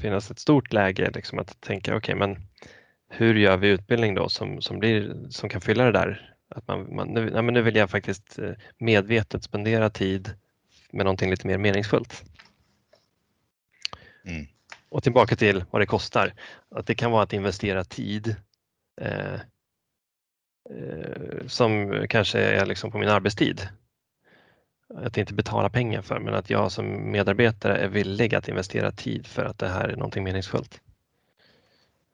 finnas 0.00 0.30
ett 0.30 0.38
stort 0.38 0.72
läge 0.72 1.10
liksom 1.14 1.38
att 1.38 1.60
tänka, 1.60 1.96
okej, 1.96 2.14
okay, 2.14 2.28
men 2.28 2.46
hur 3.08 3.34
gör 3.34 3.56
vi 3.56 3.68
utbildning 3.68 4.14
då 4.14 4.28
som, 4.28 4.60
som, 4.60 4.78
blir, 4.78 5.28
som 5.28 5.48
kan 5.48 5.60
fylla 5.60 5.84
det 5.84 5.92
där? 5.92 6.31
Att 6.54 6.68
man, 6.68 6.96
man, 6.96 7.08
nu, 7.08 7.30
nej, 7.30 7.42
men 7.42 7.54
nu 7.54 7.62
vill 7.62 7.76
jag 7.76 7.90
faktiskt 7.90 8.38
eh, 8.38 8.52
medvetet 8.78 9.44
spendera 9.44 9.90
tid 9.90 10.34
med 10.90 11.04
någonting 11.04 11.30
lite 11.30 11.46
mer 11.46 11.58
meningsfullt. 11.58 12.24
Mm. 14.24 14.46
Och 14.88 15.02
tillbaka 15.02 15.36
till 15.36 15.64
vad 15.70 15.82
det 15.82 15.86
kostar. 15.86 16.32
Att 16.70 16.86
det 16.86 16.94
kan 16.94 17.10
vara 17.10 17.22
att 17.22 17.32
investera 17.32 17.84
tid 17.84 18.36
eh, 19.00 19.34
eh, 20.70 21.46
som 21.46 22.04
kanske 22.08 22.40
är 22.40 22.66
liksom 22.66 22.90
på 22.90 22.98
min 22.98 23.08
arbetstid. 23.08 23.68
Att 24.94 25.16
inte 25.16 25.34
betala 25.34 25.70
pengar 25.70 26.02
för 26.02 26.20
men 26.20 26.34
att 26.34 26.50
jag 26.50 26.72
som 26.72 27.10
medarbetare 27.10 27.76
är 27.76 27.88
villig 27.88 28.34
att 28.34 28.48
investera 28.48 28.92
tid 28.92 29.26
för 29.26 29.44
att 29.44 29.58
det 29.58 29.68
här 29.68 29.88
är 29.88 29.96
någonting 29.96 30.24
meningsfullt. 30.24 30.80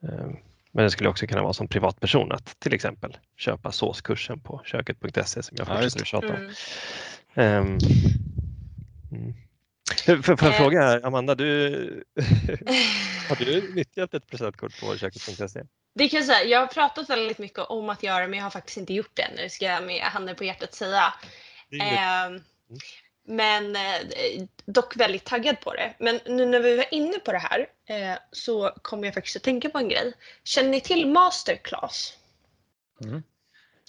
Eh, 0.03 0.31
men 0.79 0.85
det 0.85 0.91
skulle 0.91 1.09
också 1.09 1.27
kunna 1.27 1.43
vara 1.43 1.53
som 1.53 1.69
privatperson 1.69 2.33
att 2.33 2.61
till 2.61 2.75
exempel 2.75 3.17
köpa 3.37 3.73
såskursen 3.73 4.41
på 4.41 4.63
köket.se 4.65 5.43
som 5.43 5.57
jag 5.57 5.67
fortsätter 5.67 6.01
att 6.01 6.07
tjata 6.07 6.27
om. 6.27 6.35
Mm. 6.35 6.53
Ehm, 7.35 7.79
mm. 9.13 9.35
Får 10.23 10.39
jag 10.39 10.43
Eh. 10.43 10.53
fråga 10.53 11.01
Amanda, 11.03 11.35
du, 11.35 12.05
har 13.29 13.45
du 13.45 13.75
nyttjat 13.75 14.15
ett 14.15 14.27
presentkort 14.27 14.81
på 14.81 14.97
köket.se? 14.97 15.63
Det 15.95 16.09
kan 16.09 16.17
jag 16.17 16.27
säga. 16.27 16.45
Jag 16.45 16.61
har 16.61 16.67
pratat 16.67 17.11
väldigt 17.11 17.39
mycket 17.39 17.59
om 17.59 17.89
att 17.91 18.03
göra 18.03 18.29
men 18.29 18.39
jag 18.39 18.45
har 18.45 18.51
faktiskt 18.51 18.79
inte 18.79 18.95
gjort 18.95 19.11
det 19.15 19.23
ännu 19.23 19.49
ska 19.49 19.65
jag 19.65 19.85
med 19.85 20.03
handen 20.03 20.37
på 20.37 20.45
hjärtat 20.45 20.75
säga. 20.75 21.15
Det 21.71 21.81
Ehm, 21.81 22.41
men 23.29 23.77
eh, 23.77 24.01
dock 24.65 24.97
väldigt 24.97 25.25
taggad 25.25 25.61
på 25.61 25.75
det. 25.75 25.95
Men 25.99 26.21
nu 26.27 26.47
när 26.47 26.61
vi 26.61 26.77
var 26.77 26.95
inne 26.95 27.19
på 27.19 27.33
det 27.33 27.39
här 27.39 27.67
eh, 27.87 28.19
så 28.33 28.71
kom 28.83 29.05
jag 29.05 29.15
faktiskt 29.15 29.37
att 29.37 29.43
tänka 29.43 29.69
på 29.69 29.79
en 29.79 29.89
grej. 29.89 30.13
Känner 30.45 30.69
ni 30.69 30.81
till 30.81 31.07
Masterclass? 31.07 32.17
Mm. 33.05 33.23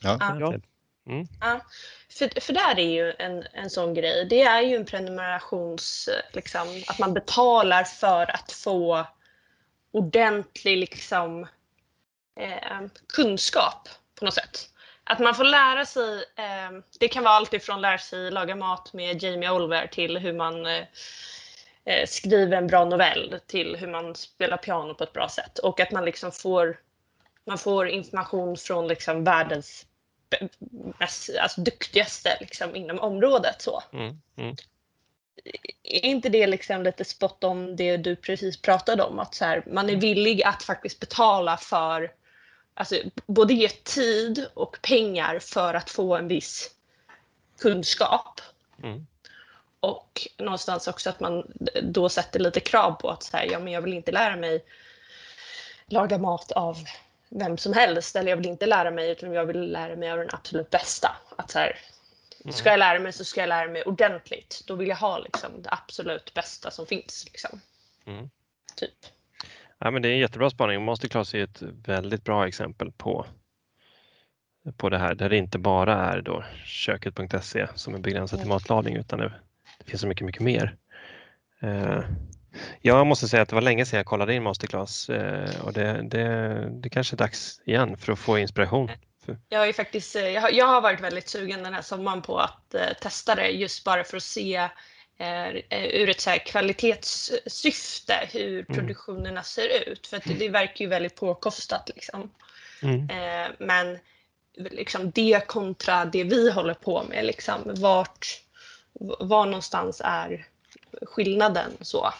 Ja. 0.01 0.17
Ja. 0.19 0.53
Ja. 1.41 1.61
För, 2.09 2.41
för 2.41 2.53
där 2.53 2.79
är 2.79 2.89
ju 2.89 3.13
en, 3.19 3.43
en 3.53 3.69
sån 3.69 3.93
grej. 3.93 4.25
Det 4.25 4.41
är 4.41 4.61
ju 4.61 4.75
en 4.75 4.85
prenumerations... 4.85 6.07
eh, 6.07 6.35
Liksom, 6.35 6.83
att 6.87 6.99
man 6.99 7.13
betalar 7.13 7.83
för 7.83 8.31
att 8.31 8.51
få 8.51 9.07
ordentlig 9.91 10.77
liksom, 10.77 11.47
eh, 12.39 12.81
kunskap 13.07 13.89
på 14.15 14.25
något 14.25 14.33
sätt. 14.33 14.69
Att 15.11 15.19
man 15.19 15.35
får 15.35 15.43
lära 15.43 15.85
sig, 15.85 16.17
eh, 16.17 16.79
det 16.99 17.07
kan 17.07 17.23
vara 17.23 17.33
allt 17.33 17.53
ifrån 17.53 17.81
lära 17.81 17.97
sig 17.97 18.31
laga 18.31 18.55
mat 18.55 18.93
med 18.93 19.23
Jamie 19.23 19.51
Oliver 19.51 19.87
till 19.87 20.17
hur 20.17 20.33
man 20.33 20.65
eh, 20.65 20.83
eh, 21.85 22.07
skriver 22.07 22.57
en 22.57 22.67
bra 22.67 22.85
novell 22.85 23.39
till 23.47 23.75
hur 23.75 23.87
man 23.87 24.15
spelar 24.15 24.57
piano 24.57 24.93
på 24.93 25.03
ett 25.03 25.13
bra 25.13 25.29
sätt. 25.29 25.59
Och 25.59 25.79
att 25.79 25.91
man 25.91 26.05
liksom 26.05 26.31
får, 26.31 26.79
man 27.45 27.57
får 27.57 27.87
information 27.87 28.57
från 28.57 28.87
liksom 28.87 29.23
världens 29.23 29.85
mest, 30.99 31.29
alltså 31.39 31.61
duktigaste 31.61 32.37
liksom 32.39 32.75
inom 32.75 32.99
området. 32.99 33.61
Så. 33.61 33.83
Mm, 33.93 34.21
mm. 34.37 34.55
Är 35.83 36.05
inte 36.05 36.29
det 36.29 36.47
liksom 36.47 36.83
lite 36.83 37.05
spot 37.05 37.43
on 37.43 37.75
det 37.75 37.97
du 37.97 38.15
precis 38.15 38.61
pratade 38.61 39.03
om? 39.03 39.19
Att 39.19 39.35
så 39.35 39.45
här, 39.45 39.63
man 39.67 39.89
är 39.89 39.95
villig 39.95 40.43
att 40.43 40.63
faktiskt 40.63 40.99
betala 40.99 41.57
för, 41.57 42.11
alltså 42.79 42.95
både 43.25 43.53
ge 43.53 43.69
tid 43.69 44.49
och 44.53 44.77
pengar 44.81 45.39
för 45.39 45.73
att 45.73 45.89
få 45.89 46.15
en 46.15 46.27
viss 46.27 46.71
kunskap. 47.59 48.41
Mm. 48.83 49.07
Och 49.79 50.27
någonstans 50.37 50.87
också 50.87 51.09
att 51.09 51.19
man 51.19 51.53
då 51.83 52.09
sätter 52.09 52.39
lite 52.39 52.59
krav 52.59 52.91
på 52.91 53.09
att 53.09 53.23
så 53.23 53.37
här, 53.37 53.45
ja, 53.51 53.59
men 53.59 53.73
jag 53.73 53.81
vill 53.81 53.93
inte 53.93 54.11
lära 54.11 54.35
mig 54.35 54.65
laga 55.85 56.17
mat 56.17 56.51
av 56.51 56.77
vem 57.29 57.57
som 57.57 57.73
helst. 57.73 58.15
Eller 58.15 58.29
jag 58.29 58.37
vill 58.37 58.47
inte 58.47 58.65
lära 58.65 58.91
mig 58.91 59.11
utan 59.11 59.33
jag 59.33 59.45
vill 59.45 59.71
lära 59.71 59.95
mig 59.95 60.11
av 60.11 60.17
den 60.17 60.29
absolut 60.31 60.69
bästa. 60.69 61.17
Att 61.37 61.51
så 61.51 61.59
här, 61.59 61.79
ska 62.51 62.69
jag 62.69 62.79
lära 62.79 62.99
mig 62.99 63.13
så 63.13 63.25
ska 63.25 63.41
jag 63.41 63.49
lära 63.49 63.67
mig 63.67 63.83
ordentligt. 63.83 64.63
Då 64.65 64.75
vill 64.75 64.87
jag 64.87 64.95
ha 64.95 65.19
liksom, 65.19 65.61
det 65.61 65.69
absolut 65.71 66.33
bästa 66.33 66.71
som 66.71 66.85
finns. 66.87 67.25
Liksom. 67.25 67.61
Mm. 68.05 68.29
Typ. 68.75 69.18
Ja, 69.79 69.91
men 69.91 70.01
det 70.01 70.09
är 70.09 70.11
en 70.13 70.19
jättebra 70.19 70.49
spaning. 70.49 70.85
Masterclass 70.85 71.33
är 71.33 71.43
ett 71.43 71.61
väldigt 71.61 72.23
bra 72.23 72.47
exempel 72.47 72.91
på, 72.91 73.25
på 74.77 74.89
det 74.89 74.97
här 74.97 75.15
där 75.15 75.29
det 75.29 75.37
inte 75.37 75.59
bara 75.59 75.95
är 75.95 76.21
då 76.21 76.43
köket.se 76.65 77.67
som 77.75 77.95
är 77.95 77.99
begränsat 77.99 78.39
till 78.39 78.45
Mm. 78.45 78.55
matlagning 78.55 78.95
utan 78.95 79.19
det, 79.19 79.33
det 79.77 79.85
finns 79.85 80.01
så 80.01 80.07
mycket, 80.07 80.25
mycket 80.25 80.41
mer. 80.41 80.75
Eh, 81.61 81.99
jag 82.81 83.07
måste 83.07 83.27
säga 83.27 83.43
att 83.43 83.49
det 83.49 83.55
var 83.55 83.61
länge 83.61 83.85
sedan 83.85 83.97
jag 83.97 84.05
kollade 84.05 84.33
in 84.33 84.43
Masterclass 84.43 85.09
eh, 85.09 85.65
och 85.65 85.73
det, 85.73 86.01
det, 86.03 86.69
det 86.71 86.89
kanske 86.89 87.15
är 87.15 87.17
dags 87.17 87.61
igen 87.65 87.97
för 87.97 88.13
att 88.13 88.19
få 88.19 88.37
inspiration. 88.37 88.91
Jag, 89.49 89.69
är 89.69 89.73
faktiskt, 89.73 90.15
eh, 90.15 90.27
jag, 90.27 90.65
har, 90.65 90.81
varit 90.81 91.01
väldigt 91.01 91.29
sugen 91.29 91.63
den 91.63 91.73
här 91.73 91.81
sommaren 91.81 92.21
på 92.21 92.37
att 92.37 92.75
testa 93.01 93.35
det 93.35 93.47
just 93.47 93.85
bara 93.85 94.03
för 94.03 94.17
att 94.17 94.23
se 94.23 94.69
ur 95.69 96.09
ett 96.09 96.21
så 96.21 96.31
kvalitetssyfte 96.45 98.29
hur 98.31 98.63
produktionerna 98.63 99.43
ser 99.43 99.89
ut. 99.89 100.07
För 100.07 100.17
att 100.17 100.23
det, 100.23 100.33
det 100.33 100.49
verkar 100.49 100.85
ju 100.85 100.89
väldigt 100.89 101.15
påkostat. 101.15 101.89
Liksom. 101.95 102.31
Mm. 102.81 103.09
Eh, 103.09 103.51
men 103.59 103.99
liksom 104.55 105.11
det 105.11 105.47
kontra 105.47 106.05
det 106.05 106.23
vi 106.23 106.51
håller 106.51 106.73
på 106.73 107.03
med, 107.03 107.25
liksom, 107.25 107.61
vart, 107.65 108.41
var 109.19 109.45
någonstans 109.45 110.01
är 110.05 110.47
skillnaden 111.01 111.71
så? 111.81 112.13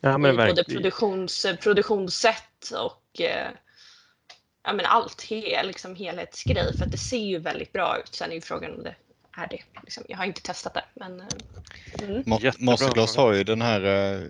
Ja, 0.00 0.18
men 0.18 0.34
I 0.34 0.36
både 0.36 0.64
produktions, 0.64 1.46
produktionssätt 1.60 2.70
och 2.78 3.20
eh, 3.20 3.48
ja, 4.64 4.72
men 4.72 4.86
allt, 4.86 5.22
he, 5.22 5.62
liksom 5.62 5.96
helhetsgrej. 5.96 6.76
För 6.76 6.84
att 6.84 6.90
det 6.90 6.98
ser 6.98 7.24
ju 7.24 7.38
väldigt 7.38 7.72
bra 7.72 7.98
ut. 7.98 8.14
Sen 8.14 8.30
är 8.30 8.34
ju 8.34 8.40
frågan 8.40 8.74
om 8.74 8.82
det 8.82 8.94
är 9.36 9.46
det. 9.48 9.62
Liksom, 9.82 10.04
jag 10.08 10.16
har 10.16 10.24
inte 10.24 10.42
testat 10.42 10.74
det. 10.74 10.84
Men, 10.94 11.20
eh, 11.20 11.26
mm. 11.98 12.22
Masterclass 12.58 13.16
har 13.16 13.32
ju 13.32 13.44
den 13.44 13.62
här 13.62 13.84
eh, 13.84 14.20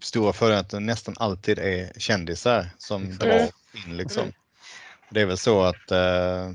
stora 0.00 0.32
fördelen 0.32 0.60
att 0.60 0.70
det 0.70 0.80
nästan 0.80 1.14
alltid 1.18 1.58
är 1.58 1.92
kändisar 1.98 2.70
som 2.78 3.04
Exakt. 3.04 3.20
drar 3.20 3.48
Mm. 3.76 3.90
in 3.90 3.96
liksom. 3.96 4.22
Mm. 4.22 4.34
Det 5.10 5.20
är 5.20 5.26
väl 5.26 5.38
så 5.38 5.62
att 5.62 5.90
eh, 5.90 6.50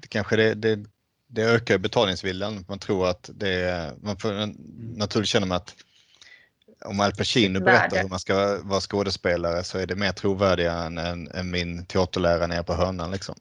det 0.00 0.08
kanske 0.08 0.36
det, 0.36 0.54
det, 0.54 0.84
det 1.26 1.42
ökar 1.42 1.78
betalningsviljan. 1.78 2.64
Man 2.68 2.78
tror 2.78 3.08
att 3.08 3.30
det 3.34 3.48
är, 3.48 3.92
man 4.02 4.16
får 4.16 4.32
en, 4.32 4.56
naturligt 4.96 5.28
känner 5.28 5.46
man 5.46 5.56
att 5.56 5.74
om 6.84 7.00
Al 7.00 7.14
Pacino 7.14 7.60
berättar 7.60 8.02
hur 8.02 8.08
man 8.08 8.20
ska 8.20 8.62
vara 8.62 8.80
skådespelare 8.80 9.64
så 9.64 9.78
är 9.78 9.86
det 9.86 9.96
mer 9.96 10.12
trovärdiga 10.12 10.72
än, 10.72 10.98
än, 10.98 11.28
än 11.28 11.50
min 11.50 11.86
teaterlärare 11.86 12.46
nere 12.46 12.62
på 12.62 12.74
hörnan. 12.74 13.10
Liksom. 13.10 13.34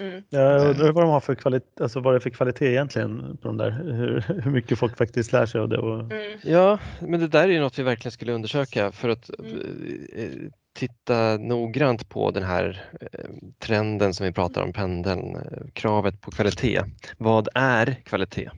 Mm. 0.00 0.22
Jag 0.30 0.66
undrar 0.70 0.92
vad 0.92 1.04
de 1.04 1.10
har 1.10 1.20
för 1.20 1.34
kvalitet, 1.34 1.82
alltså 1.82 2.00
vad 2.00 2.14
det 2.14 2.18
är 2.18 2.20
för 2.20 2.30
kvalitet 2.30 2.66
egentligen 2.70 3.36
på 3.42 3.48
de 3.48 3.56
där, 3.56 3.70
hur, 3.70 4.20
hur 4.42 4.50
mycket 4.50 4.78
folk 4.78 4.96
faktiskt 4.98 5.32
lär 5.32 5.46
sig 5.46 5.60
av 5.60 5.68
det. 5.68 5.78
Och, 5.78 6.00
Mm. 6.00 6.38
Ja, 6.42 6.78
men 7.00 7.20
det 7.20 7.28
där 7.28 7.44
är 7.44 7.52
ju 7.52 7.60
något 7.60 7.78
vi 7.78 7.82
verkligen 7.82 8.12
skulle 8.12 8.32
undersöka 8.32 8.92
för 8.92 9.08
att 9.08 9.30
Mm. 9.38 10.06
eh, 10.16 10.50
titta 10.72 11.36
noggrant 11.36 12.08
på 12.08 12.30
den 12.30 12.42
här 12.42 12.84
eh, 13.00 13.30
trenden 13.58 14.14
som 14.14 14.26
vi 14.26 14.32
pratar 14.32 14.62
om, 14.62 14.72
pendeln, 14.72 15.36
eh, 15.36 15.70
kravet 15.72 16.20
på 16.20 16.30
kvalitet. 16.30 16.82
Vad 17.18 17.48
är 17.54 17.94
kvalitet? 18.04 18.50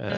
Mm. 0.00 0.12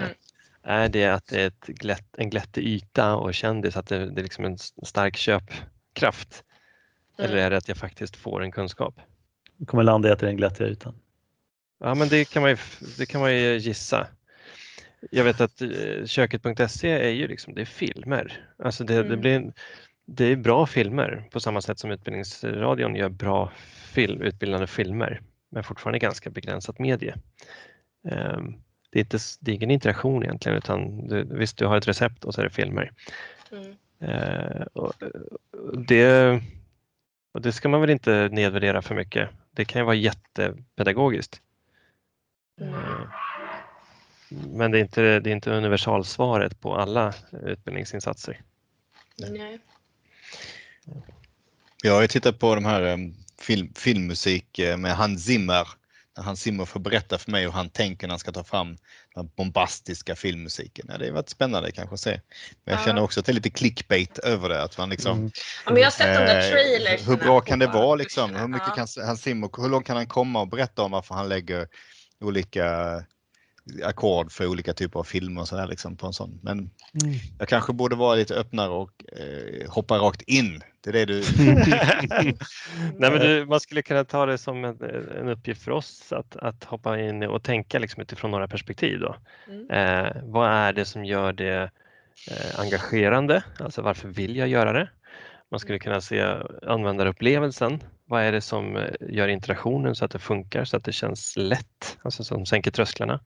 Är 0.62 0.88
det 0.88 1.06
att 1.06 1.26
det 1.26 1.42
är 1.42 1.46
ett 1.46 1.66
glätt, 1.66 2.06
en 2.16 2.30
glättig 2.30 2.62
yta 2.64 3.16
och 3.16 3.34
kändis, 3.34 3.76
att 3.76 3.86
det, 3.88 4.10
det 4.10 4.20
är 4.20 4.22
liksom 4.22 4.44
en 4.44 4.58
stark 4.84 5.16
köpkraft? 5.16 6.44
Eller 7.18 7.32
Mm. 7.34 7.44
är 7.46 7.50
det 7.50 7.56
att 7.56 7.68
jag 7.68 7.76
faktiskt 7.76 8.16
får 8.16 8.42
en 8.42 8.52
kunskap? 8.52 9.00
Kommer 9.66 9.82
landa 9.82 10.08
i 10.08 10.12
att 10.12 10.18
det 10.18 10.26
är 10.26 10.28
den 10.28 10.36
glättiga 10.36 10.68
ytan. 10.68 10.94
Ja, 11.80 11.94
men 11.94 12.08
det 12.08 12.24
kan 12.30 12.42
man 12.42 12.50
ju, 12.50 12.56
det 12.98 13.06
kan 13.06 13.20
man 13.20 13.36
ju 13.36 13.56
gissa. 13.56 14.06
Jag 15.10 15.24
vet 15.24 15.40
att 15.40 15.62
eh, 15.62 16.04
köket.se 16.06 16.90
är 16.90 17.10
ju 17.10 17.28
liksom, 17.28 17.54
det 17.54 17.60
är 17.60 17.64
filmer. 17.66 18.46
Alltså 18.58 18.84
det, 18.84 18.94
det 18.94 19.00
Mm. 19.00 19.20
blir 19.20 19.36
en, 19.36 19.52
det 20.06 20.24
är 20.24 20.36
bra 20.36 20.66
filmer 20.66 21.24
på 21.30 21.40
samma 21.40 21.60
sätt 21.60 21.78
som 21.78 21.90
Utbildningsradion 21.90 22.96
gör 22.96 23.08
bra 23.08 23.52
film, 23.92 24.22
utbildande 24.22 24.66
filmer 24.66 25.20
men 25.50 25.64
fortfarande 25.64 25.98
ganska 25.98 26.30
begränsat 26.30 26.78
medie. 26.78 27.14
Ehm, 28.08 28.54
det 28.90 28.98
är, 28.98 29.00
inte, 29.00 29.18
det 29.40 29.50
är 29.50 29.54
ingen 29.54 29.70
interaktion 29.70 30.22
egentligen 30.22 30.58
utan 30.58 31.08
du, 31.08 31.24
visst 31.30 31.56
du 31.56 31.66
har 31.66 31.76
ett 31.76 31.88
recept 31.88 32.24
och 32.24 32.34
så 32.34 32.40
är 32.40 32.44
det 32.44 32.50
filmer. 32.50 32.92
Mm. 33.52 33.76
Ehm, 34.00 34.62
och 34.72 34.92
det, 35.86 36.40
och 37.32 37.40
det 37.42 37.52
ska 37.52 37.68
man 37.68 37.80
väl 37.80 37.90
inte 37.90 38.28
nedvärdera 38.32 38.82
för 38.82 38.94
mycket. 38.94 39.28
Det 39.50 39.64
kan 39.64 39.80
ju 39.80 39.84
vara 39.84 39.94
jättepedagogiskt. 39.94 41.40
Mm. 42.60 42.74
Ehm, 42.74 43.08
men 44.28 44.70
det 44.70 44.78
är 44.78 44.80
inte, 44.80 45.20
det 45.20 45.30
är 45.30 45.34
inte 45.34 45.50
universalsvaret 45.50 46.60
på 46.60 46.76
alla 46.76 47.14
utbildningsinsatser. 47.32 48.40
Nej. 49.30 49.58
Jag 51.82 51.94
har 51.94 52.02
ju 52.02 52.08
tittat 52.08 52.38
på 52.38 52.54
de 52.54 52.64
här 52.64 52.82
um, 52.82 53.14
film, 53.38 53.72
filmmusik 53.74 54.58
eh, 54.58 54.76
med 54.76 54.96
Hans 54.96 55.24
Zimmer. 55.24 55.68
När 56.16 56.24
Hans 56.24 56.40
Zimmer 56.40 56.64
får 56.64 56.80
berätta 56.80 57.18
för 57.18 57.30
mig 57.30 57.44
hur 57.44 57.50
han 57.50 57.70
tänker 57.70 58.06
när 58.06 58.12
han 58.12 58.18
ska 58.18 58.32
ta 58.32 58.44
fram 58.44 58.76
den 59.14 59.30
bombastiska 59.36 60.16
filmmusiken. 60.16 60.86
Ja, 60.88 60.98
det 60.98 61.06
har 61.06 61.12
varit 61.12 61.28
spännande 61.28 61.72
kanske 61.72 61.94
att 61.94 62.00
se. 62.00 62.10
Men 62.10 62.72
jag 62.72 62.80
Ja. 62.80 62.84
känner 62.84 63.02
också 63.02 63.20
att 63.20 63.26
det 63.26 63.32
är 63.32 63.34
lite 63.34 63.50
clickbait 63.50 64.18
över 64.18 64.48
det. 64.48 64.62
Att 64.62 64.78
man 64.78 64.90
liksom, 64.90 65.18
Mm. 65.18 65.30
Ja, 65.66 65.72
men 65.72 65.80
jag 65.82 65.86
har 65.86 65.90
sett 65.90 66.18
de 66.18 66.24
där 66.24 66.46
eh, 66.46 66.50
trailers. 66.50 67.08
hur 67.08 67.16
bra 67.16 67.40
kan 67.40 67.58
det 67.58 67.66
vara 67.66 67.94
liksom? 67.94 68.36
Hur 68.36 68.48
mycket 68.48 68.74
kan 68.74 68.86
Hans 69.06 69.22
Zimmer, 69.22 69.50
hur 69.62 69.68
långt 69.68 69.86
kan 69.86 69.96
han 69.96 70.06
komma 70.06 70.40
och 70.40 70.48
berätta 70.48 70.82
om 70.82 70.90
varför 70.90 71.14
han 71.14 71.28
lägger 71.28 71.68
olika 72.20 72.64
ackord 73.84 74.32
för 74.32 74.46
olika 74.46 74.72
typer 74.72 75.00
av 75.00 75.04
filmer 75.04 75.40
och 75.40 75.48
sådär 75.48 75.66
liksom 75.66 75.96
på 75.96 76.06
en 76.06 76.12
sån. 76.12 76.38
Men 76.42 76.70
Mm. 77.04 77.14
jag 77.38 77.48
kanske 77.48 77.72
borde 77.72 77.96
vara 77.96 78.14
lite 78.14 78.34
öppnare 78.34 78.68
och 78.70 79.04
eh, 79.18 79.70
hoppa 79.70 79.98
rakt 79.98 80.22
in. 80.22 80.62
Det 80.80 80.90
är 80.90 80.92
det 80.92 81.04
du... 81.04 81.22
Nej, 82.98 83.10
men 83.10 83.18
du, 83.20 83.46
man 83.46 83.60
skulle 83.60 83.82
kunna 83.82 84.04
ta 84.04 84.26
det 84.26 84.38
som 84.38 84.64
en, 84.64 84.76
en 85.20 85.28
uppgift 85.28 85.62
för 85.62 85.70
oss 85.70 86.12
att, 86.12 86.36
att 86.36 86.64
hoppa 86.64 87.00
in 87.00 87.22
och 87.22 87.42
tänka 87.42 87.78
liksom 87.78 88.02
utifrån 88.02 88.30
några 88.30 88.48
perspektiv. 88.48 89.00
Då. 89.00 89.16
Mm. 89.48 89.70
Eh, 89.70 90.12
vad 90.22 90.50
är 90.50 90.72
det 90.72 90.84
som 90.84 91.04
gör 91.04 91.32
det 91.32 91.70
eh, 92.30 92.60
engagerande? 92.60 93.42
Alltså 93.58 93.82
varför 93.82 94.08
vill 94.08 94.36
jag 94.36 94.48
göra 94.48 94.72
det? 94.72 94.88
Man 95.50 95.60
skulle 95.60 95.78
kunna 95.78 96.00
se 96.00 96.36
användarupplevelsen. 96.66 97.80
Vad 98.04 98.22
är 98.22 98.32
det 98.32 98.40
som 98.40 98.76
eh, 98.76 98.90
gör 99.00 99.28
interaktionen 99.28 99.94
så 99.94 100.04
att 100.04 100.10
det 100.10 100.18
funkar, 100.18 100.64
så 100.64 100.76
att 100.76 100.84
det 100.84 100.92
känns 100.92 101.36
lätt, 101.36 101.98
alltså 102.02 102.24
som 102.24 102.46
sänker 102.46 102.70
trösklarna. 102.70 103.20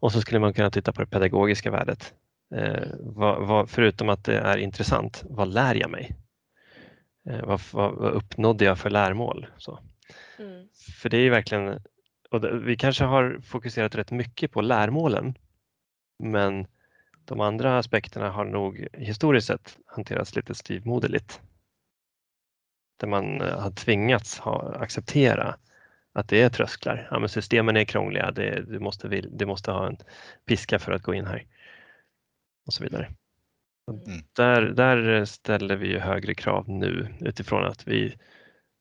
Och 0.00 0.12
så 0.12 0.20
skulle 0.20 0.40
man 0.40 0.54
kunna 0.54 0.70
titta 0.70 0.92
på 0.92 1.00
det 1.00 1.06
pedagogiska 1.06 1.70
värdet. 1.70 2.14
Eh, 2.54 2.88
vad, 3.00 3.46
vad, 3.46 3.70
förutom 3.70 4.08
att 4.08 4.24
det 4.24 4.38
är 4.38 4.58
intressant, 4.58 5.24
vad 5.28 5.48
lär 5.48 5.74
jag 5.74 5.90
mig? 5.90 6.16
Eh, 7.30 7.44
vad, 7.44 7.60
vad, 7.72 7.94
vad 7.94 8.12
uppnådde 8.12 8.64
jag 8.64 8.78
för 8.78 8.90
lärmål? 8.90 9.46
Så. 9.58 9.78
Mm. 10.38 10.68
För 11.02 11.08
det 11.08 11.16
är 11.16 11.22
ju 11.22 11.30
verkligen, 11.30 11.80
och 12.30 12.40
det, 12.40 12.58
vi 12.58 12.76
kanske 12.76 13.04
har 13.04 13.40
fokuserat 13.44 13.94
rätt 13.94 14.10
mycket 14.10 14.52
på 14.52 14.60
lärmålen, 14.60 15.34
men 16.18 16.66
de 17.28 17.40
andra 17.40 17.78
aspekterna 17.78 18.30
har 18.30 18.44
nog 18.44 18.86
historiskt 18.92 19.46
sett 19.46 19.78
hanterats 19.86 20.36
lite 20.36 20.54
styvmoderligt. 20.54 21.40
Där 23.00 23.08
man 23.08 23.40
eh, 23.40 23.60
har 23.60 23.70
tvingats 23.70 24.38
ha, 24.38 24.74
acceptera 24.74 25.56
att 26.12 26.28
det 26.28 26.42
är 26.42 26.50
trösklar. 26.50 27.08
Ja, 27.10 27.18
men 27.18 27.28
systemen 27.28 27.76
är 27.76 27.84
krångliga, 27.84 28.30
det, 28.30 28.62
du, 28.62 28.78
måste, 28.78 29.08
du 29.08 29.46
måste 29.46 29.70
ha 29.70 29.86
en 29.86 29.96
piska 30.46 30.78
för 30.78 30.92
att 30.92 31.02
gå 31.02 31.14
in 31.14 31.26
här. 31.26 31.46
Och 32.66 32.72
så 32.72 32.84
vidare. 32.84 33.08
Och 33.86 33.94
Mm. 34.06 34.22
Där, 34.32 34.62
där 34.62 35.24
ställer 35.24 35.76
vi 35.76 35.88
ju 35.88 35.98
högre 35.98 36.34
krav 36.34 36.68
nu 36.68 37.14
utifrån 37.20 37.64
att 37.64 37.88
vi 37.88 38.16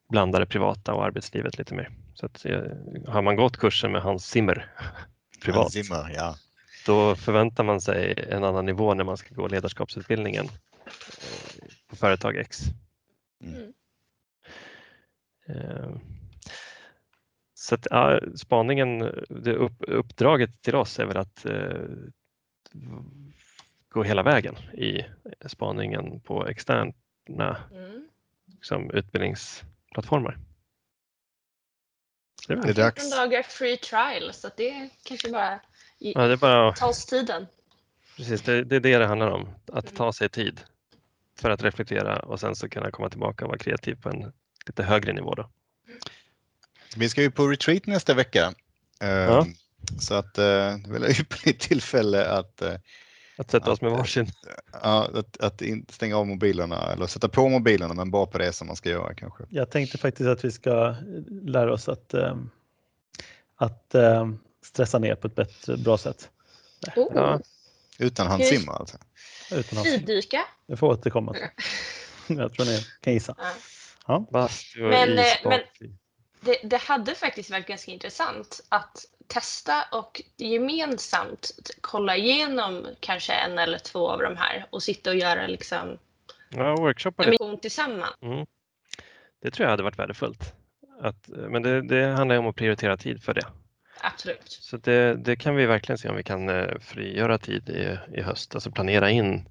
blandar 0.10 0.40
det 0.40 0.46
privata 0.46 0.94
och 0.94 1.06
arbetslivet 1.06 1.58
lite 1.58 1.76
mer. 1.76 1.92
Så 2.14 2.26
att, 2.26 2.46
eh, 2.46 2.62
har 3.08 3.22
man 3.22 3.36
gått 3.36 3.58
kursen 3.58 3.92
med 3.92 4.02
Hans 4.02 4.26
Zimmer 4.26 4.72
privat, 5.44 5.62
Hans 5.62 5.74
Zimmer, 5.74 6.12
ja. 6.16 6.36
Då 6.88 7.16
förväntar 7.16 7.64
man 7.64 7.82
sig 7.82 8.26
en 8.30 8.44
annan 8.44 8.66
nivå 8.66 8.94
när 8.94 9.04
man 9.04 9.18
ska 9.18 9.36
gå 9.36 9.48
ledarskapsutbildningen 9.48 10.46
eh, 10.86 11.68
på 11.88 11.96
företag 11.96 12.36
X. 12.38 12.60
Mm. 13.44 13.74
Eh, 15.48 15.90
Så 17.54 17.76
att, 17.76 17.88
ja, 17.92 18.20
spaningen, 18.36 19.00
det 19.30 19.54
upp, 19.54 19.76
uppdraget 19.80 20.62
till 20.62 20.76
oss 20.76 21.00
är 21.00 21.06
väl 21.06 21.18
att 21.18 21.46
eh, 21.46 21.82
gå 23.90 24.04
hela 24.04 24.24
vägen 24.24 24.56
i 24.58 25.06
spaningen 25.46 26.20
på 26.20 26.48
externa 26.48 26.94
Mm. 27.72 28.08
liksom, 28.46 28.92
utbildningsplattformar. 28.92 30.38
Det 32.48 32.54
är 32.54 32.58
Det 32.62 32.70
är 32.70 32.74
dags. 32.74 33.02
14 33.04 33.20
dagar 33.20 33.44
free 33.44 33.78
trial 33.78 34.34
så 34.34 34.50
det 34.58 34.90
kanske 35.04 35.32
bara 35.32 35.60
ja, 36.00 36.28
det 36.28 36.34
är 36.34 36.38
bara 36.38 36.74
ta 36.74 36.86
oss 36.88 37.06
tiden. 37.06 37.48
Precis, 38.18 38.42
det, 38.42 38.64
det 38.64 38.76
är 38.76 38.80
det 38.80 38.98
det 38.98 39.06
handlar 39.06 39.32
om. 39.32 39.50
Att 39.74 39.96
ta 39.96 40.14
sig 40.14 40.30
tid 40.30 40.60
för 41.40 41.50
att 41.50 41.64
reflektera 41.64 42.20
och 42.20 42.40
sen 42.40 42.56
så 42.56 42.70
kunna 42.70 42.92
komma 42.92 43.10
tillbaka 43.10 43.46
och 43.46 43.50
vara 43.50 43.58
kreativ 43.60 43.96
på 44.02 44.10
en 44.10 44.34
lite 44.68 44.84
högre 44.84 45.14
nivå. 45.14 45.36
Då. 45.36 45.50
Vi 46.96 47.10
ska 47.10 47.22
ju 47.22 47.32
på 47.32 47.48
retreat 47.48 47.86
nästa 47.86 48.14
vecka. 48.14 48.54
Eh, 49.02 49.08
Ja. 49.10 49.46
Så 50.00 50.14
att 50.14 50.38
eh, 50.38 50.44
det 50.44 50.88
är 50.88 50.92
väl 50.92 51.04
ett 51.04 51.20
ypperligt 51.20 51.62
tillfälle 51.62 52.30
att, 52.30 52.62
eh, 52.62 52.74
Att 53.38 53.52
sätta 53.52 53.72
oss 53.72 53.82
med 53.82 53.92
eh, 53.92 53.98
varsin. 53.98 54.28
ja, 54.84 55.10
att, 55.14 55.38
att 55.42 55.62
inte 55.62 55.94
stänga 55.94 56.18
av 56.18 56.28
mobilerna 56.28 56.92
eller 56.94 57.08
sätta 57.08 57.30
på 57.30 57.50
mobilerna 57.50 57.94
men 57.94 58.12
bara 58.12 58.26
på 58.26 58.38
det 58.38 58.54
som 58.54 58.68
man 58.68 58.76
ska 58.76 58.90
göra 58.90 59.14
kanske. 59.14 59.44
Jag 59.50 59.70
tänkte 59.72 59.98
faktiskt 59.98 60.30
att 60.30 60.46
vi 60.46 60.52
ska 60.52 60.96
lära 61.30 61.74
oss 61.74 61.90
att, 61.90 62.14
ehm, 62.14 62.50
att 63.56 63.96
ehm, 63.96 64.40
stressa 64.68 65.00
ner 65.00 65.16
på 65.16 65.28
ett 65.28 65.36
bättre, 65.36 65.78
bra 65.78 65.98
sätt. 65.98 66.30
Oh, 66.96 67.12
Ja. 67.16 67.40
Utan. 68.00 68.40
Zimmer 68.40 68.74
alltså. 68.74 68.98
Utan 69.52 69.80
att, 69.80 69.86
Fridyka. 69.86 70.42
jag 70.66 70.80
får 70.80 70.88
återkomma. 70.88 71.34
till. 71.34 71.48
Jag 72.38 72.54
tror 72.54 72.66
ni 72.66 72.86
kan 73.02 73.14
gissa. 73.14 73.36
Ja. 73.38 73.52
Ja. 74.08 74.26
Bastu 74.32 74.84
och 74.84 74.90
Men, 74.90 75.18
eh, 75.18 75.24
men- 75.44 75.62
Det, 76.42 76.60
det 76.64 76.78
hade 76.78 77.16
faktiskt 77.16 77.50
varit 77.50 77.68
ganska 77.68 77.92
intressant 77.92 78.62
att 78.70 79.06
testa 79.28 79.86
och 79.92 80.22
gemensamt 80.38 81.52
kolla 81.82 82.16
igenom 82.18 82.88
kanske 83.00 83.34
en 83.34 83.60
eller 83.60 83.78
två 83.80 84.10
av 84.10 84.20
de 84.22 84.38
här 84.38 84.66
och 84.70 84.84
sitta 84.84 85.10
och 85.10 85.16
göra 85.16 85.48
liksom 85.48 85.98
Ja, 86.50 86.76
workshoppa 86.76 87.24
en 87.24 87.32
det. 87.32 87.58
tillsammans. 87.62 88.16
Mm. 88.22 88.46
Det 89.42 89.52
tror 89.52 89.64
jag 89.66 89.72
hade 89.72 89.84
varit 89.84 90.00
värdefullt. 90.00 90.54
Att, 91.02 91.28
men 91.28 91.62
det, 91.64 91.82
det 91.88 92.06
handlar 92.06 92.36
ju 92.36 92.40
om 92.40 92.48
att 92.48 92.56
prioritera 92.56 92.98
tid 92.98 93.24
för 93.24 93.34
det. 93.34 93.46
Absolut. 94.02 94.48
Så 94.48 94.78
det, 94.78 95.16
det 95.16 95.36
kan 95.36 95.56
vi 95.56 95.66
verkligen 95.66 95.98
se 95.98 96.10
om 96.10 96.16
vi 96.16 96.24
kan 96.24 96.50
eh, 96.50 96.80
frigöra 96.80 97.38
tid 97.38 97.70
i, 97.70 97.98
i 98.18 98.22
höst, 98.22 98.56
alltså 98.56 98.72
planera 98.72 99.10
in 99.10 99.50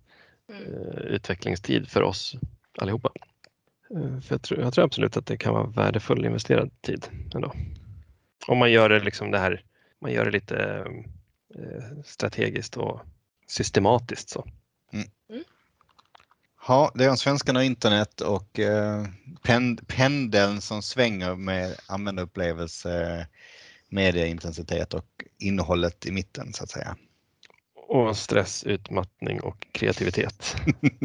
Mm. 0.48 0.62
eh, 0.64 0.98
utvecklingstid 0.98 1.88
för 1.88 2.02
oss 2.02 2.36
allihopa. 2.78 3.10
Eh, 3.90 4.20
För 4.20 4.34
jag, 4.34 4.42
tror, 4.42 4.60
jag 4.60 4.74
tror 4.74 4.84
absolut 4.84 5.16
att 5.16 5.26
det 5.26 5.36
kan 5.36 5.54
vara 5.54 5.66
värdefull 5.66 6.24
investerad 6.24 6.70
tid 6.82 7.08
ändå. 7.34 7.52
Om 8.46 8.58
man 8.58 8.72
gör 8.72 8.88
det, 8.88 9.00
liksom 9.00 9.30
det 9.30 9.38
här, 9.38 9.62
man 10.00 10.12
gör 10.12 10.24
det 10.24 10.30
lite 10.30 10.86
eh, 11.54 12.02
strategiskt 12.04 12.76
och 12.76 13.00
systematiskt. 13.46 14.28
Så. 14.28 14.46
Ja, 16.68 16.92
det 16.94 17.04
är 17.04 17.10
om 17.10 17.16
svenskarna 17.16 17.58
och 17.58 17.64
internet 17.64 18.20
och 18.20 18.58
eh, 18.58 19.04
pend, 19.42 19.88
pendeln 19.88 20.60
som 20.60 20.82
svänger 20.82 21.34
med 21.34 21.76
användarupplevelse, 21.86 23.26
medieintensitet 23.88 24.94
och 24.94 25.24
innehållet 25.38 26.06
i 26.06 26.12
mitten 26.12 26.52
så 26.52 26.64
att 26.64 26.70
säga. 26.70 26.96
Och 27.88 28.16
stress, 28.16 28.64
utmattning 28.64 29.40
och 29.40 29.66
kreativitet. 29.72 30.56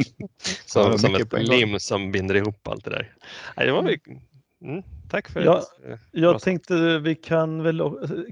Som 0.66 0.98
som 0.98 1.14
ett 1.14 1.32
lim 1.32 1.80
som 1.80 2.12
binder 2.12 2.34
ihop 2.34 2.68
allt 2.68 2.84
det 2.84 2.90
där. 2.90 3.16
Nej, 3.56 3.66
det 3.66 3.72
var 3.72 3.82
mycket. 3.82 4.18
Mm, 4.64 4.82
tack 5.10 5.28
för 5.28 5.40
Ja, 5.40 5.58
ett, 5.58 5.90
eh, 5.90 5.98
Jag 6.10 6.40
tänkte 6.40 6.98
vi 6.98 7.14
kan 7.14 7.62
väl, 7.62 7.82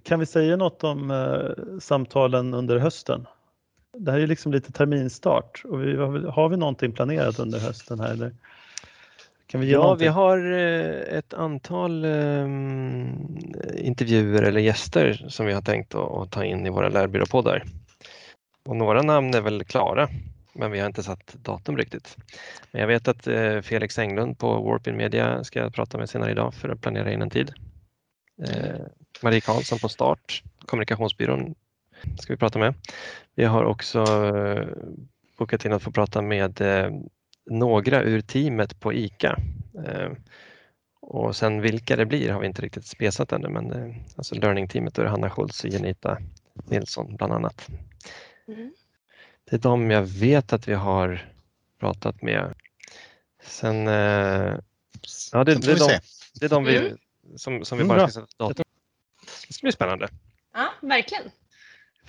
kan 0.04 0.20
vi 0.20 0.26
säga 0.26 0.56
något 0.56 0.84
om 0.84 1.10
eh, 1.10 1.78
samtalen 1.80 2.54
under 2.54 2.78
hösten? 2.78 3.26
Det 3.98 4.10
här 4.10 4.18
är 4.18 4.20
ju 4.20 4.26
liksom 4.26 4.52
lite 4.52 4.72
terminstart 4.72 5.62
och 5.64 5.82
vi, 5.82 5.96
har 5.96 6.48
vi 6.48 6.56
någonting 6.56 6.92
planerat 6.92 7.38
under 7.38 7.58
hösten 7.58 8.00
här 8.00 8.12
eller? 8.12 8.34
Kan 9.50 9.60
vi 9.60 9.72
Ja, 9.72 9.78
någonting? 9.78 10.04
vi 10.04 10.08
har 10.08 10.52
eh, 10.52 11.18
ett 11.18 11.34
antal 11.34 12.04
ehm, 12.04 13.38
intervjuer 13.76 14.42
eller 14.42 14.60
gäster 14.60 15.26
som 15.28 15.46
vi 15.46 15.52
har 15.52 15.62
tänkt 15.62 15.94
att, 15.94 16.30
ta 16.30 16.44
in 16.44 16.66
i 16.66 16.70
våra 16.70 16.88
lärbyråpoddar. 16.88 17.64
Och 18.64 18.76
några 18.76 19.02
namn 19.02 19.34
är 19.34 19.40
väl 19.40 19.64
klara, 19.64 20.08
men 20.52 20.70
vi 20.70 20.78
har 20.78 20.86
inte 20.86 21.02
satt 21.02 21.34
datum 21.34 21.76
riktigt. 21.76 22.16
Men 22.70 22.80
jag 22.80 22.88
vet 22.88 23.08
att 23.08 23.26
eh, 23.26 23.60
Felix 23.60 23.98
Englund 23.98 24.38
på 24.38 24.62
Warpin 24.62 24.96
Media 24.96 25.44
ska 25.44 25.58
jag 25.58 25.74
prata 25.74 25.98
med 25.98 26.10
senare 26.10 26.30
idag 26.30 26.54
för 26.54 26.68
att 26.68 26.80
planera 26.80 27.12
in 27.12 27.22
en 27.22 27.30
tid. 27.30 27.52
Eh, 28.42 28.80
Marie 29.22 29.40
Karlsson 29.40 29.78
på 29.78 29.88
Start, 29.88 30.42
kommunikationsbyrån, 30.66 31.54
ska 32.18 32.32
vi 32.32 32.36
prata 32.38 32.58
med. 32.58 32.74
Vi 33.34 33.44
har 33.44 33.64
också 33.64 34.04
bokat 35.38 35.64
in 35.64 35.72
att 35.72 35.82
få 35.82 35.90
prata 35.90 36.22
med 36.22 36.60
några 37.50 38.02
ur 38.02 38.20
teamet 38.20 38.80
på 38.80 38.92
ICA. 38.92 39.38
Eh, 39.86 40.10
och 41.00 41.36
sen 41.36 41.60
vilka 41.60 41.96
det 41.96 42.06
blir 42.06 42.30
har 42.30 42.40
vi 42.40 42.46
inte 42.46 42.62
riktigt 42.62 42.86
spesat 42.86 43.32
ännu, 43.32 43.48
men 43.48 43.72
eh, 43.72 43.96
alltså 44.16 44.34
learning-teamet 44.34 44.94
då 44.94 45.02
är 45.02 45.04
det 45.04 45.10
Hanna 45.10 45.30
Schultz 45.30 45.64
och 45.64 45.70
Genita 45.70 46.18
Nilsson 46.68 47.16
bland 47.16 47.32
annat. 47.32 47.68
Mm. 48.48 48.72
Det 49.44 49.56
är 49.56 49.60
de 49.60 49.90
jag 49.90 50.02
vet 50.02 50.52
att 50.52 50.68
vi 50.68 50.74
har 50.74 51.32
pratat 51.80 52.22
med. 52.22 52.54
Sen, 53.42 53.88
eh, 53.88 54.54
ja 55.32 55.44
det, 55.44 55.52
Sen 55.52 55.60
det, 55.60 55.72
är 55.72 55.88
de, 55.88 55.98
det 56.40 56.44
är 56.46 56.48
de 56.50 56.64
vi, 56.64 56.76
Mm. 56.76 56.98
som, 57.36 57.64
som 57.64 57.78
vi 57.78 57.84
Mm, 57.84 57.96
bara 57.96 58.08
ska 58.08 58.20
sätta 58.20 58.44
datum. 58.48 58.64
Det 59.48 59.54
ska 59.54 59.64
bli 59.64 59.72
spännande. 59.72 60.08
Ja, 60.54 60.68
verkligen. 60.80 61.24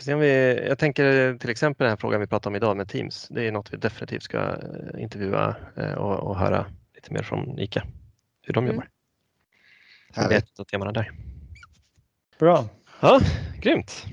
Får 0.02 0.06
se 0.06 0.14
om 0.14 0.20
vi, 0.20 0.64
jag 0.68 0.80
tänker 0.80 1.38
till 1.38 1.50
exempel 1.50 1.86
den 1.86 1.90
här 1.92 1.98
frågan 1.98 2.20
vi 2.22 2.28
pratade 2.28 2.50
om 2.52 2.56
idag 2.56 2.78
med 2.78 2.90
Teams. 2.90 3.28
Det 3.30 3.48
är 3.48 3.52
något 3.52 3.74
vi 3.74 3.78
definitivt 3.78 4.24
ska 4.24 4.38
eh, 4.38 5.02
intervjua 5.04 5.56
eh, 5.78 5.92
och, 5.94 6.20
och 6.30 6.38
höra 6.38 6.66
lite 6.96 7.14
mer 7.14 7.24
från 7.24 7.60
ICA. 7.60 7.84
Hur 8.42 8.54
de 8.54 8.64
Mm. 8.64 8.76
jobbar. 8.76 8.90
Det 10.16 10.36
är 10.36 10.38
ett 10.38 10.60
av 10.60 10.64
temana 10.64 10.92
där. 10.92 11.12
Bra. 12.40 12.66
Ja, 13.00 13.20
grymt. 13.60 14.06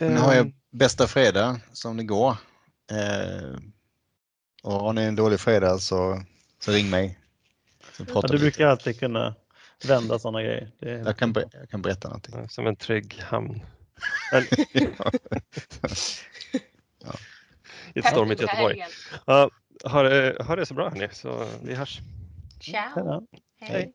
Nu 0.00 0.16
har 0.16 0.32
Eh, 0.32 0.36
jag 0.36 0.52
bästa 0.70 1.06
fredag 1.06 1.60
som 1.72 1.96
det 1.96 2.04
går. 2.04 2.30
Eh, 2.90 3.58
och 4.62 4.72
har 4.72 4.92
ni 4.92 5.02
en 5.02 5.16
dålig 5.16 5.40
fredag 5.40 5.78
så, 5.78 6.22
så 6.58 6.72
ring 6.72 6.90
mig. 6.90 7.18
Så 7.92 8.04
Ja, 8.14 8.20
du 8.20 8.38
brukar 8.38 8.66
alltid 8.66 8.98
kunna 8.98 9.34
vända 9.88 10.18
sådana 10.18 10.42
grejer. 10.42 10.70
Det 10.78 10.90
är 10.90 10.98
jag, 10.98 11.16
kan, 11.16 11.34
jag 11.52 11.70
kan 11.70 11.82
berätta 11.82 12.08
någonting. 12.08 12.48
Som 12.48 12.66
en 12.66 12.76
trygg 12.76 13.20
hamn 13.22 13.60
Ja. 17.04 17.12
i 17.94 17.98
ett 17.98 18.06
stormigt 18.06 18.40
Göteborg. 18.40 18.84
Ja, 19.26 19.50
ha, 19.84 20.02
det, 20.02 20.36
ha 20.44 20.56
det 20.56 20.66
så 20.66 20.74
bra 20.74 20.88
hörni, 20.88 21.08
så 21.12 21.48
vi 21.62 21.74
hörs. 21.74 22.00
Ciao. 22.60 23.26
Hej. 23.60 23.92